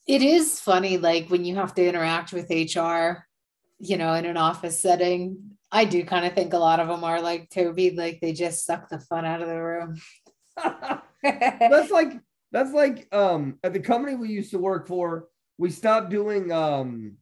It 0.07 0.23
is 0.23 0.61
funny, 0.61 0.99
like 0.99 1.29
when 1.29 1.45
you 1.45 1.57
have 1.57 1.75
to 1.75 1.87
interact 1.87 2.33
with 2.33 2.51
HR, 2.51 3.27
you 3.79 3.97
know, 3.97 4.15
in 4.15 4.27
an 4.27 4.37
office 4.37 4.81
setting. 4.81 5.57
I 5.73 5.85
do 5.85 6.05
kind 6.05 6.27
of 6.27 6.35
think 6.35 6.53
a 6.53 6.59
lot 6.59 6.81
of 6.81 6.89
them 6.89 7.05
are 7.05 7.21
like 7.21 7.49
Toby, 7.51 7.93
like 7.93 8.21
they 8.21 8.33
just 8.33 8.67
suck 8.67 8.89
the 8.89 8.99
fun 8.99 9.25
out 9.25 9.41
of 9.41 9.49
the 9.49 9.63
room. 9.63 10.01
that's 11.23 11.91
like 11.91 12.21
that's 12.53 12.73
like 12.73 13.07
um 13.15 13.59
at 13.63 13.73
the 13.73 13.81
company 13.81 14.17
we 14.17 14.29
used 14.29 14.51
to 14.51 14.59
work 14.59 14.87
for 14.87 15.27
we 15.59 15.71
stopped 15.71 16.11
doing 16.11 16.51
um 16.53 17.17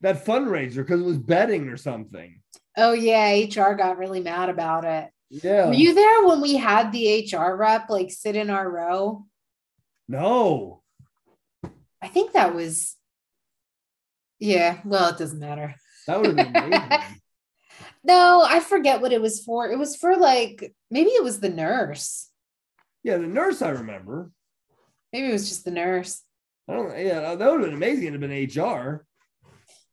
that 0.00 0.24
fundraiser 0.24 0.76
because 0.76 1.00
it 1.00 1.04
was 1.06 1.18
betting 1.18 1.68
or 1.68 1.76
something 1.76 2.40
oh 2.78 2.92
yeah, 2.92 3.32
HR 3.32 3.72
got 3.74 3.96
really 3.98 4.20
mad 4.20 4.48
about 4.50 4.84
it. 4.84 5.08
yeah 5.30 5.66
Were 5.66 5.72
you 5.72 5.94
there 5.94 6.26
when 6.26 6.40
we 6.42 6.56
had 6.56 6.92
the 6.92 7.26
HR 7.32 7.56
rep 7.56 7.88
like 7.88 8.10
sit 8.10 8.36
in 8.36 8.50
our 8.50 8.70
row? 8.70 9.24
no 10.08 10.82
I 12.02 12.08
think 12.08 12.32
that 12.32 12.54
was 12.54 12.94
yeah, 14.38 14.80
well, 14.84 15.08
it 15.08 15.18
doesn't 15.18 15.38
matter. 15.40 15.74
that 16.06 16.20
would 16.20 16.36
have 16.38 16.52
been 16.52 16.56
amazing 16.56 16.90
No, 18.04 18.46
I 18.48 18.60
forget 18.60 19.00
what 19.00 19.12
it 19.12 19.20
was 19.20 19.42
for. 19.42 19.68
It 19.68 19.78
was 19.78 19.96
for 19.96 20.16
like 20.16 20.72
maybe 20.90 21.10
it 21.10 21.24
was 21.24 21.40
the 21.40 21.48
nurse. 21.48 22.28
yeah 23.02 23.16
the 23.16 23.26
nurse 23.26 23.62
i 23.62 23.70
remember 23.70 24.30
Maybe 25.12 25.28
it 25.28 25.32
was 25.32 25.48
just 25.48 25.64
the 25.64 25.70
nurse. 25.70 26.22
i 26.68 26.74
don't 26.74 26.88
know. 26.88 26.96
yeah 26.96 27.34
that 27.34 27.50
would 27.50 27.60
have 27.60 27.70
been 27.70 27.74
amazing 27.74 28.06
to 28.12 28.12
have 28.12 28.20
been 28.20 28.62
hr 28.64 29.04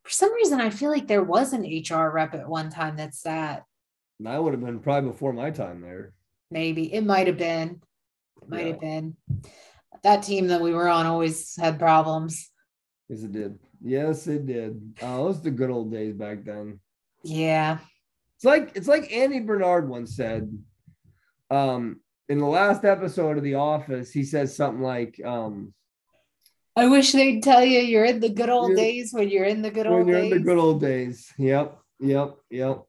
For 0.04 0.10
some 0.10 0.34
reason, 0.34 0.60
I 0.60 0.70
feel 0.70 0.92
like 0.92 1.08
there 1.08 1.24
was 1.24 1.54
an 1.54 1.64
HR 1.64 2.10
rep 2.12 2.34
at 2.34 2.48
one 2.48 2.70
time 2.70 2.96
That's 2.98 3.22
that 3.22 3.24
sat. 3.60 3.64
that 4.20 4.44
would 4.44 4.54
have 4.54 4.64
been 4.64 4.80
probably 4.80 5.12
before 5.12 5.34
my 5.34 5.50
time 5.52 5.82
there 5.82 6.14
Maybe 6.52 6.94
it 6.94 7.04
might 7.06 7.26
have 7.28 7.38
been. 7.38 7.82
It 8.42 8.50
might 8.50 8.60
Yeah. 8.66 8.72
have 8.74 8.80
been. 8.82 9.16
That 10.04 10.22
team 10.24 10.48
that 10.48 10.62
we 10.62 10.72
were 10.74 10.88
on 10.90 11.06
always 11.06 11.56
had 11.56 11.80
problems. 11.80 12.52
yes 13.10 13.24
it 13.24 13.32
did 13.32 13.60
yes 13.82 14.28
it 14.28 14.46
did 14.46 14.96
oh 15.02 15.26
those 15.26 15.42
the 15.42 15.52
good 15.52 15.70
old 15.70 15.92
days 15.92 16.14
back 16.14 16.44
then 16.46 16.80
Yeah. 17.24 17.80
It's 18.36 18.46
like 18.46 18.72
it's 18.76 18.88
like 18.90 19.12
Andy 19.14 19.40
Bernard 19.40 19.88
once 19.88 20.16
said. 20.16 20.52
Um, 21.50 22.02
in 22.30 22.38
the 22.38 22.46
last 22.46 22.86
episode 22.86 23.38
of 23.38 23.44
The 23.44 23.56
Office, 23.56 24.12
he 24.12 24.24
says 24.24 24.56
something 24.56 24.82
like, 24.82 25.20
um, 25.24 25.74
I 26.76 26.88
wish 26.88 27.12
they'd 27.12 27.44
tell 27.44 27.64
you 27.64 27.80
you're 27.80 28.06
in 28.06 28.20
the 28.20 28.30
good 28.30 28.50
old 28.50 28.76
days 28.76 29.14
when 29.14 29.30
you're 29.30 29.46
in 29.46 29.62
the 29.62 29.70
good 29.70 29.86
"When 29.86 30.00
old 30.00 30.08
you're 30.08 30.22
days. 30.22 30.32
in 30.32 30.38
the 30.40 30.44
good 30.44 30.58
old 30.58 30.82
days." 30.82 31.32
Yep, 31.38 31.78
yep, 32.00 32.36
yep. 32.50 32.84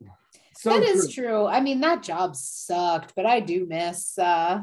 So 0.57 0.71
that 0.71 0.83
is 0.83 1.13
true. 1.13 1.25
true. 1.25 1.47
I 1.47 1.61
mean, 1.61 1.81
that 1.81 2.03
job 2.03 2.35
sucked, 2.35 3.15
but 3.15 3.27
I 3.27 3.41
do 3.41 3.67
miss 3.67 4.17
uh 4.19 4.63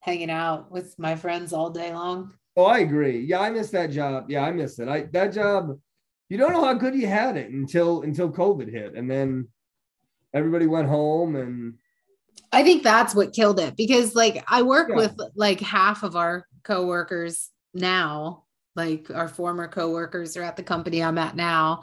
hanging 0.00 0.30
out 0.30 0.70
with 0.70 0.98
my 0.98 1.16
friends 1.16 1.54
all 1.54 1.70
day 1.70 1.94
long. 1.94 2.34
Oh, 2.56 2.66
I 2.66 2.80
agree. 2.80 3.20
Yeah, 3.20 3.40
I 3.40 3.48
miss 3.48 3.70
that 3.70 3.90
job. 3.90 4.26
Yeah, 4.28 4.42
I 4.42 4.50
miss 4.52 4.78
it. 4.78 4.86
I 4.86 5.04
that 5.12 5.32
job. 5.32 5.78
You 6.28 6.36
don't 6.36 6.52
know 6.52 6.64
how 6.64 6.74
good 6.74 6.94
you 6.94 7.06
had 7.06 7.38
it 7.38 7.50
until 7.50 8.02
until 8.02 8.30
COVID 8.30 8.70
hit, 8.70 8.94
and 8.94 9.10
then 9.10 9.48
everybody 10.34 10.66
went 10.66 10.88
home, 10.88 11.36
and 11.36 11.78
I 12.52 12.62
think 12.62 12.82
that's 12.82 13.14
what 13.14 13.32
killed 13.32 13.58
it 13.58 13.76
because 13.76 14.14
like 14.14 14.44
I 14.48 14.62
work 14.62 14.88
Yeah. 14.90 14.96
with 14.96 15.16
like 15.34 15.60
half 15.60 16.02
of 16.02 16.14
our 16.16 16.46
coworkers 16.62 17.50
now, 17.74 18.44
like 18.76 19.10
our 19.12 19.28
former 19.28 19.68
coworkers 19.68 20.36
are 20.36 20.42
at 20.42 20.56
the 20.56 20.62
company 20.62 21.02
I'm 21.02 21.18
at 21.18 21.36
now. 21.36 21.82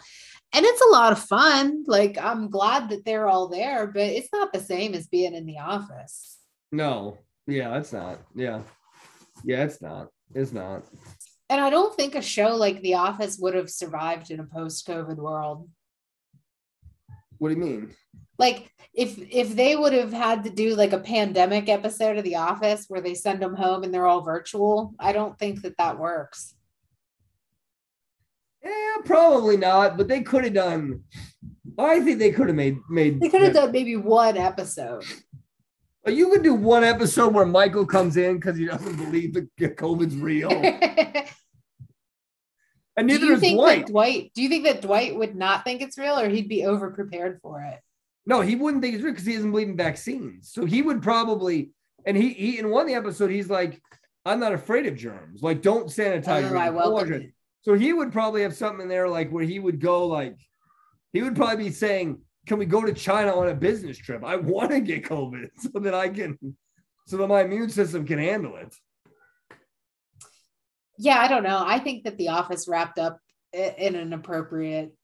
And 0.53 0.65
it's 0.65 0.81
a 0.81 0.91
lot 0.91 1.11
of 1.13 1.19
fun. 1.19 1.83
Like 1.87 2.17
I'm 2.17 2.49
glad 2.49 2.89
that 2.89 3.05
they're 3.05 3.27
all 3.27 3.47
there, 3.47 3.87
but 3.87 4.01
it's 4.01 4.29
not 4.33 4.53
the 4.53 4.59
same 4.59 4.93
as 4.93 5.07
being 5.07 5.35
in 5.35 5.45
the 5.45 5.59
office. 5.59 6.37
no, 6.71 7.17
yeah, 7.47 7.77
it's 7.77 7.91
not. 7.91 8.19
Yeah, 8.35 8.61
yeah, 9.43 9.63
it's 9.63 9.81
not. 9.81 10.09
It's 10.33 10.51
not. 10.53 10.83
And 11.49 11.59
I 11.59 11.69
don't 11.69 11.93
think 11.97 12.15
a 12.15 12.21
show 12.21 12.55
like 12.55 12.79
The 12.81 12.93
Office 12.93 13.37
would 13.39 13.55
have 13.55 13.69
survived 13.69 14.31
in 14.31 14.39
a 14.39 14.45
post-COVID 14.45 15.17
world. 15.17 15.67
What 17.41 17.49
do 17.49 17.55
you 17.55 17.61
mean? 17.61 17.95
like 18.37 18.71
if 18.93 19.17
if 19.17 19.55
they 19.55 19.75
would 19.75 19.93
have 19.93 20.13
had 20.13 20.43
to 20.43 20.51
do 20.51 20.75
like 20.75 20.93
a 20.93 20.99
pandemic 20.99 21.69
episode 21.69 22.17
of 22.17 22.23
the 22.23 22.35
office 22.35 22.85
where 22.87 23.01
they 23.01 23.15
send 23.15 23.41
them 23.41 23.55
home 23.55 23.83
and 23.83 23.91
they're 23.91 24.05
all 24.07 24.21
virtual 24.21 24.93
i 24.99 25.11
don't 25.11 25.37
think 25.39 25.61
that 25.63 25.75
that 25.77 25.97
works 25.97 26.53
Yeah, 28.63 28.97
probably 29.05 29.57
not. 29.57 29.97
But 29.97 30.07
they 30.07 30.21
could 30.21 30.43
have 30.43 30.53
done. 30.53 31.03
I 31.79 31.99
think 32.01 32.19
they 32.19 32.31
could 32.31 32.47
have 32.47 32.55
made 32.55 32.77
made. 32.89 33.19
they 33.19 33.29
could 33.29 33.41
have 33.41 33.53
done 33.53 33.71
maybe 33.71 33.95
one 33.97 34.37
episode 34.37 35.03
You 36.05 36.29
could 36.29 36.43
do 36.43 36.53
one 36.53 36.83
episode 36.83 37.33
where 37.33 37.45
Michael 37.45 37.85
comes 37.85 38.17
in 38.17 38.35
because 38.35 38.57
he 38.57 38.65
doesn't 38.65 38.97
believe 38.97 39.33
that 39.33 39.47
COVID's 39.77 40.15
real, 40.15 40.49
and 43.01 43.09
neither 43.09 43.25
you 43.25 43.33
is 43.33 43.39
think 43.39 43.57
Dwight. 43.57 43.85
that 43.85 43.91
dwight 43.91 44.31
do 44.33 44.41
you 44.41 44.49
think 44.49 44.63
that 44.63 44.81
dwight 44.81 45.15
would 45.15 45.35
not 45.35 45.63
think 45.63 45.81
it's 45.81 45.97
real 45.97 46.17
or 46.19 46.29
he'd 46.29 46.49
be 46.49 46.65
over 46.65 46.91
prepared 46.91 47.39
for 47.41 47.61
it 47.61 47.79
No, 48.25 48.41
he 48.41 48.55
wouldn't 48.55 48.83
think 48.83 48.95
it's 48.95 49.03
real 49.03 49.13
because 49.13 49.25
he 49.25 49.33
doesn't 49.33 49.51
believe 49.51 49.69
in 49.69 49.77
vaccines. 49.77 50.51
So 50.53 50.65
he 50.65 50.81
would 50.81 51.01
probably, 51.01 51.71
and 52.05 52.15
he 52.15 52.33
he 52.33 52.59
in 52.59 52.69
one 52.69 52.83
of 52.83 52.87
the 52.87 52.93
episode 52.93 53.31
he's 53.31 53.49
like, 53.49 53.81
"I'm 54.25 54.39
not 54.39 54.53
afraid 54.53 54.85
of 54.85 54.95
germs. 54.95 55.41
Like, 55.41 55.61
don't 55.61 55.87
sanitize." 55.87 56.49
oh, 56.49 56.53
me, 56.53 56.59
i 56.59 56.65
don't 56.67 56.75
welcome 56.75 56.93
wash 56.93 57.07
it." 57.07 57.21
it 57.23 57.33
So 57.63 57.73
he 57.73 57.93
would 57.93 58.11
probably 58.11 58.43
have 58.43 58.55
something 58.55 58.83
in 58.83 58.89
there 58.89 59.09
like 59.09 59.31
where 59.31 59.43
he 59.43 59.59
would 59.59 59.79
go 59.79 60.05
like, 60.07 60.37
he 61.13 61.23
would 61.23 61.35
probably 61.35 61.65
be 61.65 61.71
saying, 61.71 62.21
"Can 62.45 62.59
we 62.59 62.65
go 62.65 62.85
to 62.85 62.93
China 62.93 63.35
on 63.35 63.49
a 63.49 63.55
business 63.55 63.97
trip? 63.97 64.23
I 64.23 64.35
want 64.35 64.69
to 64.71 64.81
get 64.81 65.03
COVID 65.03 65.49
so 65.57 65.79
that 65.79 65.95
I 65.95 66.07
can, 66.09 66.37
so 67.07 67.17
that 67.17 67.27
my 67.27 67.41
immune 67.41 67.69
system 67.69 68.05
can 68.05 68.19
handle 68.19 68.55
it." 68.57 68.75
Yeah 71.01 71.19
i 71.19 71.27
don't 71.27 71.43
know 71.43 71.63
i 71.65 71.79
think 71.79 72.03
that 72.03 72.17
the 72.17 72.29
office 72.29 72.67
wrapped 72.67 72.99
up 72.99 73.19
in 73.53 73.95
an 73.95 74.13
appropriate 74.13 74.95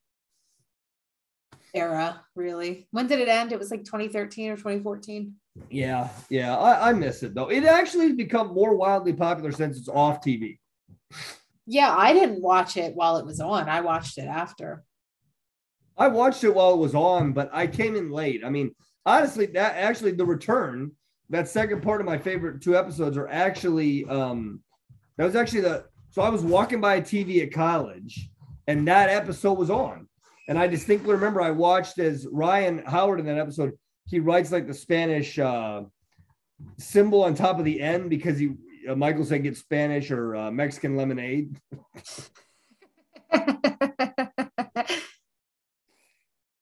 era 1.74 2.22
really 2.36 2.88
when 2.92 3.08
did 3.08 3.20
it 3.20 3.28
end 3.28 3.52
it 3.52 3.60
was 3.60 3.72
like 3.72 3.84
2013 3.84 4.52
or 4.52 4.56
2014 4.56 5.36
Yeah, 5.70 6.10
yeah, 6.30 6.56
I, 6.56 6.90
I 6.90 6.94
miss 6.94 7.24
it 7.24 7.34
though. 7.34 7.50
It 7.50 7.64
actually 7.64 8.08
has 8.08 8.16
become 8.16 8.54
more 8.54 8.76
wildly 8.76 9.14
popular 9.14 9.52
since 9.52 9.78
it's 9.78 9.90
off 9.90 10.22
TV. 10.22 10.60
Yeah, 11.66 11.94
I 11.96 12.14
didn't 12.14 12.42
watch 12.42 12.78
it 12.78 12.96
while 12.96 13.18
it 13.18 13.26
was 13.26 13.40
on. 13.40 13.68
I 13.68 13.82
watched 13.82 14.18
it 14.18 14.28
after. 14.28 14.84
I 15.98 16.08
watched 16.08 16.44
it 16.44 16.54
while 16.54 16.74
it 16.74 16.78
was 16.78 16.94
on, 16.94 17.34
but 17.34 17.50
I 17.52 17.66
came 17.68 17.96
in 17.96 18.12
late. 18.12 18.46
I 18.46 18.50
mean, 18.50 18.72
honestly, 19.06 19.48
that 19.48 19.76
actually 19.76 20.12
the 20.12 20.26
return, 20.26 20.92
that 21.30 21.50
second 21.50 21.82
part 21.82 22.02
of 22.02 22.08
my 22.08 22.18
favorite 22.18 22.62
two 22.62 22.78
episodes 22.78 23.18
are 23.18 23.28
actually 23.28 24.06
um 24.06 24.62
that 25.18 25.26
was 25.26 25.36
actually 25.36 25.62
the 25.62 25.86
so 26.10 26.22
I 26.22 26.30
was 26.30 26.42
walking 26.42 26.82
by 26.82 26.96
a 26.96 27.02
TV 27.02 27.44
at 27.44 27.52
college 27.52 28.30
and 28.68 28.88
that 28.88 29.10
episode 29.10 29.58
was 29.58 29.70
on. 29.70 30.08
And 30.48 30.58
I 30.58 30.68
distinctly 30.68 31.12
remember 31.12 31.42
I 31.42 31.52
watched 31.52 32.00
as 32.00 32.26
Ryan 32.32 32.80
Howard 32.86 33.20
in 33.20 33.26
that 33.26 33.38
episode, 33.38 33.74
he 34.06 34.20
writes 34.20 34.52
like 34.52 34.68
the 34.68 34.74
Spanish 34.74 35.38
uh 35.38 35.84
symbol 36.80 37.24
on 37.24 37.36
top 37.36 37.60
of 37.60 37.66
the 37.66 37.82
N 37.82 38.10
because 38.10 38.40
he 38.40 38.54
uh, 38.90 38.96
Michael 38.96 39.26
said 39.26 39.44
get 39.44 39.58
Spanish 39.58 40.12
or 40.12 40.36
uh, 40.36 40.52
Mexican 40.52 40.96
lemonade. 40.96 41.58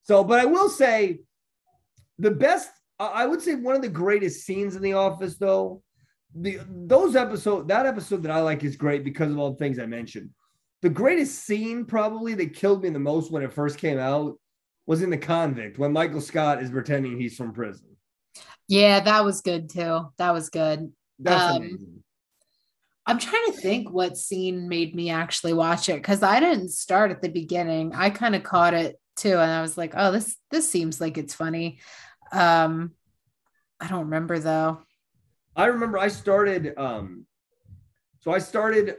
So, 0.06 0.24
but 0.24 0.40
I 0.40 0.46
will 0.46 0.70
say 0.70 1.22
the 2.20 2.30
best, 2.30 2.70
I 3.00 3.26
would 3.26 3.42
say 3.42 3.56
one 3.56 3.76
of 3.76 3.82
the 3.82 3.90
greatest 3.90 4.46
scenes 4.46 4.76
in 4.76 4.84
The 4.84 4.94
Office, 4.94 5.38
though, 5.38 5.82
the 6.36 6.60
those 6.70 7.16
episode 7.16 7.68
that 7.70 7.86
episode 7.86 8.24
that 8.24 8.32
I 8.32 8.42
like 8.42 8.64
is 8.64 8.76
great 8.76 9.04
because 9.04 9.32
of 9.32 9.40
all 9.40 9.52
the 9.52 9.58
things 9.58 9.80
I 9.80 9.86
mentioned. 9.86 10.30
The 10.82 10.90
greatest 10.90 11.46
scene 11.46 11.86
probably 11.86 12.34
that 12.36 12.54
killed 12.54 12.84
me 12.84 12.90
the 12.90 13.00
most 13.00 13.32
when 13.32 13.42
it 13.44 13.54
first 13.54 13.78
came 13.78 13.98
out 13.98 14.38
was 14.86 15.02
in 15.02 15.10
the 15.10 15.18
convict 15.18 15.80
when 15.80 15.94
Michael 15.94 16.22
Scott 16.22 16.62
is 16.62 16.70
pretending 16.70 17.20
he's 17.20 17.36
from 17.38 17.54
prison. 17.54 17.88
Yeah, 18.68 19.00
that 19.00 19.24
was 19.24 19.42
good 19.42 19.70
too. 19.70 20.12
That 20.18 20.34
was 20.34 20.50
good. 20.50 20.92
That's 21.20 21.56
Um, 21.56 21.62
amazing. 21.62 22.04
I'm 23.08 23.20
trying 23.20 23.46
to 23.48 23.52
think 23.54 23.92
what 23.92 24.18
scene 24.18 24.68
made 24.68 24.96
me 24.96 25.12
actually 25.12 25.54
watch 25.54 25.90
it 25.90 25.98
because 25.98 26.24
I 26.24 26.40
didn't 26.40 26.70
start 26.70 27.12
at 27.12 27.22
the 27.22 27.30
beginning. 27.30 27.94
I 27.94 28.10
kind 28.10 28.36
of 28.36 28.44
caught 28.44 28.74
it 28.74 29.00
too, 29.16 29.38
and 29.38 29.52
I 29.52 29.62
was 29.62 29.78
like, 29.78 29.94
"Oh, 29.96 30.12
this 30.12 30.36
this 30.52 30.70
seems 30.70 31.00
like 31.00 31.18
it's 31.18 31.34
funny." 31.36 31.80
Um, 32.32 32.92
I 33.80 33.88
don't 33.88 34.06
remember 34.06 34.40
though. 34.40 34.80
I 35.56 35.66
remember 35.66 35.98
I 35.98 36.10
started 36.10 36.74
um 36.78 37.26
so 38.20 38.32
I 38.32 38.40
started 38.40 38.96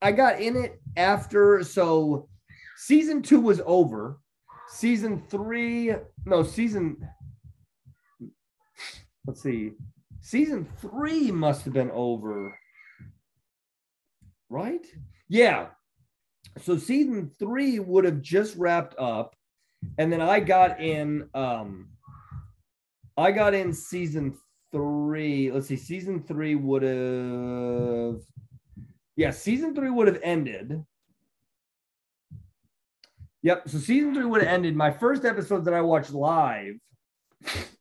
I 0.00 0.12
got 0.12 0.40
in 0.40 0.56
it 0.56 0.80
after 0.96 1.62
so 1.62 2.28
season 2.76 3.22
2 3.22 3.40
was 3.40 3.60
over. 3.66 4.18
Season 4.68 5.22
3 5.28 5.94
no 6.24 6.42
season 6.42 6.96
let's 9.26 9.42
see. 9.42 9.72
Season 10.20 10.66
3 10.78 11.30
must 11.30 11.64
have 11.64 11.74
been 11.74 11.90
over. 11.90 12.58
Right? 14.48 14.86
Yeah. 15.28 15.66
So 16.62 16.78
season 16.78 17.30
3 17.38 17.80
would 17.80 18.04
have 18.04 18.22
just 18.22 18.56
wrapped 18.56 18.94
up 18.98 19.36
and 19.98 20.10
then 20.12 20.22
I 20.22 20.40
got 20.40 20.80
in 20.80 21.28
um 21.34 21.88
I 23.18 23.30
got 23.32 23.54
in 23.54 23.72
season 23.72 24.36
three. 24.76 25.50
Let's 25.50 25.68
see, 25.68 25.76
season 25.76 26.22
three 26.22 26.54
would 26.54 26.82
have, 26.82 28.20
yeah, 29.16 29.30
season 29.30 29.74
three 29.74 29.88
would 29.88 30.06
have 30.06 30.20
ended. 30.22 30.84
Yep. 33.42 33.68
So 33.68 33.78
season 33.78 34.14
three 34.14 34.26
would 34.26 34.42
have 34.42 34.52
ended. 34.52 34.76
My 34.76 34.90
first 34.90 35.24
episodes 35.24 35.64
that 35.64 35.72
I 35.74 35.80
watched 35.80 36.12
live 36.12 36.74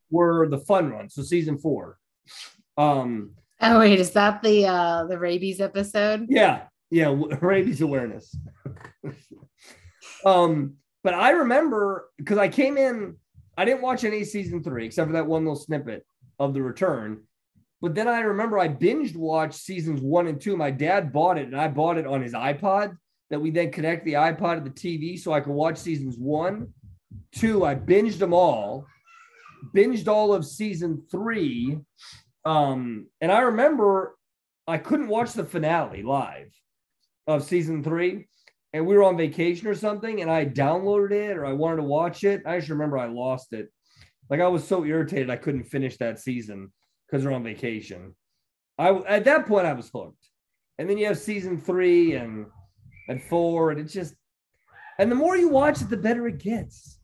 were 0.09 0.47
the 0.47 0.59
fun 0.59 0.93
ones. 0.93 1.15
So 1.15 1.21
season 1.21 1.57
four. 1.57 1.97
Um, 2.77 3.31
Oh 3.61 3.79
wait, 3.79 3.99
is 3.99 4.11
that 4.11 4.41
the 4.41 4.65
uh 4.67 5.05
the 5.05 5.17
rabies 5.17 5.61
episode? 5.61 6.27
yeah, 6.29 6.63
yeah, 6.91 7.15
rabies 7.41 7.81
awareness. 7.81 8.35
um, 10.25 10.75
but 11.03 11.13
I 11.13 11.31
remember 11.31 12.09
because 12.17 12.37
I 12.37 12.49
came 12.49 12.77
in, 12.77 13.15
I 13.57 13.63
didn't 13.65 13.81
watch 13.81 14.03
any 14.03 14.23
season 14.25 14.61
three 14.61 14.85
except 14.85 15.07
for 15.07 15.13
that 15.13 15.25
one 15.25 15.43
little 15.45 15.55
snippet 15.55 16.05
of 16.39 16.53
the 16.53 16.61
return. 16.61 17.21
But 17.81 17.93
then 17.93 18.07
I 18.07 18.21
remember 18.21 18.57
I 18.57 18.67
binged 18.67 19.15
watched 19.15 19.59
seasons 19.59 20.01
one 20.01 20.27
and 20.27 20.39
two. 20.39 20.57
My 20.57 20.71
dad 20.71 21.13
bought 21.13 21.37
it, 21.37 21.47
and 21.47 21.55
I 21.55 21.67
bought 21.67 21.97
it 21.97 22.07
on 22.07 22.21
his 22.21 22.33
iPod. 22.33 22.97
That 23.31 23.41
we 23.41 23.49
then 23.49 23.71
connect 23.71 24.05
the 24.05 24.13
iPod 24.13 24.63
to 24.63 24.69
the 24.69 24.69
TV 24.69 25.19
so 25.19 25.33
I 25.33 25.39
could 25.39 25.53
watch 25.53 25.77
seasons 25.77 26.15
one, 26.17 26.73
two. 27.31 27.65
I 27.65 27.73
binged 27.73 28.19
them 28.19 28.33
all, 28.33 28.85
binged 29.75 30.07
all 30.07 30.33
of 30.33 30.45
season 30.45 31.03
three. 31.09 31.77
Um, 32.45 33.07
and 33.21 33.31
I 33.31 33.41
remember 33.41 34.15
I 34.67 34.77
couldn't 34.77 35.07
watch 35.07 35.33
the 35.33 35.43
finale 35.43 36.03
live 36.03 36.51
of 37.27 37.43
season 37.43 37.83
three, 37.83 38.27
and 38.73 38.85
we 38.85 38.95
were 38.95 39.03
on 39.03 39.17
vacation 39.17 39.67
or 39.67 39.75
something, 39.75 40.21
and 40.21 40.29
I 40.29 40.45
downloaded 40.45 41.11
it 41.11 41.37
or 41.37 41.45
I 41.45 41.53
wanted 41.53 41.77
to 41.77 41.83
watch 41.83 42.23
it. 42.23 42.43
I 42.45 42.57
just 42.57 42.69
remember 42.69 42.97
I 42.97 43.07
lost 43.07 43.53
it. 43.53 43.71
Like 44.29 44.41
I 44.41 44.47
was 44.47 44.67
so 44.67 44.83
irritated 44.83 45.29
I 45.29 45.37
couldn't 45.37 45.65
finish 45.65 45.97
that 45.97 46.19
season 46.19 46.71
because 47.05 47.25
we're 47.25 47.33
on 47.33 47.43
vacation. 47.43 48.15
I 48.77 48.89
at 49.07 49.25
that 49.25 49.45
point 49.45 49.67
I 49.67 49.73
was 49.73 49.89
hooked, 49.93 50.29
and 50.77 50.89
then 50.89 50.97
you 50.97 51.05
have 51.07 51.17
season 51.17 51.59
three 51.59 52.15
and 52.15 52.47
and 53.07 53.21
four, 53.23 53.71
and 53.71 53.79
it's 53.79 53.93
just, 53.93 54.15
and 54.97 55.11
the 55.11 55.15
more 55.15 55.37
you 55.37 55.49
watch 55.49 55.81
it, 55.81 55.89
the 55.89 55.97
better 55.97 56.27
it 56.27 56.39
gets. 56.39 56.99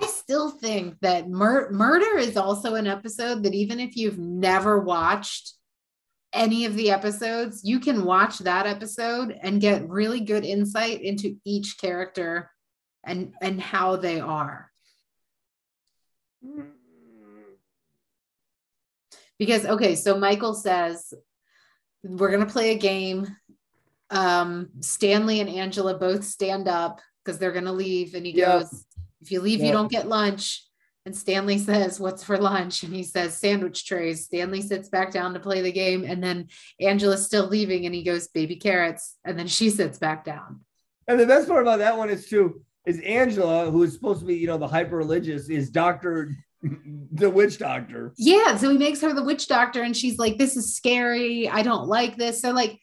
I 0.00 0.06
still 0.06 0.50
think 0.50 0.96
that 1.00 1.28
mur- 1.28 1.70
murder 1.70 2.18
is 2.18 2.36
also 2.36 2.74
an 2.74 2.86
episode 2.86 3.42
that 3.42 3.54
even 3.54 3.80
if 3.80 3.96
you've 3.96 4.18
never 4.18 4.80
watched 4.80 5.54
any 6.32 6.64
of 6.66 6.74
the 6.76 6.90
episodes, 6.90 7.62
you 7.64 7.80
can 7.80 8.04
watch 8.04 8.38
that 8.40 8.66
episode 8.66 9.38
and 9.42 9.60
get 9.60 9.88
really 9.88 10.20
good 10.20 10.44
insight 10.44 11.00
into 11.00 11.36
each 11.44 11.78
character 11.78 12.50
and 13.04 13.32
and 13.40 13.60
how 13.60 13.96
they 13.96 14.20
are. 14.20 14.70
Because 19.38 19.66
okay, 19.66 19.94
so 19.94 20.18
Michael 20.18 20.54
says 20.54 21.12
we're 22.02 22.30
going 22.30 22.46
to 22.46 22.52
play 22.52 22.70
a 22.72 22.78
game. 22.78 23.26
Um 24.10 24.70
Stanley 24.80 25.40
and 25.40 25.50
Angela 25.50 25.98
both 25.98 26.24
stand 26.24 26.68
up 26.68 27.00
because 27.24 27.38
they're 27.38 27.52
going 27.52 27.64
to 27.64 27.72
leave 27.72 28.14
and 28.14 28.24
he 28.24 28.32
Yeah. 28.32 28.60
goes 28.60 28.84
if 29.20 29.32
you 29.32 29.40
leave, 29.40 29.60
Yeah. 29.60 29.66
you 29.66 29.72
don't 29.72 29.90
get 29.90 30.08
lunch. 30.08 30.62
And 31.04 31.16
Stanley 31.16 31.58
says, 31.70 31.98
What's 32.00 32.22
for 32.24 32.38
lunch? 32.38 32.82
And 32.82 32.94
he 32.94 33.02
says, 33.02 33.36
Sandwich 33.36 33.84
trays. 33.84 34.24
Stanley 34.24 34.62
sits 34.62 34.88
back 34.88 35.10
down 35.12 35.34
to 35.34 35.40
play 35.40 35.60
the 35.60 35.72
game. 35.72 36.04
And 36.04 36.22
then 36.22 36.48
Angela's 36.80 37.26
still 37.26 37.46
leaving 37.48 37.84
and 37.84 37.94
he 37.94 38.04
goes, 38.04 38.28
Baby 38.28 38.56
carrots. 38.56 39.16
And 39.24 39.38
then 39.38 39.48
she 39.48 39.70
sits 39.70 39.98
back 39.98 40.24
down. 40.24 40.60
And 41.08 41.18
the 41.20 41.26
best 41.26 41.48
part 41.48 41.62
about 41.62 41.78
that 41.80 41.98
one 41.98 42.10
is 42.10 42.26
too 42.28 42.62
is 42.86 43.00
Angela, 43.00 43.70
who 43.70 43.82
is 43.82 43.92
supposed 43.92 44.20
to 44.20 44.26
be, 44.26 44.36
you 44.36 44.46
know, 44.46 44.58
the 44.58 44.68
hyper 44.68 44.96
religious, 44.96 45.48
is 45.48 45.70
Doctor, 45.70 46.30
the 47.12 47.28
witch 47.28 47.58
doctor. 47.58 48.12
Yeah. 48.16 48.56
So 48.56 48.70
he 48.70 48.78
makes 48.78 49.00
her 49.02 49.12
the 49.12 49.22
witch 49.22 49.48
doctor 49.48 49.82
and 49.82 49.96
she's 49.96 50.18
like, 50.18 50.38
This 50.38 50.56
is 50.56 50.74
scary. 50.74 51.48
I 51.48 51.62
don't 51.62 51.88
like 51.88 52.16
this. 52.16 52.40
So, 52.40 52.52
like, 52.52 52.80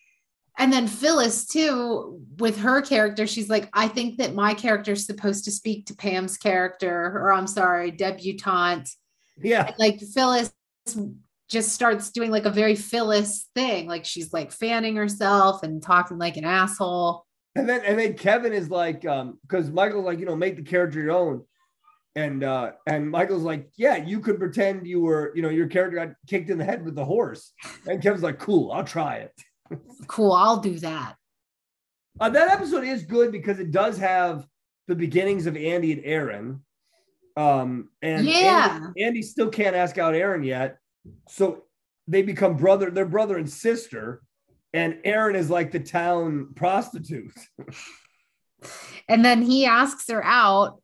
and 0.58 0.72
then 0.72 0.88
Phyllis, 0.88 1.48
too, 1.48 2.22
with 2.38 2.60
her 2.60 2.82
character, 2.82 3.26
she's 3.26 3.50
like, 3.50 3.70
I 3.74 3.88
think 3.88 4.18
that 4.18 4.36
my 4.36 4.54
character 4.54 4.92
is 4.92 5.06
supposed 5.06 5.46
to 5.46 5.52
speak 5.52 5.88
to 5.88 5.96
Pam's 5.96 6.38
character, 6.38 7.18
or 7.18 7.34
I'm 7.34 7.48
sorry, 7.48 7.90
debutante. 7.90 8.90
Yeah, 9.42 9.72
like 9.80 10.00
Phyllis 10.00 10.54
just 11.50 11.72
starts 11.72 12.12
doing 12.12 12.30
like 12.30 12.46
a 12.46 12.52
very 12.52 12.76
Phyllis 12.76 13.50
thing. 13.56 13.88
Like 13.88 14.06
she's 14.06 14.32
like 14.32 14.52
fanning 14.52 14.96
herself 14.96 15.64
and 15.64 15.82
talking 15.82 16.18
like 16.18 16.38
an 16.38 16.46
asshole. 16.46 17.23
And 17.56 17.70
then 17.70 17.82
and 17.86 18.00
then 18.00 18.16
Kevin 18.16 18.54
is 18.54 18.70
like, 18.70 19.06
um, 19.06 19.38
because 19.44 19.70
Michael's 19.70 20.06
like, 20.06 20.20
you 20.20 20.26
know, 20.26 20.36
make 20.36 20.56
the 20.56 20.64
character 20.64 21.00
your 21.02 21.12
own. 21.12 21.44
And 22.16 22.44
uh 22.44 22.72
and 22.88 23.10
Michael's 23.10 23.44
like, 23.44 23.70
yeah, 23.76 23.96
you 23.98 24.20
could 24.20 24.38
pretend 24.40 24.86
you 24.88 25.02
were, 25.02 25.32
you 25.36 25.42
know, 25.42 25.50
your 25.50 25.68
character 25.68 25.98
got 25.98 26.16
kicked 26.28 26.50
in 26.50 26.58
the 26.58 26.66
head 26.66 26.84
with 26.86 26.96
the 26.96 27.06
horse. 27.06 27.54
And 27.88 28.02
Kevin's 28.02 28.24
like, 28.24 28.40
cool, 28.40 28.72
I'll 28.72 28.84
try 28.84 29.18
it. 29.18 29.34
Cool, 30.08 30.34
I'll 30.34 30.60
do 30.60 30.78
that. 30.80 31.16
Uh, 32.20 32.30
that 32.30 32.50
episode 32.50 32.84
is 32.84 33.04
good 33.04 33.32
because 33.32 33.60
it 33.60 33.72
does 33.72 33.98
have 33.98 34.46
the 34.88 34.94
beginnings 34.96 35.48
of 35.48 35.56
Andy 35.56 35.94
and 35.94 36.02
Erin. 36.06 36.60
Um, 37.36 37.90
and 38.02 38.26
Yeah. 38.26 38.80
Andy, 38.84 39.04
Andy 39.04 39.22
still 39.24 39.50
can't 39.50 39.76
ask 39.76 39.98
out 39.98 40.14
Erin 40.14 40.44
yet. 40.44 40.78
So 41.30 41.64
they 42.08 42.22
become 42.22 42.58
brother, 42.58 42.92
they're 42.92 43.06
brother 43.06 43.38
and 43.38 43.50
sister. 43.50 44.22
And 44.74 45.00
Erin 45.04 45.36
is 45.36 45.50
like 45.50 45.72
the 45.72 45.80
town 45.80 46.50
prostitute. 46.56 47.32
And 49.08 49.24
then 49.24 49.42
he 49.42 49.66
asks 49.66 50.10
her 50.10 50.24
out. 50.24 50.82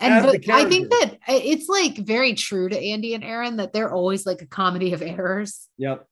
And 0.00 0.24
but 0.24 0.48
I 0.48 0.68
think 0.68 0.90
that 0.90 1.18
it's 1.28 1.68
like 1.68 1.98
very 1.98 2.34
true 2.34 2.68
to 2.68 2.78
Andy 2.78 3.14
and 3.14 3.24
Erin 3.24 3.56
that 3.56 3.72
they're 3.72 3.92
always 3.92 4.24
like 4.24 4.42
a 4.42 4.46
comedy 4.46 4.92
of 4.92 5.02
errors. 5.02 5.68
Yep. 5.76 6.06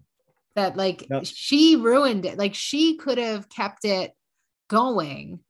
That 0.57 0.77
like 0.77 1.07
Yep. 1.09 1.24
she 1.24 1.77
ruined 1.77 2.27
it. 2.27 2.37
Like 2.39 2.55
she 2.55 2.97
could 2.97 3.18
have 3.18 3.49
kept 3.49 3.85
it 3.85 4.12
going 4.68 5.41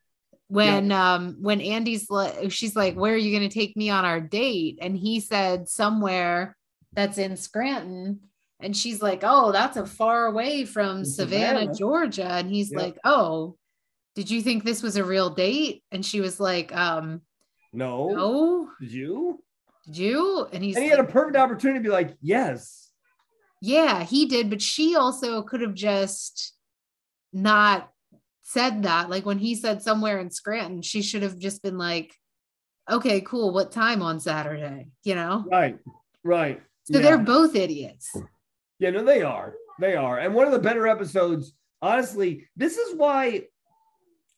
when 0.48 0.92
um 0.92 1.36
when 1.40 1.60
Andy's 1.60 2.10
like 2.10 2.52
she's 2.52 2.76
like, 2.76 2.94
Where 2.94 3.14
are 3.14 3.18
you 3.18 3.36
gonna 3.36 3.48
take 3.50 3.76
me 3.76 3.88
on 3.88 4.04
our 4.04 4.20
date? 4.20 4.78
And 4.82 4.96
he 4.96 5.20
said 5.20 5.68
somewhere 5.68 6.56
that's 6.92 7.18
in 7.18 7.36
Scranton. 7.36 8.20
And 8.60 8.76
she's 8.76 9.02
like, 9.02 9.20
Oh, 9.22 9.52
that's 9.52 9.76
a 9.76 9.86
far 9.86 10.26
away 10.26 10.64
from 10.64 11.04
Savannah, 11.04 11.60
Savannah. 11.60 11.74
Georgia. 11.74 12.28
And 12.32 12.50
he's 12.50 12.70
Yep. 12.72 12.80
like, 12.80 12.98
Oh, 13.04 13.56
did 14.14 14.30
you 14.30 14.40
think 14.42 14.64
this 14.64 14.82
was 14.82 14.96
a 14.96 15.04
real 15.04 15.30
date? 15.30 15.82
And 15.92 16.04
she 16.04 16.20
was 16.20 16.40
like, 16.40 16.74
um, 16.74 17.20
No. 17.72 18.08
no, 18.08 18.68
Did 18.80 18.92
you? 18.92 19.42
did 19.84 19.96
you? 19.98 20.48
And 20.52 20.64
he's 20.64 20.76
And 20.76 20.84
he 20.84 20.90
had 20.90 21.00
a 21.00 21.04
perfect 21.04 21.36
opportunity 21.36 21.78
to 21.78 21.82
be 21.82 21.90
like, 21.90 22.16
yes. 22.20 22.90
yeah, 23.60 24.02
he 24.04 24.26
did, 24.26 24.48
but 24.50 24.62
she 24.62 24.96
also 24.96 25.42
could 25.42 25.60
have 25.60 25.74
just 25.74 26.54
not 27.32 27.90
said 28.42 28.84
that. 28.84 29.10
Like 29.10 29.26
when 29.26 29.38
he 29.38 29.54
said 29.54 29.82
somewhere 29.82 30.18
in 30.18 30.30
Scranton, 30.30 30.80
she 30.82 31.02
should 31.02 31.22
have 31.22 31.38
just 31.38 31.62
been 31.62 31.76
like, 31.76 32.14
okay, 32.90 33.20
cool. 33.20 33.52
What 33.52 33.70
time 33.72 34.00
on 34.00 34.18
Saturday? 34.18 34.88
You 35.04 35.14
know? 35.16 35.44
Right. 35.50 35.78
Right. 36.24 36.62
So 36.84 36.98
yeah. 36.98 37.02
they're 37.04 37.18
both 37.18 37.54
idiots. 37.54 38.10
Yeah, 38.78 38.90
no, 38.90 39.04
they 39.04 39.22
are. 39.22 39.54
They 39.78 39.94
are. 39.94 40.18
And 40.18 40.34
one 40.34 40.46
of 40.46 40.52
the 40.52 40.58
better 40.58 40.86
episodes, 40.86 41.52
honestly, 41.82 42.48
this 42.56 42.76
is 42.76 42.96
why 42.96 43.42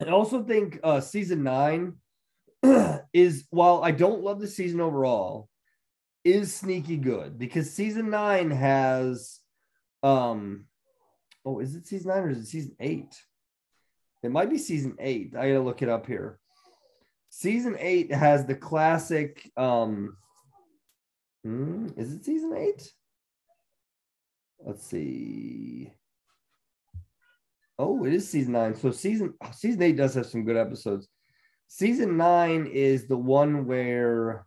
I 0.01 0.11
also 0.11 0.45
think 0.45 0.79
uh 0.83 1.01
season 1.01 1.43
nine 1.43 1.95
is 3.13 3.47
while 3.51 3.83
I 3.83 3.91
don't 3.91 4.23
love 4.23 4.41
the 4.41 4.49
season 4.49 4.81
overall, 4.81 5.49
is 6.25 6.55
sneaky 6.55 6.97
good 6.97 7.39
because 7.39 7.73
season 7.73 8.11
nine 8.11 8.51
has 8.51 9.39
um 10.03 10.67
oh, 11.45 11.61
is 11.61 11.75
it 11.75 11.87
season 11.87 12.11
nine 12.11 12.23
or 12.25 12.31
is 12.31 12.39
it 12.39 12.47
season 12.47 12.77
eight? 12.81 13.15
It 14.23 14.31
might 14.31 14.51
be 14.51 14.59
season 14.59 14.97
eight. 14.99 15.35
I 15.37 15.49
gotta 15.49 15.61
look 15.61 15.83
it 15.83 15.89
up 15.89 16.07
here. 16.07 16.39
Season 17.31 17.77
eight 17.79 18.13
has 18.13 18.45
the 18.45 18.55
classic 18.55 19.51
um 19.57 20.17
hmm, 21.45 21.89
is 21.97 22.13
it 22.13 22.25
season 22.25 22.55
eight? 22.57 22.93
Let's 24.65 24.85
see. 24.85 25.93
Oh, 27.79 28.05
it 28.05 28.13
is 28.13 28.29
season 28.29 28.55
nine. 28.55 28.75
So 28.75 28.91
season 28.91 29.35
oh, 29.43 29.51
season 29.53 29.83
eight 29.83 29.97
does 29.97 30.15
have 30.15 30.27
some 30.27 30.45
good 30.45 30.57
episodes. 30.57 31.09
Season 31.69 32.17
nine 32.17 32.67
is 32.67 33.07
the 33.07 33.17
one 33.17 33.67
where 33.67 34.47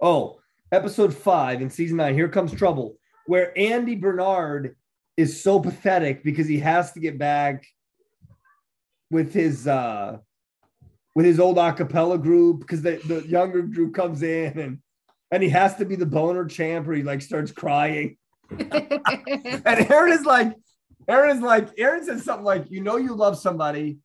oh, 0.00 0.38
episode 0.70 1.14
five 1.14 1.62
in 1.62 1.70
season 1.70 1.96
nine. 1.96 2.14
Here 2.14 2.28
comes 2.28 2.52
trouble, 2.52 2.96
where 3.26 3.56
Andy 3.58 3.96
Bernard 3.96 4.76
is 5.16 5.42
so 5.42 5.58
pathetic 5.58 6.22
because 6.22 6.46
he 6.46 6.58
has 6.58 6.92
to 6.92 7.00
get 7.00 7.18
back 7.18 7.66
with 9.10 9.32
his 9.32 9.66
uh 9.66 10.18
with 11.14 11.24
his 11.24 11.40
old 11.40 11.56
acapella 11.56 12.20
group 12.20 12.60
because 12.60 12.82
the, 12.82 13.00
the 13.06 13.26
younger 13.26 13.62
group 13.62 13.94
comes 13.94 14.22
in 14.22 14.58
and 14.58 14.78
and 15.32 15.42
he 15.42 15.48
has 15.48 15.74
to 15.76 15.84
be 15.84 15.96
the 15.96 16.06
boner 16.06 16.44
champ 16.44 16.86
or 16.86 16.92
he 16.92 17.02
like 17.02 17.22
starts 17.22 17.50
crying. 17.50 18.16
and 18.50 19.90
Erin 19.90 20.12
is 20.12 20.24
like, 20.24 20.52
Erin 21.08 21.36
is 21.36 21.42
like, 21.42 21.68
Erin 21.78 22.04
says 22.04 22.24
something 22.24 22.44
like, 22.44 22.70
you 22.70 22.80
know, 22.82 22.96
you 22.96 23.14
love 23.14 23.38
somebody 23.38 23.98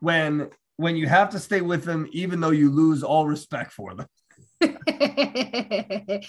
when 0.00 0.50
when 0.76 0.96
you 0.96 1.08
have 1.08 1.30
to 1.30 1.40
stay 1.40 1.60
with 1.60 1.84
them, 1.84 2.08
even 2.12 2.40
though 2.40 2.50
you 2.50 2.70
lose 2.70 3.02
all 3.02 3.26
respect 3.26 3.72
for 3.72 3.94
them. 3.94 4.06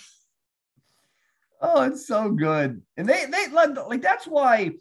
oh, 1.62 1.84
it's 1.84 2.08
so 2.08 2.32
good. 2.32 2.82
And 2.98 3.08
they 3.08 3.26
they 3.26 3.48
like 3.50 4.02
that's 4.02 4.26
why 4.26 4.72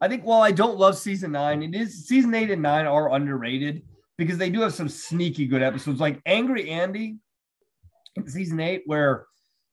I 0.00 0.08
think 0.08 0.24
while 0.24 0.40
I 0.40 0.52
don't 0.52 0.78
love 0.78 0.96
season 0.96 1.32
nine, 1.32 1.62
it 1.62 1.74
is 1.74 2.06
season 2.06 2.34
eight 2.34 2.50
and 2.50 2.62
nine 2.62 2.86
are 2.86 3.12
underrated 3.12 3.82
because 4.16 4.38
they 4.38 4.50
do 4.50 4.62
have 4.62 4.74
some 4.74 4.88
sneaky 4.88 5.46
good 5.46 5.62
episodes, 5.62 6.00
like 6.00 6.20
Angry 6.24 6.70
Andy 6.70 7.16
in 8.16 8.28
season 8.28 8.60
eight, 8.60 8.82
where 8.86 9.26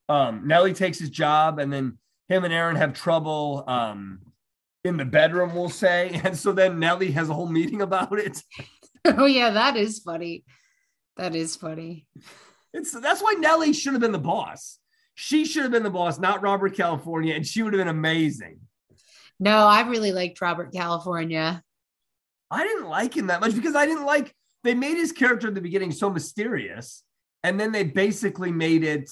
um, 0.09 0.45
Nellie 0.45 0.73
takes 0.73 0.99
his 0.99 1.09
job 1.09 1.59
and 1.59 1.71
then 1.71 1.97
him 2.29 2.43
and 2.43 2.53
Erin 2.53 2.75
have 2.75 2.93
trouble 2.93 3.63
um, 3.67 4.19
in 4.83 4.97
the 4.97 5.05
bedroom, 5.05 5.55
we'll 5.55 5.69
say. 5.69 6.19
And 6.23 6.37
so 6.37 6.51
then 6.51 6.79
Nellie 6.79 7.11
has 7.11 7.29
a 7.29 7.33
whole 7.33 7.49
meeting 7.49 7.81
about 7.81 8.17
it. 8.19 8.41
oh, 9.05 9.25
yeah, 9.25 9.51
that 9.51 9.75
is 9.77 9.99
funny. 9.99 10.43
That 11.17 11.35
is 11.35 11.55
funny. 11.55 12.07
It's 12.73 12.91
that's 12.91 13.21
why 13.21 13.33
Nellie 13.39 13.73
should 13.73 13.93
have 13.93 14.01
been 14.01 14.11
the 14.11 14.19
boss. 14.19 14.77
She 15.15 15.45
should 15.45 15.63
have 15.63 15.71
been 15.71 15.83
the 15.83 15.89
boss, 15.89 16.19
not 16.19 16.43
Robert 16.43 16.75
California, 16.75 17.33
and 17.33 17.45
she 17.45 17.63
would 17.63 17.73
have 17.73 17.79
been 17.79 17.87
amazing. 17.87 18.59
No, 19.39 19.57
I 19.65 19.81
really 19.81 20.11
liked 20.11 20.41
Robert 20.41 20.71
California. 20.71 21.63
I 22.51 22.63
didn't 22.63 22.87
like 22.87 23.15
him 23.15 23.27
that 23.27 23.41
much 23.41 23.55
because 23.55 23.75
I 23.75 23.85
didn't 23.87 24.05
like 24.05 24.33
they 24.63 24.75
made 24.75 24.97
his 24.97 25.11
character 25.11 25.47
at 25.47 25.55
the 25.55 25.61
beginning 25.61 25.91
so 25.91 26.09
mysterious, 26.09 27.03
and 27.43 27.59
then 27.59 27.71
they 27.71 27.83
basically 27.83 28.51
made 28.51 28.83
it 28.83 29.09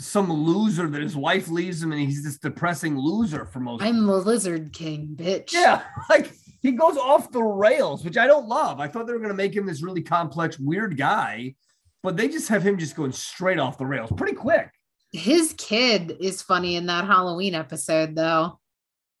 some 0.00 0.32
loser 0.32 0.88
that 0.88 1.02
his 1.02 1.14
wife 1.16 1.48
leaves 1.48 1.82
him 1.82 1.92
and 1.92 2.00
he's 2.00 2.24
this 2.24 2.38
depressing 2.38 2.96
loser 2.98 3.44
for 3.44 3.60
most 3.60 3.82
I'm 3.82 4.06
the 4.06 4.16
lizard 4.16 4.72
king, 4.72 5.10
bitch. 5.14 5.52
Yeah, 5.52 5.82
like 6.10 6.32
he 6.62 6.72
goes 6.72 6.96
off 6.96 7.30
the 7.30 7.42
rails, 7.42 8.04
which 8.04 8.16
I 8.16 8.26
don't 8.26 8.48
love. 8.48 8.80
I 8.80 8.88
thought 8.88 9.06
they 9.06 9.12
were 9.12 9.18
gonna 9.18 9.34
make 9.34 9.54
him 9.54 9.66
this 9.66 9.82
really 9.82 10.02
complex, 10.02 10.58
weird 10.58 10.96
guy, 10.96 11.54
but 12.02 12.16
they 12.16 12.28
just 12.28 12.48
have 12.48 12.62
him 12.62 12.78
just 12.78 12.96
going 12.96 13.12
straight 13.12 13.58
off 13.58 13.78
the 13.78 13.86
rails 13.86 14.10
pretty 14.16 14.34
quick. 14.36 14.70
His 15.12 15.54
kid 15.58 16.16
is 16.20 16.40
funny 16.42 16.76
in 16.76 16.86
that 16.86 17.04
Halloween 17.06 17.54
episode 17.54 18.14
though. 18.14 18.58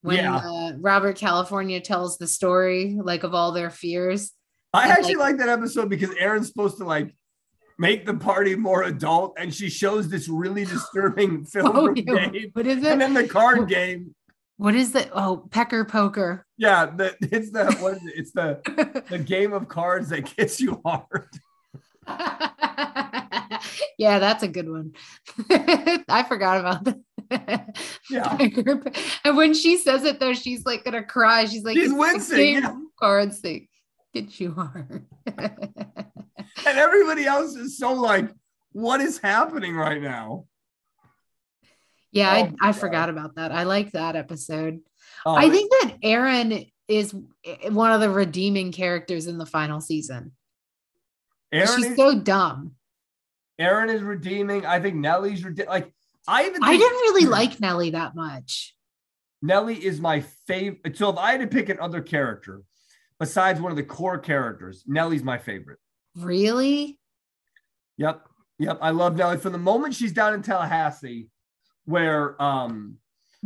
When 0.02 0.16
Yeah. 0.16 0.36
uh, 0.36 0.72
Robert 0.78 1.16
California 1.16 1.80
tells 1.80 2.16
the 2.16 2.26
story 2.26 2.96
like 3.02 3.22
of 3.22 3.34
all 3.34 3.52
their 3.52 3.68
fears. 3.70 4.32
I 4.72 4.84
And, 4.84 4.92
actually 4.92 5.16
like- 5.16 5.32
like 5.32 5.38
that 5.38 5.48
episode 5.50 5.90
because 5.90 6.14
Erin's 6.18 6.46
supposed 6.46 6.78
to 6.78 6.84
like 6.84 7.14
make 7.80 8.04
the 8.04 8.12
party 8.14 8.54
more 8.54 8.82
adult, 8.84 9.34
and 9.38 9.52
she 9.52 9.70
shows 9.70 10.08
this 10.10 10.28
really 10.28 10.64
disturbing 10.66 11.44
film 11.52 11.72
Oh. 11.74 11.92
Gabe. 11.92 12.50
What 12.52 12.66
is 12.66 12.76
And 12.76 12.86
it? 12.86 12.98
then 12.98 13.14
the 13.14 13.26
card 13.26 13.68
game. 13.68 14.14
What 14.58 14.74
is 14.74 14.92
the 14.92 15.08
oh 15.14 15.48
pecker 15.50 15.86
poker? 15.86 16.46
Yeah, 16.58 16.84
the, 16.94 17.16
it's 17.22 17.50
the 17.50 17.64
what 17.80 17.94
is 17.94 18.04
it? 18.06 18.12
It's 18.16 18.32
the 18.32 19.02
the 19.08 19.18
game 19.18 19.54
of 19.54 19.68
cards 19.68 20.10
that 20.10 20.36
gets 20.36 20.60
you 20.60 20.80
hard. 20.84 21.28
yeah, 23.98 24.18
that's 24.18 24.42
a 24.42 24.48
good 24.48 24.68
one. 24.68 24.92
I 26.08 26.24
forgot 26.28 26.60
about 26.60 26.84
that. 27.30 27.76
Yeah. 28.10 28.36
and 29.24 29.36
when 29.36 29.54
she 29.54 29.78
says 29.78 30.04
it 30.04 30.20
though, 30.20 30.34
she's 30.34 30.66
like 30.66 30.84
gonna 30.84 31.04
cry. 31.04 31.46
She's 31.46 31.62
like, 31.64 31.76
She's 31.76 31.84
"It's 31.84 31.92
the 31.94 31.98
wincing, 31.98 32.36
game 32.36 32.62
yeah. 32.62 32.74
cards 32.98 33.40
they 33.40 33.68
get 34.14 34.40
you 34.40 34.54
are. 34.56 35.02
And 36.66 36.78
everybody 36.78 37.26
else 37.26 37.54
is 37.54 37.78
so 37.78 37.92
like, 37.92 38.28
what 38.72 39.00
is 39.00 39.18
happening 39.18 39.74
right 39.74 40.00
now? 40.00 40.46
yeah, 42.12 42.48
Oh 42.50 42.56
I, 42.60 42.70
I 42.70 42.72
forgot 42.72 43.08
about 43.08 43.36
that. 43.36 43.52
I 43.52 43.62
like 43.62 43.92
that 43.92 44.16
episode. 44.16 44.80
Oh, 45.24 45.34
I 45.34 45.48
think 45.48 45.70
that 45.70 45.96
Erin 46.02 46.66
is 46.88 47.14
one 47.68 47.92
of 47.92 48.00
the 48.00 48.10
redeeming 48.10 48.72
characters 48.72 49.26
in 49.26 49.38
the 49.38 49.46
final 49.46 49.80
season. 49.80 50.32
Erin 51.52 51.68
She's 51.76 51.86
is, 51.86 51.96
so 51.96 52.18
dumb. 52.18 52.74
Erin 53.58 53.90
is 53.90 54.02
redeeming. 54.02 54.66
I 54.66 54.80
think 54.80 54.96
Nellie's 54.96 55.44
rede- 55.44 55.66
like 55.68 55.92
I 56.26 56.46
even 56.46 56.62
I 56.62 56.76
didn't 56.76 56.98
really 56.98 57.26
like 57.38 57.60
Nellie 57.60 57.90
that 57.90 58.14
much. 58.14 58.74
Nellie 59.42 59.82
is 59.82 60.00
my 60.00 60.20
favorite. 60.46 60.96
So 60.96 61.10
if 61.10 61.16
I 61.16 61.32
had 61.32 61.40
to 61.40 61.46
pick 61.46 61.68
another 61.68 62.02
character 62.02 62.62
besides 63.20 63.60
one 63.60 63.70
of 63.70 63.76
the 63.76 63.84
core 63.84 64.18
characters, 64.18 64.82
Nellie's 64.88 65.22
my 65.22 65.38
favorite. 65.38 65.78
Really? 66.16 66.98
Yep. 67.98 68.26
Yep. 68.58 68.78
I 68.82 68.90
love 68.90 69.16
Nellie 69.16 69.36
from 69.36 69.52
the 69.52 69.58
moment 69.58 69.94
she's 69.94 70.12
down 70.12 70.34
in 70.34 70.42
Tallahassee, 70.42 71.28
where 71.84 72.40
um 72.42 72.96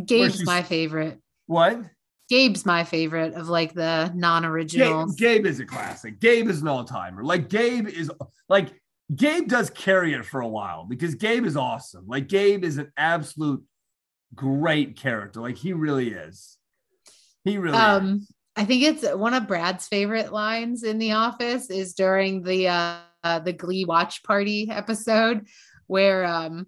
Gabe's 0.02 0.36
she's- 0.36 0.46
my 0.46 0.62
favorite. 0.62 1.20
what? 1.46 1.82
Gabe's 2.30 2.64
my 2.64 2.84
favorite 2.84 3.34
of 3.34 3.48
like 3.50 3.74
the 3.74 4.10
non-original. 4.14 5.12
Gabe 5.12 5.44
is 5.44 5.60
a 5.60 5.66
classic. 5.66 6.20
Gabe 6.20 6.48
is 6.48 6.62
an 6.62 6.68
all-timer. 6.68 7.22
Like 7.22 7.50
Gabe 7.50 7.86
is 7.86 8.10
like 8.48 8.72
Gabe 9.14 9.46
does 9.46 9.68
carry 9.68 10.14
it 10.14 10.24
for 10.24 10.40
a 10.40 10.48
while 10.48 10.86
because 10.86 11.14
Gabe 11.16 11.44
is 11.44 11.54
awesome. 11.54 12.06
Like 12.06 12.28
Gabe 12.28 12.64
is 12.64 12.78
an 12.78 12.90
absolute 12.96 13.62
great 14.34 14.96
character. 14.96 15.42
Like 15.42 15.56
he 15.58 15.74
really 15.74 16.12
is. 16.12 16.56
He 17.44 17.58
really 17.58 17.76
is. 18.14 18.32
I 18.56 18.64
think 18.64 18.82
it's 18.82 19.02
one 19.14 19.34
of 19.34 19.48
Brad's 19.48 19.88
favorite 19.88 20.32
lines 20.32 20.84
in 20.84 20.98
The 20.98 21.12
Office 21.12 21.70
is 21.70 21.94
during 21.94 22.42
the 22.42 22.68
uh, 22.68 22.96
uh 23.22 23.38
the 23.40 23.52
Glee 23.52 23.84
watch 23.84 24.22
party 24.22 24.68
episode 24.70 25.46
where 25.86 26.24
um 26.24 26.66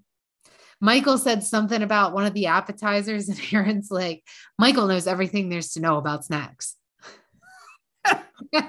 Michael 0.81 1.17
said 1.17 1.43
something 1.43 1.83
about 1.83 2.13
one 2.13 2.27
of 2.27 2.35
the 2.35 2.47
appetizers, 2.47 3.29
and 3.31 3.41
Erin's 3.53 3.91
like, 3.91 4.23
Michael 4.59 4.87
knows 4.87 5.07
everything 5.07 5.49
there's 5.49 5.73
to 5.73 5.81
know 5.81 5.97
about 5.97 6.25
snacks. 6.25 6.77
and 8.53 8.65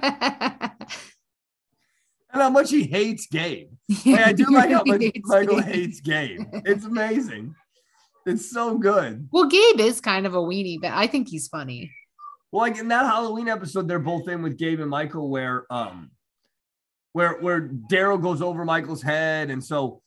how 2.32 2.50
much 2.50 2.72
he 2.72 2.84
hates 2.84 3.28
Gabe. 3.28 3.70
Like, 4.06 4.20
I 4.20 4.34
do 4.34 4.46
like 4.52 4.72
how 4.72 4.84
much 4.86 5.02
Hates 5.02 5.30
Michael 5.30 5.60
Gabe. 5.60 5.66
hates 5.66 6.02
Gabe. 6.02 6.42
It's 6.66 6.86
amazing. 6.86 7.54
It's 8.26 8.50
so 8.50 8.78
good. 8.78 9.30
Well, 9.32 9.48
Gabe 9.48 9.80
is 9.80 10.02
kind 10.02 10.26
of 10.26 10.34
a 10.34 10.40
weenie, 10.40 10.82
but 10.82 10.92
I 10.92 11.08
think 11.08 11.30
he's 11.30 11.48
funny. 11.48 11.92
Well, 12.52 12.62
like 12.62 12.78
in 12.78 12.88
that 12.90 13.06
Halloween 13.06 13.50
episode, 13.50 13.88
they're 13.88 14.00
both 14.00 14.28
in 14.28 14.42
with 14.42 14.58
Gabe 14.58 14.80
and 14.80 14.90
Michael, 14.90 15.30
where 15.30 15.66
um, 15.72 16.12
where 17.14 17.34
where 17.40 17.68
Darryl 17.68 18.22
goes 18.22 18.42
over 18.42 18.64
Michael's 18.64 19.02
head, 19.02 19.50
and 19.50 19.64
so 19.64 20.02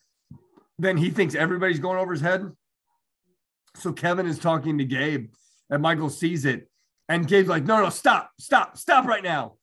then 0.79 0.97
he 0.97 1.11
thinks 1.11 1.35
everybody's 1.35 1.79
going 1.79 1.99
over 1.99 2.13
his 2.13 2.23
head. 2.23 2.51
So 3.77 3.93
Kevin 3.93 4.27
is 4.27 4.39
talking 4.39 4.79
to 4.79 4.85
Gabe, 4.85 5.31
and 5.69 5.83
Michael 5.83 6.09
sees 6.09 6.45
it, 6.45 6.69
and 7.09 7.27
Gabe's 7.27 7.49
like, 7.49 7.65
"No, 7.65 7.83
no, 7.83 7.91
stop, 7.91 8.31
stop, 8.39 8.79
stop 8.79 9.05
right 9.05 9.23
now!" 9.23 9.57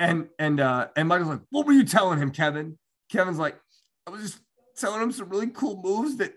And 0.00 0.28
and 0.38 0.58
uh, 0.58 0.88
and 0.96 1.08
Michael's 1.08 1.28
like, 1.28 1.42
"What 1.50 1.66
were 1.66 1.72
you 1.72 1.84
telling 1.84 2.18
him, 2.18 2.30
Kevin?" 2.30 2.78
Kevin's 3.10 3.38
like, 3.38 3.60
"I 4.06 4.10
was 4.10 4.22
just 4.22 4.40
telling 4.78 5.02
him 5.02 5.12
some 5.12 5.28
really 5.28 5.48
cool 5.48 5.82
moves 5.82 6.16
that 6.16 6.32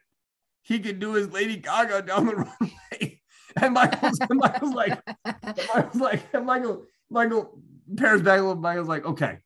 he 0.61 0.79
could 0.79 0.99
do 0.99 1.15
as 1.15 1.31
Lady 1.31 1.55
Gaga 1.55 2.01
down 2.01 2.25
the 2.25 2.35
runway." 2.35 3.14
And 3.61 3.73
Michael's, 3.73 4.19
and 4.19 4.37
Michael's 4.39 4.73
like, 4.73 5.01
Michael's 5.23 5.95
like, 5.95 6.23
and 6.33 6.45
Michael, 6.45 6.83
Michael 7.09 7.57
pairs 7.95 8.21
back 8.21 8.39
a 8.39 8.41
little. 8.41 8.55
Michael's 8.55 8.89
like, 8.89 9.05
okay, 9.05 9.37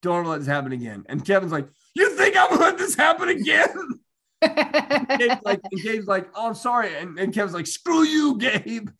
don't 0.00 0.26
let 0.26 0.38
this 0.38 0.46
happen 0.46 0.70
again. 0.70 1.04
And 1.08 1.24
Kevin's 1.24 1.50
like, 1.50 1.68
you 1.94 2.10
think 2.16 2.36
I'm 2.36 2.50
gonna 2.50 2.60
let 2.60 2.78
this 2.78 2.94
happen 2.94 3.28
again? 3.28 4.00
Gabe's 4.40 5.42
like, 5.44 5.60
and 5.72 5.82
Gabe's 5.82 6.06
like, 6.06 6.28
oh, 6.34 6.48
I'm 6.48 6.54
sorry. 6.54 6.94
And, 6.94 7.18
and 7.18 7.34
Kevin's 7.34 7.54
like, 7.54 7.66
screw 7.66 8.04
you, 8.04 8.38
Gabe. 8.38 8.90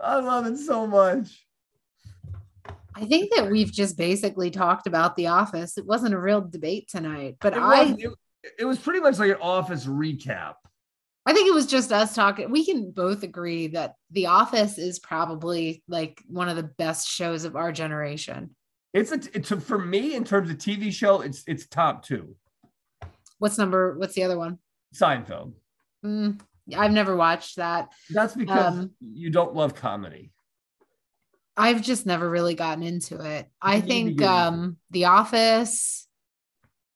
I 0.00 0.20
love 0.20 0.46
it 0.46 0.56
so 0.58 0.86
much. 0.86 1.44
I 2.94 3.04
think 3.04 3.30
that 3.34 3.50
we've 3.50 3.70
just 3.70 3.96
basically 3.96 4.50
talked 4.50 4.86
about 4.86 5.16
The 5.16 5.26
Office. 5.26 5.76
It 5.76 5.86
wasn't 5.86 6.14
a 6.14 6.18
real 6.18 6.40
debate 6.40 6.88
tonight, 6.88 7.36
but 7.40 7.54
I 7.54 7.96
it, 7.98 8.10
it 8.58 8.64
was 8.64 8.78
pretty 8.78 9.00
much 9.00 9.18
like 9.18 9.30
an 9.30 9.38
office 9.40 9.86
recap. 9.86 10.54
I 11.26 11.34
think 11.34 11.48
it 11.48 11.54
was 11.54 11.66
just 11.66 11.92
us 11.92 12.14
talking. 12.14 12.50
We 12.50 12.64
can 12.64 12.90
both 12.90 13.22
agree 13.22 13.68
that 13.68 13.94
The 14.10 14.26
Office 14.26 14.78
is 14.78 14.98
probably 14.98 15.82
like 15.86 16.22
one 16.26 16.48
of 16.48 16.56
the 16.56 16.62
best 16.62 17.06
shows 17.06 17.44
of 17.44 17.54
our 17.54 17.70
generation. 17.70 18.54
It's 18.94 19.12
a 19.12 19.20
it's 19.34 19.50
a, 19.50 19.60
for 19.60 19.78
me 19.78 20.14
in 20.14 20.24
terms 20.24 20.48
of 20.50 20.56
TV 20.56 20.90
show, 20.90 21.20
it's 21.20 21.44
it's 21.46 21.66
top 21.66 22.02
two. 22.02 22.34
What's 23.38 23.58
number? 23.58 23.98
What's 23.98 24.14
the 24.14 24.22
other 24.24 24.38
one? 24.38 24.58
Seinfeld. 24.94 25.52
Mm, 26.04 26.40
I've 26.74 26.92
never 26.92 27.14
watched 27.14 27.56
that. 27.56 27.92
That's 28.08 28.34
because 28.34 28.78
Um, 28.78 28.90
you 29.12 29.28
don't 29.28 29.54
love 29.54 29.74
comedy. 29.74 30.30
I've 31.58 31.82
just 31.82 32.06
never 32.06 32.28
really 32.30 32.54
gotten 32.54 32.82
into 32.82 33.20
it. 33.20 33.46
I 33.60 33.76
You 33.76 33.82
think 33.82 34.22
um 34.22 34.78
The 34.90 35.04
Office. 35.04 36.07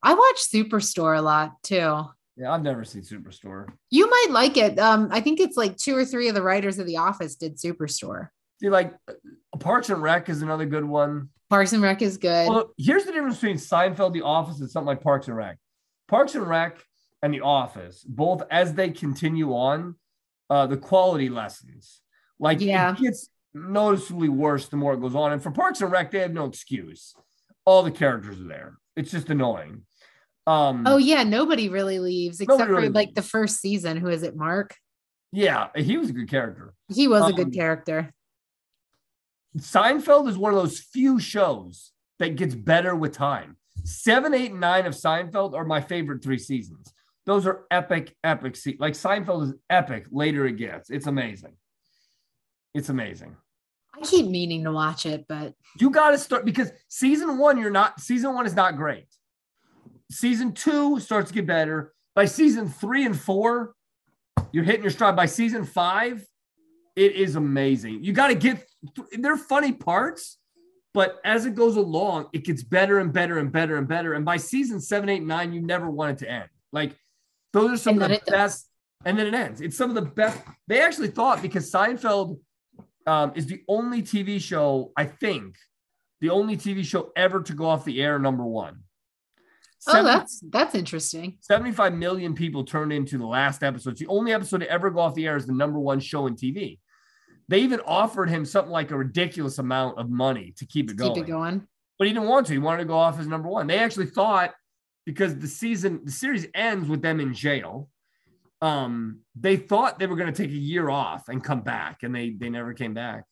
I 0.03 0.15
watch 0.15 0.37
Superstore 0.53 1.17
a 1.19 1.23
lot 1.23 1.63
too. 1.63 2.05
Yeah, 2.37 2.53
I've 2.53 2.63
never 2.63 2.85
seen 2.85 3.03
Superstore. 3.03 3.69
You 3.91 4.09
might 4.09 4.29
like 4.31 4.57
it. 4.57 4.79
Um, 4.79 5.09
I 5.13 5.21
think 5.21 5.39
it's 5.39 5.57
like 5.57 5.77
two 5.77 5.97
or 5.97 6.05
three 6.05 6.29
of 6.29 6.35
the 6.35 6.43
writers 6.43 6.79
of 6.79 6.87
The 6.87 6.97
Office 6.97 7.37
did 7.37 7.57
Superstore. 7.59 8.29
See, 8.61 8.71
like 8.71 8.95
uh, 9.09 9.13
Parks 9.59 9.91
and 9.91 10.03
Rec 10.03 10.29
is 10.29 10.43
another 10.43 10.67
good 10.67 10.85
one. 10.85 11.29
Parks 11.51 11.73
and 11.75 11.83
Rec 11.83 12.01
is 12.01 12.17
good. 12.17 12.49
Well, 12.49 12.73
here's 12.79 13.05
the 13.05 13.13
difference 13.13 13.37
between 13.37 13.57
Seinfeld, 13.59 14.15
The 14.15 14.23
Office, 14.23 14.61
and 14.61 14.71
something 14.71 14.87
like 14.87 15.03
Parks 15.03 15.29
and 15.29 15.37
Rec. 15.37 15.59
Parks 16.09 16.35
and 16.35 16.49
Rec 16.49 16.79
and 17.23 17.35
The 17.35 17.43
Office, 17.43 18.03
both 18.03 18.43
as 18.51 18.73
they 18.75 18.91
continue 18.91 19.53
on, 19.53 19.97
uh, 20.49 20.67
the 20.67 20.79
quality 20.79 21.29
lessons. 21.29 22.01
Like 22.39 22.61
Yeah. 22.61 22.93
it 22.93 22.99
gets 23.01 23.29
noticeably 23.55 24.31
worse 24.31 24.69
the 24.69 24.77
more 24.79 24.95
it 24.95 25.01
goes 25.01 25.15
on. 25.15 25.33
And 25.33 25.43
for 25.43 25.51
Parks 25.51 25.83
and 25.83 25.93
Rec, 25.93 26.11
they 26.11 26.21
have 26.21 26.33
no 26.33 26.47
excuse. 26.47 27.15
All 27.67 27.83
the 27.83 27.91
characters 27.91 28.41
are 28.41 28.49
there. 28.49 28.79
It's 28.97 29.11
just 29.11 29.29
annoying. 29.31 29.83
Um, 30.47 30.85
oh 30.87 30.97
yeah, 30.97 31.23
nobody 31.23 31.69
really 31.69 31.99
leaves 32.01 32.41
except 32.41 32.69
really 32.71 32.89
for 32.89 32.93
like 32.93 33.09
leaves. 33.09 33.15
the 33.17 33.23
first 33.23 33.61
season. 33.61 33.97
Who 33.97 34.09
is 34.09 34.23
it? 34.23 34.35
Mark. 34.37 34.75
yeah, 35.33 35.69
he 35.77 35.97
was 35.97 36.11
a 36.11 36.13
good 36.13 36.29
character. 36.29 36.75
He 36.89 37.07
was 37.09 37.23
a 37.23 37.27
Um, 37.27 37.33
good 37.35 37.53
character. 37.55 38.13
Seinfeld 39.59 40.29
is 40.29 40.39
one 40.39 40.53
of 40.55 40.59
those 40.61 40.81
few 40.81 41.19
shows 41.21 41.93
that 42.19 42.37
gets 42.37 42.55
better 42.55 42.95
with 42.97 43.13
time. 43.13 43.57
Seven, 43.85 44.35
eight, 44.35 44.51
and 44.53 44.61
nine 44.61 44.87
of 44.87 44.95
Seinfeld 44.95 45.55
are 45.55 45.65
my 45.65 45.81
favorite 45.81 46.23
three 46.23 46.39
seasons. 46.39 46.93
Those 47.27 47.47
are 47.47 47.65
epic, 47.71 48.17
epic. 48.25 48.57
Se- 48.57 48.77
like 48.79 48.95
Seinfeld 48.95 49.45
is 49.45 49.55
epic. 49.71 50.07
Later 50.11 50.47
it 50.47 50.57
gets. 50.57 50.91
It's 50.91 51.07
amazing. 51.07 51.53
It's 52.75 52.89
amazing. 52.89 53.37
I 53.95 54.01
keep 54.01 54.27
meaning 54.27 54.65
to 54.65 54.73
watch 54.73 55.05
it, 55.07 55.27
but 55.29 55.55
You 55.79 55.91
got 55.91 56.13
to 56.13 56.19
start 56.19 56.45
because 56.45 56.73
season 56.89 57.39
one, 57.39 57.59
you're 57.59 57.71
not. 57.71 58.01
Season 58.01 58.35
one 58.35 58.47
is 58.47 58.55
not 58.55 58.77
great. 58.77 59.07
Season 60.13 60.53
two 60.53 61.01
starts 61.01 61.29
to 61.31 61.35
get 61.35 61.47
better. 61.47 61.93
By 62.15 62.27
season 62.27 62.69
three 62.69 63.07
and 63.07 63.19
four, 63.19 63.75
you're 64.53 64.65
hitting 64.65 64.83
your 64.83 64.91
stride. 64.91 65.17
By 65.17 65.27
season 65.27 65.65
five, 65.65 66.25
it 66.95 67.13
is 67.13 67.37
amazing. 67.37 68.05
You 68.05 68.13
got 68.13 68.29
to 68.29 68.35
get. 68.35 68.65
They're 69.13 69.39
funny 69.39 69.73
parts, 69.73 70.39
but 70.93 71.19
as 71.25 71.47
it 71.47 71.55
goes 71.55 71.77
along, 71.77 72.29
it 72.35 72.45
gets 72.45 72.63
better 72.63 72.99
and 72.99 73.13
better 73.13 73.39
and 73.39 73.51
better 73.51 73.77
and 73.77 73.89
better. 73.89 74.13
And 74.13 74.25
by 74.25 74.37
season 74.37 74.81
seven, 74.81 75.09
eight, 75.09 75.23
nine, 75.23 75.53
you 75.55 75.63
never 75.63 75.91
want 75.91 76.13
it 76.13 76.25
to 76.25 76.31
end. 76.31 76.49
Like 76.73 76.95
those 77.55 77.71
are 77.71 77.77
some 77.79 77.95
And 77.95 78.03
of 78.03 78.09
the 78.11 78.17
it 78.17 78.25
does. 78.27 78.33
best. 78.35 78.69
And 79.05 79.19
then 79.19 79.27
it 79.27 79.35
ends. 79.35 79.61
It's 79.61 79.77
some 79.77 79.91
of 79.91 79.97
the 79.97 80.03
best. 80.03 80.39
They 80.69 80.81
actually 80.81 81.09
thought 81.09 81.43
because 81.43 81.73
Seinfeld 81.73 82.39
um, 83.07 83.33
is 83.35 83.47
the 83.47 83.63
only 83.67 84.03
TV 84.03 84.41
show, 84.41 84.93
I 84.97 85.07
think, 85.07 85.57
the 86.21 86.31
only 86.31 86.57
TV 86.57 86.85
show 86.85 87.11
ever 87.17 87.43
to 87.43 87.53
go 87.53 87.65
off 87.65 87.85
the 87.85 88.01
air 88.01 88.19
number 88.21 88.45
one. 88.45 88.85
Oh, 89.89 90.03
that's 90.03 90.41
that's 90.51 90.75
interesting. 90.75 91.39
75 91.41 91.95
million 91.95 92.35
people 92.35 92.65
turned 92.65 92.93
into 92.93 93.19
the 93.19 93.27
last 93.27 93.63
episode. 93.63 93.91
It's 93.91 94.01
the 94.01 94.07
only 94.07 94.33
episode 94.33 94.59
to 94.59 94.71
ever 94.71 94.91
go 94.91 95.01
off 95.01 95.15
the 95.15 95.27
air 95.27 95.37
is 95.37 95.47
the 95.47 95.53
number 95.53 95.79
one 95.79 96.01
show 96.01 96.27
in 96.27 96.37
TV. 96.37 96.79
They 97.49 97.59
even 97.61 97.81
offered 97.81 98.31
him 98.31 98.45
something 98.45 98.73
like 98.73 98.91
a 98.91 98.97
ridiculous 98.97 99.59
amount 99.59 99.99
of 99.99 100.09
money 100.09 100.55
to 100.57 100.67
keep 100.67 100.91
it 100.91 100.97
going. 100.97 101.15
Keep 101.15 101.25
it 101.25 101.27
going. 101.27 101.67
But 101.99 102.07
he 102.07 102.15
didn't 102.15 102.29
want 102.29 102.47
to. 102.47 102.53
He 102.53 102.59
wanted 102.59 102.79
to 102.79 102.89
go 102.89 102.97
off 102.97 103.19
as 103.19 103.27
number 103.27 103.49
one. 103.49 103.67
They 103.67 103.79
actually 103.79 104.07
thought 104.07 104.53
because 105.05 105.39
the 105.39 105.49
season, 105.49 106.01
the 106.05 106.13
series 106.13 106.47
ends 106.55 106.89
with 106.89 107.03
them 107.03 107.21
in 107.21 107.35
jail. 107.35 107.89
Um, 108.61 109.21
they 109.35 109.57
thought 109.57 109.99
they 109.99 110.07
were 110.07 110.17
going 110.17 110.33
to 110.33 110.43
take 110.43 110.53
a 110.53 110.59
year 110.59 110.89
off 110.89 111.29
and 111.29 111.43
come 111.43 111.63
back, 111.63 112.05
and 112.05 112.15
they 112.15 112.31
they 112.31 112.49
never 112.49 112.75
came 112.75 112.95
back. 112.95 113.25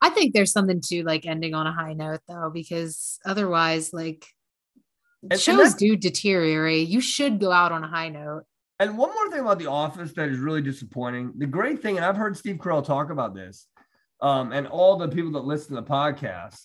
I 0.00 0.10
think 0.10 0.32
there's 0.32 0.52
something 0.52 0.80
to 0.86 1.02
like 1.04 1.26
ending 1.26 1.54
on 1.54 1.66
a 1.66 1.72
high 1.72 1.92
note 1.92 2.20
though, 2.26 2.50
because 2.52 3.18
otherwise, 3.24 3.92
like 3.92 4.26
and 5.30 5.40
shows 5.40 5.74
do 5.74 5.96
deteriorate. 5.96 6.88
You 6.88 7.00
should 7.00 7.40
go 7.40 7.50
out 7.50 7.72
on 7.72 7.84
a 7.84 7.88
high 7.88 8.08
note. 8.08 8.44
And 8.80 8.96
one 8.96 9.12
more 9.12 9.30
thing 9.30 9.40
about 9.40 9.58
The 9.58 9.66
Office 9.66 10.12
that 10.12 10.28
is 10.28 10.38
really 10.38 10.62
disappointing. 10.62 11.32
The 11.36 11.46
great 11.46 11.82
thing, 11.82 11.96
and 11.96 12.04
I've 12.04 12.16
heard 12.16 12.36
Steve 12.36 12.56
Carell 12.56 12.84
talk 12.84 13.10
about 13.10 13.34
this, 13.34 13.66
um, 14.20 14.52
and 14.52 14.66
all 14.68 14.96
the 14.96 15.08
people 15.08 15.32
that 15.32 15.44
listen 15.44 15.74
to 15.74 15.80
the 15.82 15.86
podcast 15.86 16.64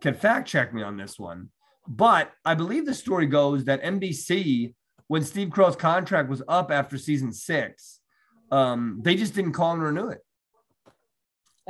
can 0.00 0.14
fact 0.14 0.48
check 0.48 0.74
me 0.74 0.82
on 0.82 0.96
this 0.96 1.18
one. 1.18 1.50
But 1.86 2.32
I 2.44 2.54
believe 2.54 2.84
the 2.84 2.94
story 2.94 3.26
goes 3.26 3.64
that 3.64 3.82
NBC, 3.82 4.74
when 5.06 5.22
Steve 5.22 5.48
Carell's 5.50 5.76
contract 5.76 6.28
was 6.28 6.42
up 6.48 6.72
after 6.72 6.98
season 6.98 7.32
six, 7.32 8.00
um, 8.50 9.00
they 9.02 9.14
just 9.14 9.34
didn't 9.34 9.52
call 9.52 9.72
and 9.72 9.82
renew 9.82 10.08
it. 10.08 10.20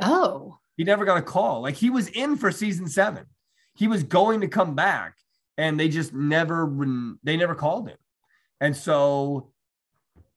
Oh, 0.01 0.57
He 0.75 0.83
never 0.83 1.05
got 1.05 1.17
a 1.17 1.23
call. 1.23 1.61
Like 1.61 1.75
he 1.75 1.89
was 1.89 2.07
in 2.09 2.37
for 2.37 2.51
season 2.51 2.87
seven. 2.87 3.25
He 3.75 3.87
was 3.87 4.03
going 4.03 4.41
to 4.41 4.47
come 4.47 4.75
back, 4.75 5.15
and 5.57 5.79
they 5.79 5.89
just 5.89 6.13
never 6.13 6.71
they 7.23 7.37
never 7.37 7.55
called 7.55 7.89
him. 7.89 7.97
And 8.59 8.75
so 8.75 9.51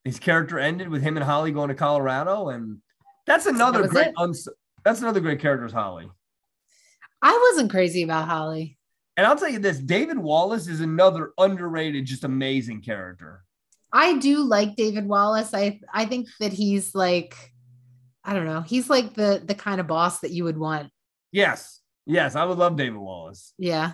his 0.04 0.18
character 0.18 0.58
ended 0.58 0.88
with 0.88 1.02
him 1.02 1.16
and 1.16 1.24
Holly 1.24 1.52
going 1.52 1.68
to 1.68 1.74
Colorado, 1.74 2.48
and 2.48 2.78
that's 3.26 3.46
another 3.46 3.82
was 3.82 3.90
great 3.90 4.12
uns- 4.16 4.48
that's 4.84 5.00
another 5.00 5.20
great 5.20 5.40
character 5.40 5.66
is 5.66 5.72
Holly. 5.72 6.08
I 7.22 7.50
wasn't 7.50 7.70
crazy 7.70 8.02
about 8.02 8.28
Holly. 8.28 8.78
And 9.16 9.26
I'll 9.26 9.36
tell 9.36 9.50
you 9.50 9.58
this: 9.58 9.78
David 9.78 10.18
Wallace 10.18 10.66
is 10.66 10.80
another 10.80 11.32
underrated, 11.38 12.06
just 12.06 12.24
amazing 12.24 12.80
character. 12.80 13.44
I 13.92 14.18
do 14.18 14.38
like 14.38 14.76
David 14.76 15.06
Wallace. 15.06 15.52
I 15.52 15.80
I 15.92 16.06
think 16.06 16.28
that 16.38 16.52
he's 16.52 16.94
like, 16.94 17.34
I 18.24 18.32
don't 18.32 18.46
know, 18.46 18.62
he's 18.62 18.88
like 18.88 19.14
the 19.14 19.42
the 19.44 19.54
kind 19.54 19.80
of 19.80 19.86
boss 19.86 20.20
that 20.20 20.30
you 20.30 20.44
would 20.44 20.56
want. 20.58 20.90
Yes, 21.32 21.80
yes, 22.06 22.34
I 22.34 22.44
would 22.44 22.58
love 22.58 22.76
David 22.76 22.98
Wallace. 22.98 23.52
Yeah. 23.58 23.92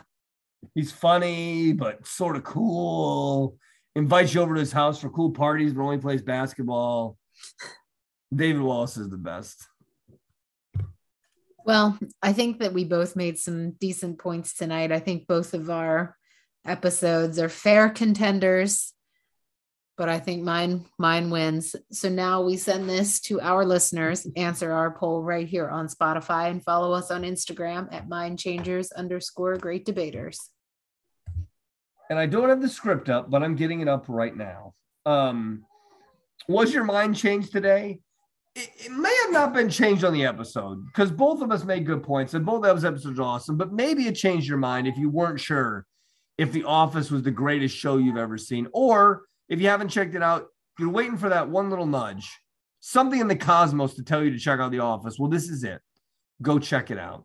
He's 0.75 0.93
funny, 0.93 1.73
but 1.73 2.07
sort 2.07 2.37
of 2.37 2.45
cool. 2.45 3.57
Invites 3.95 4.35
you 4.35 4.43
over 4.43 4.55
to 4.55 4.61
his 4.61 4.73
house 4.73 5.01
for 5.01 5.09
cool 5.09 5.31
parties, 5.31 5.73
but 5.73 5.83
only 5.83 5.99
plays 5.99 6.23
basketball. 6.23 7.17
David 8.35 8.63
Wallace 8.63 8.97
is 8.97 9.09
the 9.09 9.17
best. 9.17 9.67
Well, 11.65 11.99
I 12.23 12.33
think 12.33 12.61
that 12.61 12.73
we 12.73 12.85
both 12.85 13.17
made 13.17 13.39
some 13.39 13.73
decent 13.73 14.19
points 14.19 14.55
tonight. 14.55 14.93
I 14.93 15.01
think 15.01 15.27
both 15.27 15.53
of 15.55 15.69
our 15.71 16.17
episodes 16.65 17.39
are 17.39 17.49
fair 17.49 17.89
contenders, 17.89 18.93
but 19.97 20.09
I 20.09 20.19
think 20.19 20.43
mine 20.45 20.85
mine 20.99 21.31
wins. 21.31 21.75
So 21.91 22.09
now 22.09 22.43
we 22.43 22.57
send 22.57 22.89
this 22.89 23.21
to 23.23 23.41
our 23.41 23.65
listeners. 23.65 24.27
Answer 24.37 24.71
our 24.71 24.93
poll 24.93 25.23
right 25.23 25.49
here 25.49 25.69
on 25.69 25.89
Spotify 25.89 26.51
and 26.51 26.63
follow 26.63 26.93
us 26.93 27.11
on 27.11 27.23
Instagram 27.23 27.93
at 27.93 28.09
Mind 28.09 28.39
Changers 28.39 28.93
underscore 28.93 29.57
Great 29.57 29.85
Debaters. 29.85 30.51
And 32.11 32.19
I 32.19 32.27
don't 32.27 32.49
have 32.49 32.63
the 32.63 32.69
script 32.69 33.09
up, 33.09 33.31
but 33.31 33.43
I'm 33.43 33.57
getting 33.57 33.81
it 33.81 33.89
up 33.89 34.05
right 34.09 34.37
now. 34.37 34.75
Um, 35.05 35.65
was 36.49 36.73
your 36.73 36.85
mind 36.85 37.17
changed 37.17 37.53
today? 37.53 38.01
It, 38.55 38.71
it 38.77 38.93
may 38.93 39.15
have 39.25 39.33
not 39.33 39.53
been 39.53 39.69
changed 39.69 40.05
on 40.05 40.13
the 40.13 40.25
episode 40.25 40.85
because 40.87 41.11
both 41.11 41.43
of 41.43 41.51
us 41.51 41.65
made 41.65 41.85
good 41.85 42.03
points 42.03 42.35
and 42.35 42.47
both 42.47 42.65
of 42.65 42.75
those 42.75 42.85
episodes 42.85 43.19
are 43.19 43.23
awesome, 43.23 43.57
but 43.57 43.73
maybe 43.73 44.07
it 44.07 44.15
changed 44.15 44.49
your 44.49 44.59
mind 44.59 44.87
if 44.87 44.97
you 44.97 45.11
weren't 45.11 45.41
sure 45.41 45.85
if 46.39 46.53
The 46.53 46.65
Office 46.65 47.11
was 47.11 47.23
the 47.23 47.31
greatest 47.31 47.77
show 47.77 47.97
you've 47.97 48.17
ever 48.17 48.39
seen, 48.39 48.69
or 48.73 49.23
if 49.49 49.61
you 49.61 49.69
haven't 49.69 49.89
checked 49.89 50.15
it 50.15 50.23
out, 50.23 50.47
you're 50.79 50.91
waiting 50.91 51.17
for 51.17 51.29
that 51.31 51.49
one 51.49 51.71
little 51.71 51.87
nudge, 51.87 52.31
something 52.81 53.21
in 53.21 53.29
the 53.29 53.37
cosmos 53.37 53.95
to 53.95 54.03
tell 54.03 54.23
you 54.23 54.31
to 54.31 54.39
check 54.39 54.61
out 54.61 54.71
The 54.71 54.81
Office. 54.81 55.19
Well, 55.19 55.31
this 55.31 55.49
is 55.49 55.65
it. 55.65 55.81
Go 56.43 56.59
check 56.59 56.91
it 56.91 56.99
out. 56.99 57.25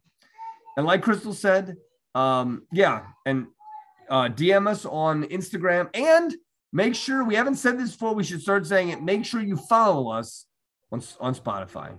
And 0.78 0.86
like 0.86 1.02
Crystal 1.02 1.34
said, 1.34 1.76
um, 2.16 2.64
yeah, 2.72 3.04
and 3.26 3.48
uh, 4.12 4.28
DM 4.28 4.68
us 4.68 4.86
on 4.86 5.24
Instagram 5.24 5.90
and 5.96 6.36
make 6.74 6.94
sure 6.94 7.24
we 7.24 7.34
haven't 7.34 7.56
said 7.56 7.80
this 7.80 7.94
before. 7.94 8.14
We 8.14 8.26
should 8.26 8.42
start 8.42 8.68
saying 8.68 8.90
it. 8.90 9.02
Make 9.02 9.26
sure 9.26 9.42
you 9.42 9.56
follow 9.56 10.12
us 10.12 10.46
on, 10.92 11.02
on 11.20 11.34
Spotify. 11.34 11.98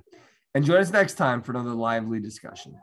And 0.55 0.65
join 0.65 0.83
us 0.83 0.93
next 0.93 1.15
time 1.15 1.41
for 1.41 1.53
another 1.53 1.71
lively 1.71 2.21
discussion. 2.21 2.77